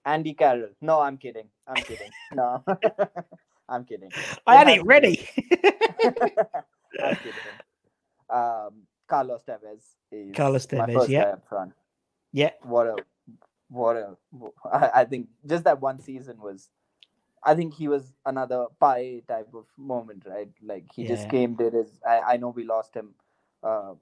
Andy 0.06 0.34
Carroll. 0.34 0.70
No, 0.82 1.00
I'm 1.00 1.18
kidding. 1.18 1.48
I'm 1.68 1.76
kidding. 1.84 2.10
No, 2.34 2.64
I'm 3.70 3.86
kidding. 3.86 4.10
I 4.48 4.56
had 4.58 4.68
it 4.70 4.84
ready. 4.86 5.28
I'm 7.04 7.16
kidding. 7.16 7.34
Um, 8.30 8.84
Carlos 9.08 9.42
Tevez 9.48 9.84
is 10.12 10.36
Carlos 10.36 10.66
Tevez, 10.68 10.94
first 10.94 11.10
yeah. 11.10 11.24
guy 11.24 11.30
up 11.32 11.48
front. 11.48 11.74
yeah. 12.32 12.52
What 12.64 12.88
a, 12.88 12.96
what 13.70 13.96
a! 13.98 14.16
I, 14.72 15.02
I 15.02 15.06
think 15.06 15.28
just 15.46 15.64
that 15.66 15.82
one 15.82 16.00
season 16.00 16.40
was. 16.42 16.70
I 17.44 17.56
think 17.56 17.74
he 17.74 17.88
was 17.88 18.14
another 18.24 18.68
Payet 18.80 19.26
type 19.28 19.50
of 19.56 19.66
moment, 19.76 20.26
right? 20.28 20.50
Like 20.62 20.86
he 20.94 21.02
Yeah. 21.04 21.10
just 21.10 21.28
came, 21.30 21.56
did 21.56 21.74
his. 21.74 22.00
I, 22.08 22.20
I 22.34 22.38
know 22.38 22.50
we 22.50 22.64
lost 22.64 22.94
him, 22.96 23.16
uh, 23.64 23.94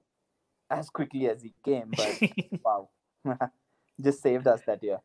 as 0.70 0.90
quickly 0.90 1.26
as 1.26 1.42
he 1.42 1.54
came, 1.64 1.90
but 1.96 2.20
wow, 2.64 2.90
just 3.98 4.20
saved 4.22 4.46
us 4.46 4.60
that 4.66 4.82
year. 4.82 5.00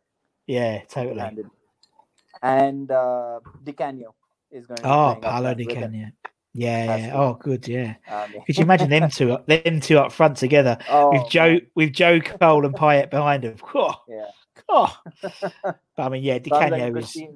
Yeah, 0.48 0.82
totally. 0.90 1.46
And 2.42 2.92
uh, 2.92 3.40
Di 3.64 3.74
Canio 3.74 4.14
is 4.52 4.66
going. 4.66 4.80
Oh, 4.84 5.18
Paolo 5.22 5.54
front 5.54 5.66
Di. 5.66 5.66
Canio. 5.66 6.12
Yeah, 6.58 6.96
yeah. 6.96 7.12
Oh, 7.14 7.34
good. 7.34 7.68
Yeah. 7.68 7.96
Um, 8.10 8.34
Could 8.46 8.58
you 8.58 8.64
imagine 8.64 8.90
them 8.90 9.10
two, 9.10 9.38
them 9.46 9.82
two 9.82 10.00
up 10.00 10.14
front 10.14 10.38
together 10.38 10.78
oh, 10.90 11.12
with 11.12 11.30
Joe, 11.30 11.50
man, 11.50 11.62
with 11.76 11.92
Joe 11.92 12.22
Cole 12.22 12.66
and 12.66 12.74
Payet 12.74 13.10
behind 13.10 13.44
them? 13.44 13.58
Yeah, 14.08 14.28
oh. 14.70 14.98
But 15.98 16.04
I 16.04 16.10
mean, 16.10 16.24
yeah, 16.24 16.40
Di 16.40 16.50
Canio 16.50 16.96
is. 16.98 17.18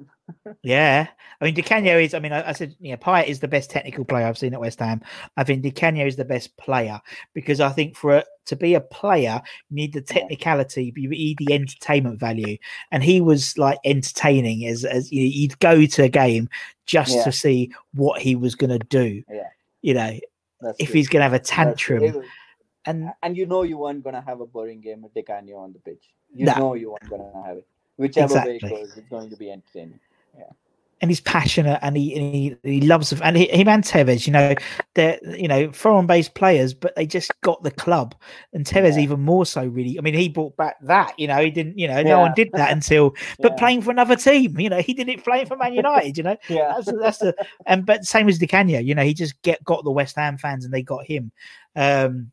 Yeah, 0.62 1.08
I 1.40 1.44
mean, 1.44 1.54
Di 1.56 1.62
Canio 1.62 1.98
is. 1.98 2.14
I 2.14 2.20
mean, 2.20 2.32
I, 2.32 2.50
I 2.50 2.52
said, 2.52 2.76
yeah, 2.78 2.94
Payet 2.94 3.26
is 3.26 3.40
the 3.40 3.48
best 3.48 3.68
technical 3.68 4.04
player 4.04 4.26
I've 4.26 4.38
seen 4.38 4.54
at 4.54 4.60
West 4.60 4.78
Ham. 4.78 5.00
I 5.36 5.42
think 5.42 5.62
Di 5.62 5.72
Canio 5.72 6.06
is 6.06 6.14
the 6.14 6.24
best 6.24 6.56
player 6.56 7.00
because 7.34 7.58
I 7.60 7.70
think 7.70 7.96
for 7.96 8.18
a, 8.18 8.24
to 8.46 8.54
be 8.54 8.74
a 8.74 8.80
player, 8.80 9.42
you 9.70 9.76
need 9.76 9.92
the 9.92 10.02
technicality, 10.02 10.92
but 10.92 11.02
you 11.02 11.08
need 11.08 11.38
the 11.38 11.52
entertainment 11.52 12.20
value. 12.20 12.58
And 12.92 13.02
he 13.02 13.20
was 13.20 13.58
like 13.58 13.78
entertaining 13.84 14.66
as 14.66 14.84
as 14.84 15.10
you 15.10 15.22
you'd 15.22 15.58
go 15.58 15.84
to 15.84 16.02
a 16.04 16.08
game 16.08 16.48
just 16.86 17.16
Yeah. 17.16 17.24
to 17.24 17.32
see 17.32 17.72
what 17.94 18.20
he 18.20 18.36
was 18.36 18.54
going 18.54 18.70
to 18.70 18.86
do. 18.86 19.24
Yeah. 19.28 19.48
You 19.82 19.94
know, 19.94 20.18
That's 20.60 20.76
if 20.78 20.92
he's 20.92 21.08
going 21.08 21.20
to 21.20 21.24
have 21.24 21.32
a 21.32 21.40
tantrum, 21.40 22.22
and 22.86 23.10
and 23.22 23.36
you 23.36 23.46
know 23.46 23.62
you 23.62 23.78
weren't 23.78 24.02
gonna 24.02 24.20
have 24.22 24.40
a 24.40 24.46
boring 24.46 24.80
game 24.80 25.02
with 25.02 25.14
Di 25.14 25.22
Canio 25.22 25.58
on 25.58 25.72
the 25.72 25.78
pitch. 25.80 26.10
You 26.32 26.46
No. 26.46 26.54
know 26.54 26.74
you 26.74 26.90
weren't 26.92 27.10
gonna 27.10 27.30
have 27.44 27.58
it. 27.58 27.66
Whichever 27.96 28.34
way 28.34 28.56
it 28.56 28.68
goes, 28.68 28.96
it's 28.96 29.08
going 29.08 29.30
to 29.30 29.36
be 29.36 29.50
entertaining. 29.50 30.00
Yeah. 30.36 30.44
and 31.02 31.10
he's 31.10 31.20
passionate 31.20 31.78
and 31.82 31.96
he 31.96 32.14
and 32.14 32.34
he, 32.34 32.56
he 32.62 32.80
loves 32.82 33.12
and 33.20 33.36
he, 33.36 33.46
him 33.46 33.68
and 33.68 33.82
Tevez, 33.84 34.26
you 34.26 34.32
know, 34.32 34.54
they're 34.94 35.18
you 35.36 35.48
know 35.48 35.72
foreign 35.72 36.06
based 36.06 36.34
players, 36.34 36.74
but 36.74 36.94
they 36.94 37.06
just 37.06 37.32
got 37.40 37.62
the 37.62 37.70
club. 37.70 38.14
And 38.52 38.64
Tevez 38.66 38.96
Yeah. 38.96 39.02
even 39.02 39.20
more 39.20 39.46
so, 39.46 39.64
really. 39.66 39.98
I 39.98 40.02
mean, 40.02 40.14
he 40.14 40.28
brought 40.28 40.56
back 40.56 40.76
that, 40.82 41.18
you 41.18 41.26
know, 41.26 41.38
he 41.42 41.50
didn't, 41.50 41.78
you 41.78 41.88
know, 41.88 42.02
no 42.02 42.20
one 42.20 42.34
did 42.34 42.50
that 42.54 42.70
until, 42.72 43.14
but 43.40 43.52
Yeah. 43.52 43.56
playing 43.56 43.82
for 43.82 43.90
another 43.90 44.16
team, 44.16 44.58
you 44.60 44.68
know, 44.68 44.80
he 44.80 44.92
did 44.92 45.08
it 45.08 45.24
playing 45.24 45.46
for 45.46 45.56
Man 45.56 45.72
United, 45.72 46.16
you 46.18 46.22
know, 46.22 46.36
Yeah, 46.48 46.74
that's 46.76 46.92
that's 46.92 47.18
the 47.18 47.34
and 47.66 47.86
but 47.86 48.04
same 48.04 48.28
as 48.28 48.38
Di 48.38 48.46
Canio, 48.46 48.80
you 48.80 48.94
know, 48.94 49.02
he 49.04 49.14
just 49.14 49.40
get 49.42 49.62
got 49.64 49.84
the 49.84 49.90
West 49.90 50.16
Ham 50.16 50.36
fans 50.36 50.64
and 50.66 50.72
they 50.74 50.82
got 50.82 51.06
him. 51.06 51.32
Um, 51.76 52.30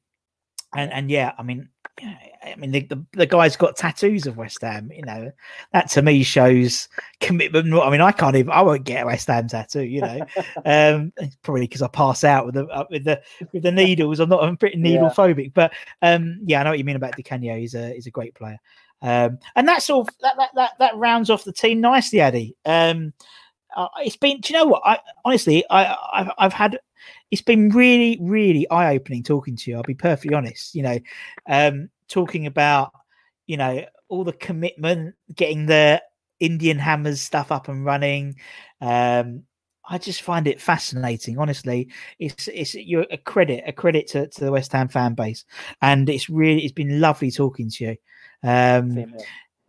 and 0.78 0.94
and 0.94 1.12
yeah, 1.12 1.34
I 1.38 1.44
mean, 1.44 1.68
I 2.00 2.56
mean, 2.58 2.72
the, 2.72 2.82
the, 2.82 3.06
the 3.14 3.26
guy's 3.26 3.56
got 3.56 3.76
tattoos 3.76 4.28
of 4.28 4.38
West 4.38 4.62
Ham. 4.62 4.92
You 4.94 5.04
know, 5.04 5.32
that 5.74 5.90
to 5.92 6.02
me 6.04 6.22
shows 6.24 6.88
commitment. 7.20 7.74
I 7.74 7.90
mean, 7.90 8.02
I 8.02 8.12
can't 8.12 8.36
even. 8.36 8.52
I 8.52 8.62
won't 8.62 8.84
get 8.84 9.04
a 9.04 9.08
West 9.08 9.28
Ham 9.28 9.48
tattoo. 9.48 9.84
You 9.84 10.02
know, 10.02 10.20
um, 10.66 11.12
it's 11.18 11.36
probably 11.42 11.62
because 11.62 11.82
I 11.82 11.88
pass 11.88 12.24
out 12.24 12.46
with 12.46 12.56
the 12.56 12.66
uh, 12.68 12.86
with 12.90 13.04
the 13.04 13.22
with 13.52 13.64
the 13.64 13.72
needles. 13.72 14.20
I'm 14.20 14.30
not. 14.30 14.44
I'm 14.44 14.58
pretty 14.58 14.78
Yeah. 14.78 14.84
needle 14.84 15.10
phobic. 15.10 15.54
But 15.54 15.74
um, 16.02 16.40
yeah, 16.46 16.62
I 16.62 16.64
know 16.64 16.70
what 16.70 16.80
you 16.80 16.86
mean 16.86 16.96
about 16.96 17.16
Di 17.16 17.24
Canio. 17.24 17.58
He's 17.58 17.74
a 17.74 17.94
he's 17.94 18.08
a 18.08 18.12
great 18.12 18.36
player. 18.36 18.60
Um, 19.02 19.40
and 19.56 19.68
that's 19.68 19.90
all. 19.90 20.04
That, 20.22 20.36
that 20.38 20.50
that 20.56 20.72
that 20.80 20.96
rounds 20.96 21.30
off 21.32 21.44
the 21.44 21.54
team 21.54 21.82
nicely, 21.82 22.22
Addy. 22.22 22.56
Um, 22.66 23.14
uh, 23.78 23.88
it's 24.00 24.18
been. 24.18 24.42
Do 24.42 24.52
you 24.52 24.60
know 24.60 24.66
what? 24.66 24.82
I 24.84 25.00
honestly, 25.24 25.64
I 25.70 25.96
I've, 26.12 26.32
I've 26.40 26.54
had. 26.54 26.80
It's 27.30 27.44
been 27.44 27.70
really, 27.70 28.18
really 28.20 28.68
eye 28.70 28.96
opening 28.96 29.22
talking 29.22 29.56
to 29.56 29.72
you. 29.72 29.78
I'll 29.78 29.84
be 29.84 29.94
perfectly 29.94 30.36
honest. 30.36 30.74
You 30.74 30.82
know, 30.82 31.00
um, 31.48 31.90
talking 32.08 32.48
about 32.48 32.92
you 33.46 33.56
know 33.56 33.86
all 34.10 34.24
the 34.24 34.34
commitment, 34.34 35.14
getting 35.36 35.68
the 35.68 36.02
Indian 36.40 36.80
Hammers 36.80 37.22
stuff 37.22 37.52
up 37.52 37.68
and 37.68 37.86
running. 37.86 38.36
Um, 38.82 39.44
I 39.88 40.00
just 40.00 40.24
find 40.24 40.48
it 40.48 40.60
fascinating. 40.60 41.38
Honestly, 41.38 41.90
it's 42.18 42.48
it's 42.48 42.74
you're 42.74 43.06
a 43.12 43.18
credit, 43.18 43.64
a 43.68 43.72
credit 43.72 44.08
to, 44.08 44.28
to 44.28 44.44
the 44.44 44.52
West 44.52 44.72
Ham 44.72 44.88
fan 44.88 45.14
base, 45.14 45.46
and 45.84 46.10
it's 46.10 46.32
really 46.32 46.64
it's 46.64 46.74
been 46.74 47.00
lovely 47.00 47.30
talking 47.30 47.70
to 47.70 47.84
you. 47.86 47.96
Um. 48.44 49.14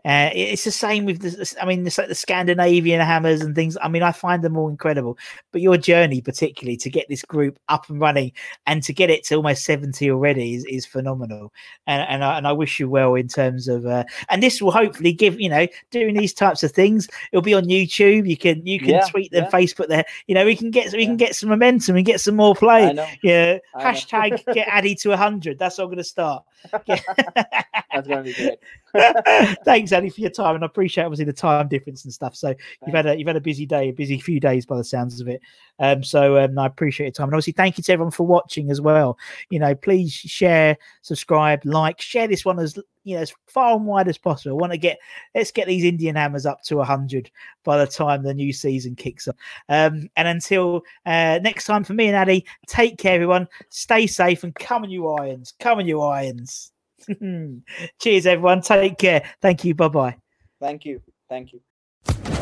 Uh, 0.05 0.31
it's 0.33 0.65
the 0.65 0.71
same 0.71 1.05
with 1.05 1.21
the, 1.21 1.57
I 1.61 1.67
mean, 1.67 1.87
it's 1.87 1.99
like 1.99 2.09
the 2.09 2.15
Scandinavian 2.15 3.01
hammers 3.01 3.41
and 3.41 3.55
things. 3.55 3.77
I 3.83 3.89
mean, 3.89 4.03
I 4.03 4.13
find 4.13 4.43
them 4.43 4.57
all 4.57 4.69
incredible. 4.69 5.19
But 5.51 5.61
your 5.61 5.77
journey, 5.77 6.21
particularly 6.21 6.77
to 6.79 6.91
get 6.91 7.09
this 7.09 7.23
group 7.25 7.59
up 7.69 7.91
and 7.91 8.01
running 8.01 8.33
and 8.67 8.83
to 8.85 8.93
get 8.93 9.11
it 9.11 9.25
to 9.25 9.35
almost 9.35 9.65
70 9.65 10.11
already 10.11 10.55
is, 10.55 10.65
is 10.67 10.87
phenomenal. 10.87 11.53
And, 11.87 12.03
and, 12.09 12.25
I, 12.25 12.39
and 12.39 12.47
I 12.47 12.53
wish 12.53 12.79
you 12.79 12.89
well 12.89 13.17
in 13.17 13.29
terms 13.29 13.67
of, 13.67 13.87
uh, 13.87 14.05
and 14.31 14.43
this 14.43 14.63
will 14.63 14.71
hopefully 14.71 15.13
give, 15.13 15.41
you 15.41 15.49
know, 15.49 15.67
doing 15.91 16.15
these 16.15 16.33
types 16.33 16.63
of 16.63 16.71
things. 16.71 17.09
It'll 17.33 17.43
be 17.43 17.55
on 17.55 17.65
YouTube. 17.65 18.29
You 18.29 18.37
can, 18.37 18.65
you 18.65 18.79
can 18.79 18.91
yeah, 18.91 19.07
tweet 19.09 19.33
them, 19.33 19.45
yeah. 19.45 19.51
Facebook 19.51 19.89
there. 19.89 20.05
You 20.29 20.35
know, 20.37 20.45
we 20.45 20.55
can 20.55 20.71
get, 20.71 20.93
we 20.93 21.01
yeah. 21.01 21.07
can 21.07 21.17
get 21.17 21.35
some 21.35 21.49
momentum 21.49 21.97
and 21.97 22.07
get 22.07 22.21
some 22.21 22.37
more 22.37 22.55
play. 22.55 22.95
Yeah. 23.23 23.59
Hashtag 23.75 24.45
get 24.55 24.69
Addy 24.69 24.95
to 24.97 25.11
100. 25.11 25.59
That's 25.59 25.79
all 25.79 25.87
I'm 25.87 25.91
going 25.91 25.99
to 25.99 26.05
start. 26.05 26.45
That's 26.87 28.09
going 28.09 28.19
to 28.19 28.23
be 28.23 28.33
great. 28.35 28.59
Thanks, 29.65 29.93
Andy, 29.93 30.11
for 30.11 30.21
your 30.21 30.31
time, 30.31 30.55
and 30.55 30.65
I 30.65 30.67
appreciate 30.67 31.05
obviously 31.05 31.25
the 31.25 31.33
time 31.33 31.69
difference 31.69 32.05
and 32.05 32.13
stuff. 32.13 32.35
So 32.35 32.55
you've 32.87 32.95
had 32.95 33.07
a 33.07 33.17
you've 33.17 33.27
had 33.27 33.37
a 33.37 33.41
busy 33.41 33.67
day, 33.67 33.89
a 33.89 33.93
busy 33.93 34.19
few 34.19 34.41
days 34.41 34.67
by 34.67 34.77
the 34.77 34.85
sounds 34.85 35.21
of 35.21 35.29
it. 35.29 35.41
Um, 35.79 36.03
so 36.03 36.39
um, 36.39 36.59
I 36.59 36.67
appreciate 36.67 37.07
your 37.07 37.13
time, 37.13 37.29
and 37.29 37.35
obviously 37.35 37.53
thank 37.53 37.79
you 37.79 37.85
to 37.85 37.93
everyone 37.93 38.11
for 38.11 38.27
watching 38.27 38.71
as 38.71 38.81
well. 38.81 39.19
You 39.51 39.59
know, 39.59 39.75
please 39.75 40.13
share, 40.13 40.77
subscribe, 41.03 41.63
like, 41.65 42.01
share 42.01 42.29
this 42.29 42.45
one 42.45 42.59
as 42.59 42.79
you 43.09 43.17
know 43.17 43.23
as 43.23 43.33
far 43.47 43.75
and 43.75 43.87
wide 43.87 44.07
as 44.07 44.19
possible. 44.19 44.57
I 44.57 44.61
want 44.61 44.73
to 44.73 44.79
get 44.79 44.99
let's 45.35 45.51
get 45.51 45.67
these 45.67 45.85
Indian 45.85 46.15
hammers 46.15 46.45
up 46.45 46.63
to 46.65 46.83
hundred 46.83 47.31
by 47.65 47.79
the 47.79 47.87
time 47.87 48.23
the 48.23 48.35
new 48.35 48.53
season 48.53 48.95
kicks 48.95 49.27
off. 49.27 49.37
Um, 49.69 50.09
and 50.17 50.29
until 50.29 50.83
uh, 51.07 51.41
next 51.43 51.65
time, 51.65 51.85
for 51.85 51.95
me 51.95 52.09
and 52.09 52.17
Addy, 52.17 52.45
take 52.67 52.99
care, 52.99 53.15
everyone. 53.15 53.49
Stay 53.71 54.07
safe 54.07 54.45
and 54.45 54.55
come 54.55 54.83
on, 54.83 54.91
you 54.91 55.09
irons. 55.09 55.55
Come 55.59 55.79
on, 55.79 55.89
you 55.89 56.03
irons. 56.03 56.71
Cheers, 58.01 58.27
everyone. 58.27 58.61
Take 58.61 58.99
care. 58.99 59.23
Thank 59.41 59.65
you. 59.65 59.75
Bye 59.75 59.89
bye. 59.89 60.17
Thank 60.61 60.85
you. 60.85 61.01
Thank 61.31 61.53
you. 61.53 61.61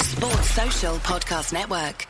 Sports 0.00 0.50
Social 0.50 0.96
Podcast 0.96 1.52
Network. 1.52 2.08